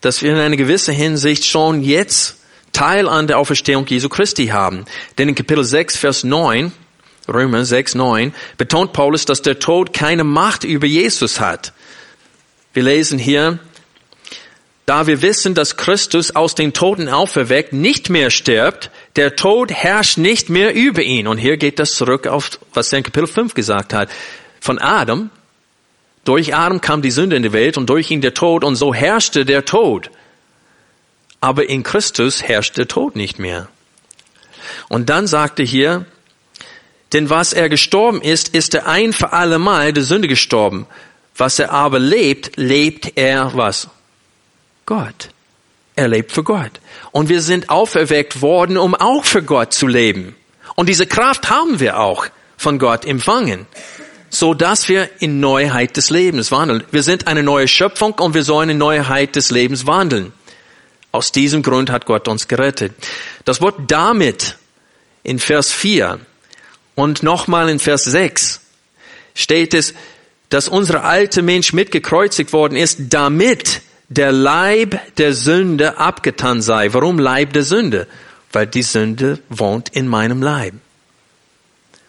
dass 0.00 0.22
wir 0.22 0.32
in 0.32 0.38
einer 0.38 0.56
gewissen 0.56 0.94
Hinsicht 0.94 1.44
schon 1.44 1.82
jetzt 1.82 2.36
Teil 2.72 3.08
an 3.08 3.26
der 3.26 3.38
Auferstehung 3.38 3.86
Jesu 3.86 4.08
Christi 4.08 4.48
haben. 4.48 4.84
Denn 5.18 5.28
in 5.28 5.34
Kapitel 5.34 5.64
6, 5.64 5.96
Vers 5.96 6.24
9, 6.24 6.72
Römer 7.28 7.64
6, 7.64 7.94
9, 7.96 8.34
betont 8.56 8.92
Paulus, 8.92 9.24
dass 9.24 9.42
der 9.42 9.58
Tod 9.58 9.92
keine 9.92 10.24
Macht 10.24 10.64
über 10.64 10.86
Jesus 10.86 11.40
hat. 11.40 11.72
Wir 12.72 12.82
lesen 12.82 13.18
hier, 13.18 13.58
da 14.86 15.06
wir 15.06 15.22
wissen, 15.22 15.54
dass 15.54 15.76
Christus 15.76 16.34
aus 16.34 16.54
den 16.54 16.72
Toten 16.72 17.08
auferweckt, 17.08 17.72
nicht 17.72 18.10
mehr 18.10 18.30
stirbt, 18.30 18.90
der 19.16 19.36
Tod 19.36 19.70
herrscht 19.70 20.18
nicht 20.18 20.48
mehr 20.48 20.74
über 20.74 21.02
ihn. 21.02 21.28
Und 21.28 21.38
hier 21.38 21.56
geht 21.56 21.78
das 21.78 21.94
zurück 21.94 22.26
auf, 22.26 22.58
was 22.74 22.92
er 22.92 22.98
in 22.98 23.04
Kapitel 23.04 23.26
5 23.26 23.54
gesagt 23.54 23.92
hat. 23.92 24.10
Von 24.60 24.78
Adam, 24.78 25.30
durch 26.24 26.54
Adam 26.54 26.80
kam 26.80 27.02
die 27.02 27.10
Sünde 27.10 27.36
in 27.36 27.42
die 27.42 27.52
Welt 27.52 27.76
und 27.76 27.90
durch 27.90 28.10
ihn 28.10 28.20
der 28.20 28.34
Tod 28.34 28.64
und 28.64 28.76
so 28.76 28.94
herrschte 28.94 29.44
der 29.44 29.64
Tod. 29.64 30.10
Aber 31.40 31.68
in 31.68 31.82
Christus 31.82 32.42
herrscht 32.42 32.76
der 32.76 32.88
Tod 32.88 33.16
nicht 33.16 33.38
mehr. 33.38 33.68
Und 34.88 35.10
dann 35.10 35.26
sagte 35.26 35.62
hier, 35.62 36.06
denn 37.12 37.28
was 37.28 37.52
er 37.52 37.68
gestorben 37.68 38.22
ist, 38.22 38.54
ist 38.54 38.74
er 38.74 38.86
ein 38.86 39.12
für 39.12 39.32
alle 39.32 39.58
Mal 39.58 39.92
der 39.92 40.04
Sünde 40.04 40.28
gestorben. 40.28 40.86
Was 41.36 41.58
er 41.58 41.70
aber 41.70 41.98
lebt, 41.98 42.56
lebt 42.56 43.16
er 43.16 43.52
was? 43.54 43.88
Gott. 44.86 45.30
Er 45.94 46.08
lebt 46.08 46.32
für 46.32 46.42
Gott. 46.42 46.80
Und 47.10 47.28
wir 47.28 47.42
sind 47.42 47.68
auferweckt 47.68 48.40
worden, 48.42 48.76
um 48.76 48.94
auch 48.94 49.24
für 49.24 49.42
Gott 49.42 49.74
zu 49.74 49.86
leben. 49.86 50.34
Und 50.74 50.88
diese 50.88 51.06
Kraft 51.06 51.50
haben 51.50 51.80
wir 51.80 51.98
auch 51.98 52.26
von 52.56 52.78
Gott 52.78 53.04
empfangen, 53.04 53.66
so 54.30 54.54
dass 54.54 54.88
wir 54.88 55.10
in 55.20 55.40
Neuheit 55.40 55.96
des 55.96 56.08
Lebens 56.08 56.50
wandeln. 56.50 56.84
Wir 56.90 57.02
sind 57.02 57.26
eine 57.26 57.42
neue 57.42 57.68
Schöpfung 57.68 58.14
und 58.14 58.34
wir 58.34 58.44
sollen 58.44 58.70
in 58.70 58.78
Neuheit 58.78 59.36
des 59.36 59.50
Lebens 59.50 59.86
wandeln. 59.86 60.32
Aus 61.10 61.30
diesem 61.30 61.62
Grund 61.62 61.90
hat 61.90 62.06
Gott 62.06 62.26
uns 62.28 62.48
gerettet. 62.48 62.94
Das 63.44 63.60
Wort 63.60 63.74
damit 63.88 64.56
in 65.22 65.38
Vers 65.38 65.70
4 65.70 66.20
und 66.94 67.22
nochmal 67.22 67.68
in 67.68 67.78
Vers 67.78 68.04
6 68.04 68.60
steht 69.34 69.74
es, 69.74 69.92
dass 70.52 70.68
unser 70.68 71.04
alte 71.04 71.42
Mensch 71.42 71.72
mitgekreuzigt 71.72 72.52
worden 72.52 72.76
ist, 72.76 72.98
damit 73.10 73.80
der 74.08 74.32
Leib 74.32 75.00
der 75.16 75.32
Sünde 75.32 75.98
abgetan 75.98 76.60
sei. 76.60 76.92
Warum 76.92 77.18
Leib 77.18 77.54
der 77.54 77.62
Sünde? 77.62 78.06
Weil 78.52 78.66
die 78.66 78.82
Sünde 78.82 79.38
wohnt 79.48 79.88
in 79.88 80.08
meinem 80.08 80.42
Leib. 80.42 80.74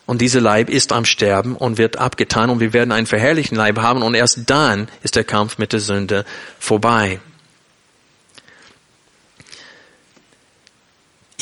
Und 0.06 0.20
dieser 0.20 0.42
Leib 0.42 0.70
ist 0.70 0.92
am 0.92 1.06
Sterben 1.06 1.56
und 1.56 1.78
wird 1.78 1.98
abgetan 1.98 2.50
und 2.50 2.60
wir 2.60 2.74
werden 2.74 2.92
einen 2.92 3.08
verherrlichten 3.08 3.58
Leib 3.58 3.80
haben 3.80 4.04
und 4.04 4.16
erst 4.16 4.50
dann 4.50 4.90
ist 5.02 5.16
der 5.16 5.24
Kampf 5.24 5.58
mit 5.58 5.72
der 5.72 5.80
Sünde 5.80 6.26
vorbei. 6.60 7.22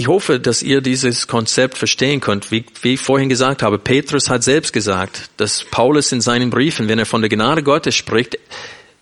Ich 0.02 0.08
hoffe, 0.08 0.40
dass 0.40 0.64
ihr 0.64 0.82
dieses 0.82 1.28
Konzept 1.28 1.78
verstehen 1.78 2.22
könnt. 2.22 2.50
Wie, 2.50 2.66
wie 2.82 2.96
ich 2.96 3.00
vorhin 3.00 3.30
gesagt 3.30 3.62
habe, 3.62 3.78
Petrus 3.78 4.32
hat 4.32 4.44
selbst 4.44 4.74
gesagt, 4.74 5.30
dass 5.38 5.64
Paulus 5.64 6.12
in 6.12 6.22
seinen 6.22 6.50
Briefen, 6.50 6.88
wenn 6.88 6.98
er 6.98 7.06
von 7.06 7.22
der 7.22 7.30
Gnade 7.30 7.62
Gottes 7.62 7.94
spricht, 7.94 8.40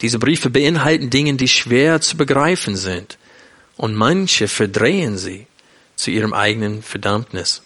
diese 0.01 0.19
Briefe 0.19 0.49
beinhalten 0.49 1.09
Dinge, 1.09 1.35
die 1.35 1.47
schwer 1.47 2.01
zu 2.01 2.17
begreifen 2.17 2.75
sind. 2.75 3.17
Und 3.77 3.95
manche 3.95 4.49
verdrehen 4.49 5.17
sie 5.17 5.47
zu 5.95 6.11
ihrem 6.11 6.33
eigenen 6.33 6.83
Verdammnis. 6.83 7.61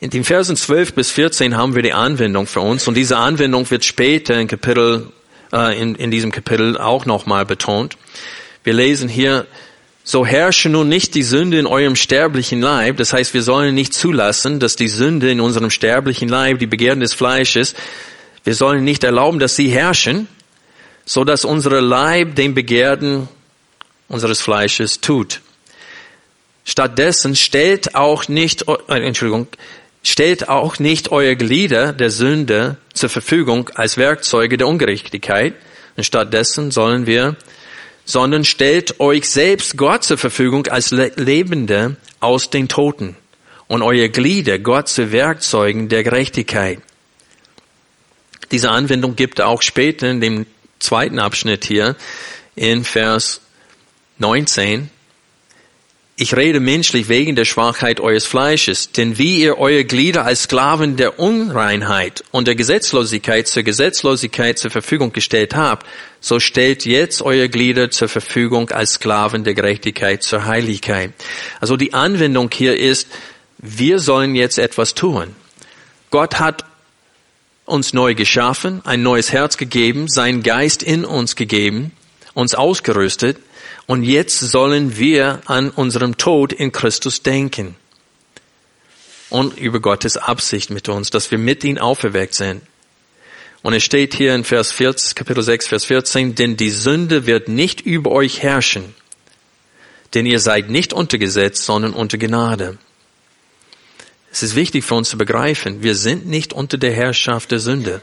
In 0.00 0.08
den 0.08 0.24
Versen 0.24 0.56
12 0.56 0.94
bis 0.94 1.10
14 1.10 1.58
haben 1.58 1.74
wir 1.74 1.82
die 1.82 1.92
Anwendung 1.92 2.46
für 2.46 2.60
uns 2.60 2.88
und 2.88 2.94
diese 2.94 3.18
Anwendung 3.18 3.70
wird 3.70 3.84
später 3.84 4.40
in 4.40 4.48
Kapitel, 4.48 5.12
äh, 5.52 5.78
in, 5.78 5.94
in 5.94 6.10
diesem 6.10 6.32
Kapitel 6.32 6.78
auch 6.78 7.04
nochmal 7.04 7.44
betont. 7.44 7.98
Wir 8.64 8.72
lesen 8.72 9.10
hier, 9.10 9.46
so 10.04 10.26
herrsche 10.26 10.68
nun 10.68 10.88
nicht 10.88 11.14
die 11.14 11.22
Sünde 11.22 11.58
in 11.58 11.66
eurem 11.66 11.96
sterblichen 11.96 12.60
Leib. 12.60 12.96
Das 12.96 13.12
heißt, 13.12 13.34
wir 13.34 13.42
sollen 13.42 13.74
nicht 13.74 13.94
zulassen, 13.94 14.58
dass 14.58 14.76
die 14.76 14.88
Sünde 14.88 15.30
in 15.30 15.40
unserem 15.40 15.70
sterblichen 15.70 16.28
Leib, 16.28 16.58
die 16.58 16.66
Begehren 16.66 17.00
des 17.00 17.14
Fleisches, 17.14 17.74
wir 18.44 18.54
sollen 18.54 18.82
nicht 18.82 19.04
erlauben, 19.04 19.38
dass 19.38 19.54
sie 19.54 19.68
herrschen, 19.68 20.26
so 21.04 21.24
dass 21.24 21.44
unsere 21.44 21.80
Leib 21.80 22.34
den 22.34 22.54
Begehrten 22.54 23.28
unseres 24.08 24.40
Fleisches 24.40 25.00
tut. 25.00 25.40
Stattdessen 26.64 27.36
stellt 27.36 27.94
auch 27.94 28.28
nicht, 28.28 28.66
äh, 28.68 29.06
Entschuldigung, 29.06 29.46
stellt 30.02 30.48
auch 30.48 30.78
nicht 30.78 31.12
eure 31.12 31.36
Glieder 31.36 31.92
der 31.92 32.10
Sünde 32.10 32.76
zur 32.92 33.08
Verfügung 33.08 33.70
als 33.74 33.96
Werkzeuge 33.96 34.56
der 34.56 34.66
Ungerechtigkeit. 34.66 35.54
Und 35.96 36.04
stattdessen 36.04 36.70
sollen 36.70 37.06
wir, 37.06 37.36
sondern 38.04 38.44
stellt 38.44 39.00
euch 39.00 39.28
selbst 39.28 39.76
Gott 39.76 40.04
zur 40.04 40.18
Verfügung 40.18 40.66
als 40.66 40.90
Lebende 40.90 41.96
aus 42.20 42.50
den 42.50 42.68
Toten 42.68 43.16
und 43.68 43.82
eure 43.82 44.08
Glieder 44.08 44.58
Gott 44.58 44.88
zu 44.88 45.12
Werkzeugen 45.12 45.88
der 45.88 46.02
Gerechtigkeit. 46.02 46.80
Diese 48.50 48.70
Anwendung 48.70 49.16
gibt 49.16 49.40
auch 49.40 49.62
später 49.62 50.10
in 50.10 50.20
dem 50.20 50.46
zweiten 50.78 51.18
Abschnitt 51.18 51.64
hier 51.64 51.96
in 52.54 52.84
Vers 52.84 53.40
19. 54.18 54.90
Ich 56.14 56.36
rede 56.36 56.60
menschlich 56.60 57.08
wegen 57.08 57.36
der 57.36 57.46
Schwachheit 57.46 57.98
eures 57.98 58.26
Fleisches, 58.26 58.92
denn 58.92 59.16
wie 59.16 59.40
ihr 59.40 59.56
eure 59.56 59.84
Glieder 59.84 60.26
als 60.26 60.42
Sklaven 60.42 60.96
der 60.96 61.18
Unreinheit 61.18 62.22
und 62.32 62.46
der 62.46 62.54
Gesetzlosigkeit 62.54 63.48
zur 63.48 63.62
Gesetzlosigkeit 63.62 64.58
zur 64.58 64.70
Verfügung 64.70 65.12
gestellt 65.12 65.54
habt, 65.54 65.86
so 66.20 66.38
stellt 66.38 66.84
jetzt 66.84 67.22
eure 67.22 67.48
Glieder 67.48 67.90
zur 67.90 68.10
Verfügung 68.10 68.70
als 68.70 68.94
Sklaven 68.94 69.42
der 69.42 69.54
Gerechtigkeit 69.54 70.22
zur 70.22 70.44
Heiligkeit. 70.44 71.14
Also 71.60 71.78
die 71.78 71.94
Anwendung 71.94 72.50
hier 72.52 72.78
ist, 72.78 73.08
wir 73.56 73.98
sollen 73.98 74.34
jetzt 74.34 74.58
etwas 74.58 74.94
tun. 74.94 75.34
Gott 76.10 76.38
hat 76.38 76.66
uns 77.64 77.94
neu 77.94 78.14
geschaffen, 78.14 78.82
ein 78.84 79.02
neues 79.02 79.32
Herz 79.32 79.56
gegeben, 79.56 80.08
seinen 80.08 80.42
Geist 80.42 80.82
in 80.82 81.06
uns 81.06 81.36
gegeben, 81.36 81.90
uns 82.34 82.54
ausgerüstet 82.54 83.38
und 83.86 84.04
jetzt 84.04 84.38
sollen 84.38 84.96
wir 84.96 85.40
an 85.46 85.70
unserem 85.70 86.16
Tod 86.16 86.52
in 86.52 86.72
Christus 86.72 87.22
denken 87.22 87.76
und 89.28 89.58
über 89.58 89.80
Gottes 89.80 90.16
Absicht 90.16 90.70
mit 90.70 90.88
uns, 90.88 91.10
dass 91.10 91.30
wir 91.30 91.38
mit 91.38 91.64
ihm 91.64 91.78
auferweckt 91.78 92.34
sind. 92.34 92.62
Und 93.62 93.74
es 93.74 93.82
steht 93.82 94.14
hier 94.14 94.34
in 94.34 94.44
Vers 94.44 94.72
14, 94.72 95.14
Kapitel 95.14 95.42
6, 95.42 95.68
Vers 95.68 95.84
14, 95.84 96.34
denn 96.34 96.56
die 96.56 96.70
Sünde 96.70 97.26
wird 97.26 97.48
nicht 97.48 97.80
über 97.80 98.10
euch 98.10 98.42
herrschen, 98.42 98.94
denn 100.14 100.26
ihr 100.26 100.40
seid 100.40 100.68
nicht 100.68 100.92
unter 100.92 101.18
Gesetz, 101.18 101.64
sondern 101.64 101.92
unter 101.92 102.18
Gnade. 102.18 102.78
Es 104.30 104.42
ist 104.42 104.56
wichtig 104.56 104.84
für 104.84 104.94
uns 104.94 105.10
zu 105.10 105.18
begreifen, 105.18 105.82
wir 105.82 105.94
sind 105.94 106.26
nicht 106.26 106.52
unter 106.52 106.76
der 106.78 106.92
Herrschaft 106.92 107.50
der 107.50 107.58
Sünde. 107.58 108.00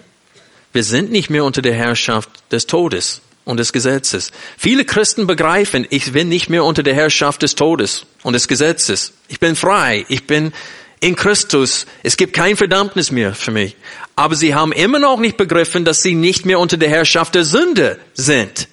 Wir 0.72 0.84
sind 0.84 1.12
nicht 1.12 1.30
mehr 1.30 1.44
unter 1.44 1.62
der 1.62 1.74
Herrschaft 1.74 2.30
des 2.52 2.68
Todes 2.68 3.22
und 3.50 3.58
des 3.58 3.74
Gesetzes. 3.74 4.32
Viele 4.58 4.86
Christen 4.86 5.28
begreifen, 5.28 5.86
ich 5.89 6.12
bin 6.12 6.30
nicht 6.30 6.50
mehr 6.50 6.64
unter 6.64 6.84
der 6.84 6.93
Herrschaft 6.93 7.41
des 7.41 7.56
Todes 7.56 8.06
und 8.24 8.34
des 8.34 8.47
Gesetzes. 8.47 9.14
Ich 9.28 9.39
bin 9.39 9.56
frei. 9.56 10.06
Ich 10.08 10.28
bin 10.28 10.54
in 11.00 11.16
Christus. 11.16 11.86
Es 12.04 12.16
gibt 12.16 12.34
kein 12.34 12.56
Verdammnis 12.56 13.12
mehr 13.12 13.34
für 13.34 13.52
mich. 13.52 13.76
Aber 14.16 14.36
sie 14.36 14.56
haben 14.56 14.72
immer 14.72 15.00
noch 15.00 15.20
nicht 15.20 15.38
begriffen, 15.38 15.86
dass 15.86 16.02
sie 16.02 16.16
nicht 16.16 16.45
mehr 16.45 16.60
unter 16.60 16.78
der 16.78 16.89
Herrschaft 16.89 17.36
der 17.36 17.43
Sünde 17.43 18.00
sind. 18.14 18.68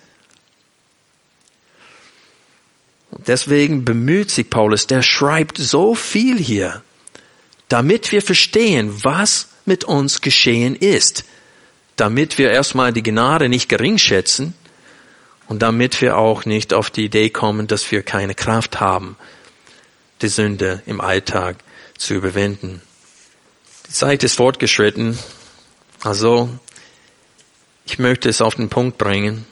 Deswegen 3.27 3.85
bemüht 3.85 4.31
sich 4.31 4.51
Paulus, 4.51 4.87
der 4.87 5.03
schreibt 5.03 5.59
so 5.59 5.95
viel 5.95 6.39
hier 6.39 6.83
damit 7.69 8.13
wir 8.13 8.23
verstehen, 8.23 8.93
was 9.03 9.49
mit 9.65 9.85
uns 9.85 10.21
geschehen 10.21 10.77
ist, 10.77 11.25
damit 11.97 12.39
wir 12.39 12.51
erstmal 12.51 12.93
die 12.93 13.03
Gnade 13.03 13.49
nicht 13.49 13.69
gering 13.69 13.99
schätzen 13.99 14.55
und 15.49 15.63
damit 15.63 16.01
wir 16.01 16.17
auch 16.17 16.45
nicht 16.45 16.75
auf 16.75 16.91
die 16.91 17.05
Idee 17.05 17.31
kommen, 17.31 17.67
dass 17.67 17.91
wir 17.91 18.03
keine 18.03 18.35
Kraft 18.35 18.81
haben, 18.81 19.17
die 20.23 20.29
Sünde 20.29 20.83
im 20.87 21.01
Alltag 21.01 21.57
zu 21.97 22.15
überwinden. 22.15 22.83
Die 23.89 23.93
Zeit 23.93 24.25
ist 24.25 24.35
fortgeschritten, 24.35 25.19
also 26.03 26.49
ich 27.87 27.99
möchte 27.99 28.29
es 28.29 28.41
auf 28.41 28.57
den 28.57 28.69
Punkt 28.69 28.99
bringen. 28.99 29.47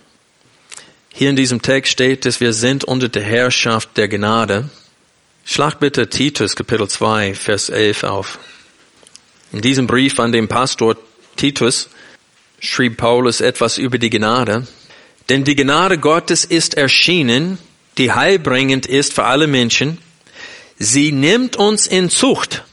Hier 1.12 1.30
in 1.30 1.36
diesem 1.36 1.62
Text 1.62 1.92
steht 1.92 2.26
es, 2.26 2.40
wir 2.40 2.52
sind 2.52 2.82
unter 2.82 3.08
der 3.08 3.22
Herrschaft 3.22 3.96
der 3.96 4.08
Gnade. 4.08 4.68
Schlag 5.44 5.78
bitte 5.78 6.08
Titus 6.08 6.56
Kapitel 6.56 6.88
2, 6.88 7.34
Vers 7.34 7.68
11 7.68 8.02
auf. 8.02 8.38
In 9.52 9.60
diesem 9.60 9.86
Brief 9.86 10.18
an 10.18 10.32
den 10.32 10.48
Pastor 10.48 10.96
Titus 11.36 11.88
schrieb 12.58 12.96
Paulus 12.96 13.40
etwas 13.40 13.78
über 13.78 13.98
die 13.98 14.10
Gnade. 14.10 14.66
Denn 15.28 15.44
die 15.44 15.56
Gnade 15.56 15.98
Gottes 15.98 16.44
ist 16.44 16.74
erschienen, 16.74 17.58
die 17.98 18.12
heilbringend 18.12 18.86
ist 18.86 19.14
für 19.14 19.24
alle 19.24 19.46
Menschen. 19.46 19.98
Sie 20.78 21.12
nimmt 21.12 21.56
uns 21.56 21.86
in 21.86 22.10
Zucht 22.10 22.64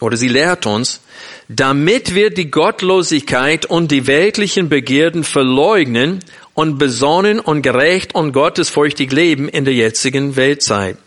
oder 0.00 0.16
sie 0.16 0.28
lehrt 0.28 0.66
uns, 0.66 1.00
damit 1.48 2.14
wir 2.14 2.30
die 2.30 2.50
Gottlosigkeit 2.50 3.66
und 3.66 3.90
die 3.90 4.06
weltlichen 4.06 4.68
Begierden 4.68 5.24
verleugnen 5.24 6.20
und 6.54 6.78
besonnen 6.78 7.40
und 7.40 7.62
gerecht 7.62 8.14
und 8.14 8.32
gottesfurchtig 8.32 9.10
leben 9.12 9.48
in 9.48 9.64
der 9.64 9.74
jetzigen 9.74 10.36
Weltzeit 10.36 10.98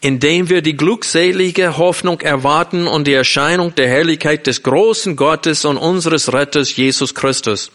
indem 0.00 0.48
wir 0.48 0.62
die 0.62 0.76
glückselige 0.76 1.76
Hoffnung 1.76 2.20
erwarten 2.20 2.86
und 2.86 3.06
die 3.06 3.12
Erscheinung 3.12 3.74
der 3.74 3.88
Herrlichkeit 3.88 4.46
des 4.46 4.62
großen 4.62 5.14
Gottes 5.14 5.64
und 5.64 5.76
unseres 5.76 6.32
Retters 6.32 6.74
Jesus 6.74 7.14
Christus, 7.14 7.70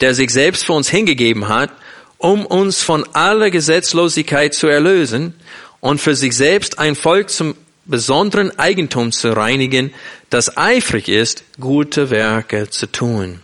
der 0.00 0.14
sich 0.14 0.30
selbst 0.30 0.64
für 0.64 0.72
uns 0.72 0.88
hingegeben 0.88 1.48
hat, 1.48 1.70
um 2.18 2.46
uns 2.46 2.82
von 2.82 3.04
aller 3.14 3.50
Gesetzlosigkeit 3.50 4.54
zu 4.54 4.66
erlösen 4.66 5.34
und 5.80 6.00
für 6.00 6.14
sich 6.14 6.36
selbst 6.36 6.78
ein 6.78 6.94
Volk 6.94 7.30
zum 7.30 7.54
besonderen 7.84 8.58
Eigentum 8.58 9.12
zu 9.12 9.32
reinigen, 9.32 9.92
das 10.30 10.56
eifrig 10.56 11.08
ist, 11.08 11.44
gute 11.58 12.10
Werke 12.10 12.68
zu 12.68 12.86
tun. 12.86 13.40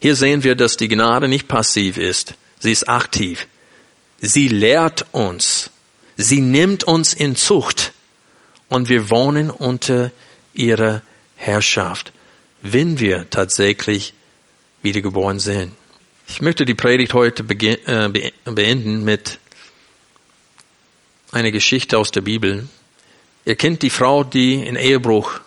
Hier 0.00 0.16
sehen 0.16 0.42
wir, 0.42 0.54
dass 0.54 0.76
die 0.76 0.88
Gnade 0.88 1.28
nicht 1.28 1.48
passiv 1.48 1.96
ist, 1.98 2.34
sie 2.58 2.72
ist 2.72 2.88
aktiv. 2.88 3.46
Sie 4.20 4.48
lehrt 4.48 5.06
uns, 5.10 5.72
Sie 6.16 6.40
nimmt 6.40 6.84
uns 6.84 7.14
in 7.14 7.36
Zucht 7.36 7.92
und 8.68 8.88
wir 8.88 9.10
wohnen 9.10 9.50
unter 9.50 10.10
ihrer 10.54 11.02
Herrschaft, 11.36 12.12
wenn 12.60 13.00
wir 13.00 13.28
tatsächlich 13.30 14.14
wiedergeboren 14.82 15.38
sind. 15.38 15.72
Ich 16.28 16.40
möchte 16.40 16.64
die 16.64 16.74
Predigt 16.74 17.14
heute 17.14 17.42
äh, 17.42 18.30
beenden 18.44 19.04
mit 19.04 19.38
einer 21.30 21.50
Geschichte 21.50 21.98
aus 21.98 22.10
der 22.10 22.20
Bibel. 22.20 22.68
Ihr 23.44 23.56
kennt 23.56 23.82
die 23.82 23.90
Frau, 23.90 24.24
die 24.24 24.54
in 24.54 24.76
Ehebruch 24.76 25.40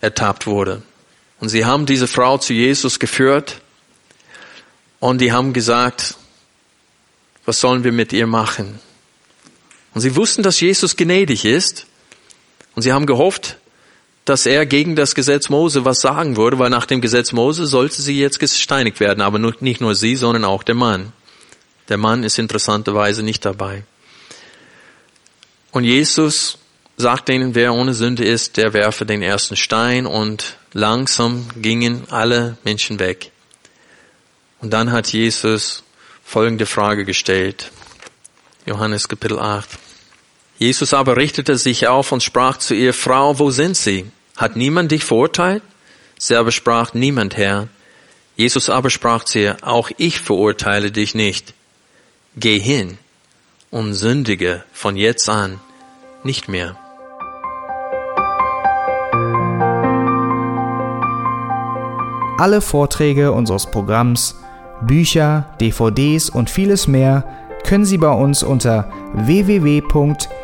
ertappt 0.00 0.46
wurde. 0.46 0.82
Und 1.40 1.48
sie 1.48 1.64
haben 1.64 1.86
diese 1.86 2.08
Frau 2.08 2.38
zu 2.38 2.52
Jesus 2.52 2.98
geführt 2.98 3.60
und 5.00 5.20
die 5.20 5.32
haben 5.32 5.52
gesagt, 5.52 6.16
was 7.44 7.60
sollen 7.60 7.84
wir 7.84 7.92
mit 7.92 8.12
ihr 8.12 8.26
machen? 8.26 8.78
Und 9.92 10.00
sie 10.00 10.16
wussten, 10.16 10.42
dass 10.42 10.60
Jesus 10.60 10.96
gnädig 10.96 11.44
ist. 11.44 11.86
Und 12.74 12.82
sie 12.82 12.92
haben 12.92 13.06
gehofft, 13.06 13.58
dass 14.24 14.46
er 14.46 14.64
gegen 14.64 14.96
das 14.96 15.14
Gesetz 15.14 15.50
Mose 15.50 15.84
was 15.84 16.00
sagen 16.00 16.36
würde, 16.36 16.58
weil 16.58 16.70
nach 16.70 16.86
dem 16.86 17.00
Gesetz 17.00 17.32
Mose 17.32 17.66
sollte 17.66 18.00
sie 18.00 18.18
jetzt 18.18 18.40
gesteinigt 18.40 19.00
werden. 19.00 19.20
Aber 19.20 19.38
nicht 19.38 19.80
nur 19.80 19.94
sie, 19.94 20.16
sondern 20.16 20.44
auch 20.44 20.62
der 20.62 20.74
Mann. 20.74 21.12
Der 21.88 21.98
Mann 21.98 22.24
ist 22.24 22.38
interessanterweise 22.38 23.22
nicht 23.22 23.44
dabei. 23.44 23.84
Und 25.72 25.84
Jesus 25.84 26.58
sagt 26.96 27.28
ihnen, 27.28 27.54
wer 27.54 27.74
ohne 27.74 27.92
Sünde 27.92 28.24
ist, 28.24 28.56
der 28.56 28.72
werfe 28.72 29.04
den 29.04 29.20
ersten 29.20 29.56
Stein 29.56 30.06
und 30.06 30.56
langsam 30.72 31.48
gingen 31.56 32.04
alle 32.10 32.56
Menschen 32.64 32.98
weg. 33.00 33.30
Und 34.60 34.72
dann 34.72 34.92
hat 34.92 35.12
Jesus 35.12 35.82
folgende 36.24 36.64
Frage 36.64 37.04
gestellt. 37.04 37.70
Johannes 38.64 39.08
Kapitel 39.08 39.38
8. 39.38 39.68
Jesus 40.58 40.94
aber 40.94 41.16
richtete 41.16 41.58
sich 41.58 41.88
auf 41.88 42.12
und 42.12 42.22
sprach 42.22 42.58
zu 42.58 42.74
ihr, 42.74 42.94
Frau, 42.94 43.38
wo 43.38 43.50
sind 43.50 43.76
sie? 43.76 44.06
Hat 44.36 44.56
niemand 44.56 44.92
dich 44.92 45.04
verurteilt? 45.04 45.62
Sie 46.16 46.36
aber 46.36 46.52
sprach, 46.52 46.94
niemand, 46.94 47.36
Herr. 47.36 47.68
Jesus 48.36 48.70
aber 48.70 48.90
sprach 48.90 49.24
zu 49.24 49.40
ihr, 49.40 49.56
auch 49.62 49.90
ich 49.96 50.20
verurteile 50.20 50.92
dich 50.92 51.14
nicht. 51.14 51.54
Geh 52.36 52.58
hin 52.58 52.98
und 53.70 53.94
sündige 53.94 54.64
von 54.72 54.96
jetzt 54.96 55.28
an 55.28 55.60
nicht 56.22 56.48
mehr. 56.48 56.76
Alle 62.38 62.60
Vorträge 62.60 63.32
unseres 63.32 63.70
Programms, 63.70 64.36
Bücher, 64.82 65.54
DVDs 65.60 66.30
und 66.30 66.50
vieles 66.50 66.86
mehr 66.88 67.24
können 67.64 67.84
Sie 67.84 67.98
bei 67.98 68.10
uns 68.10 68.42
unter 68.42 68.92
www.de 69.14 70.43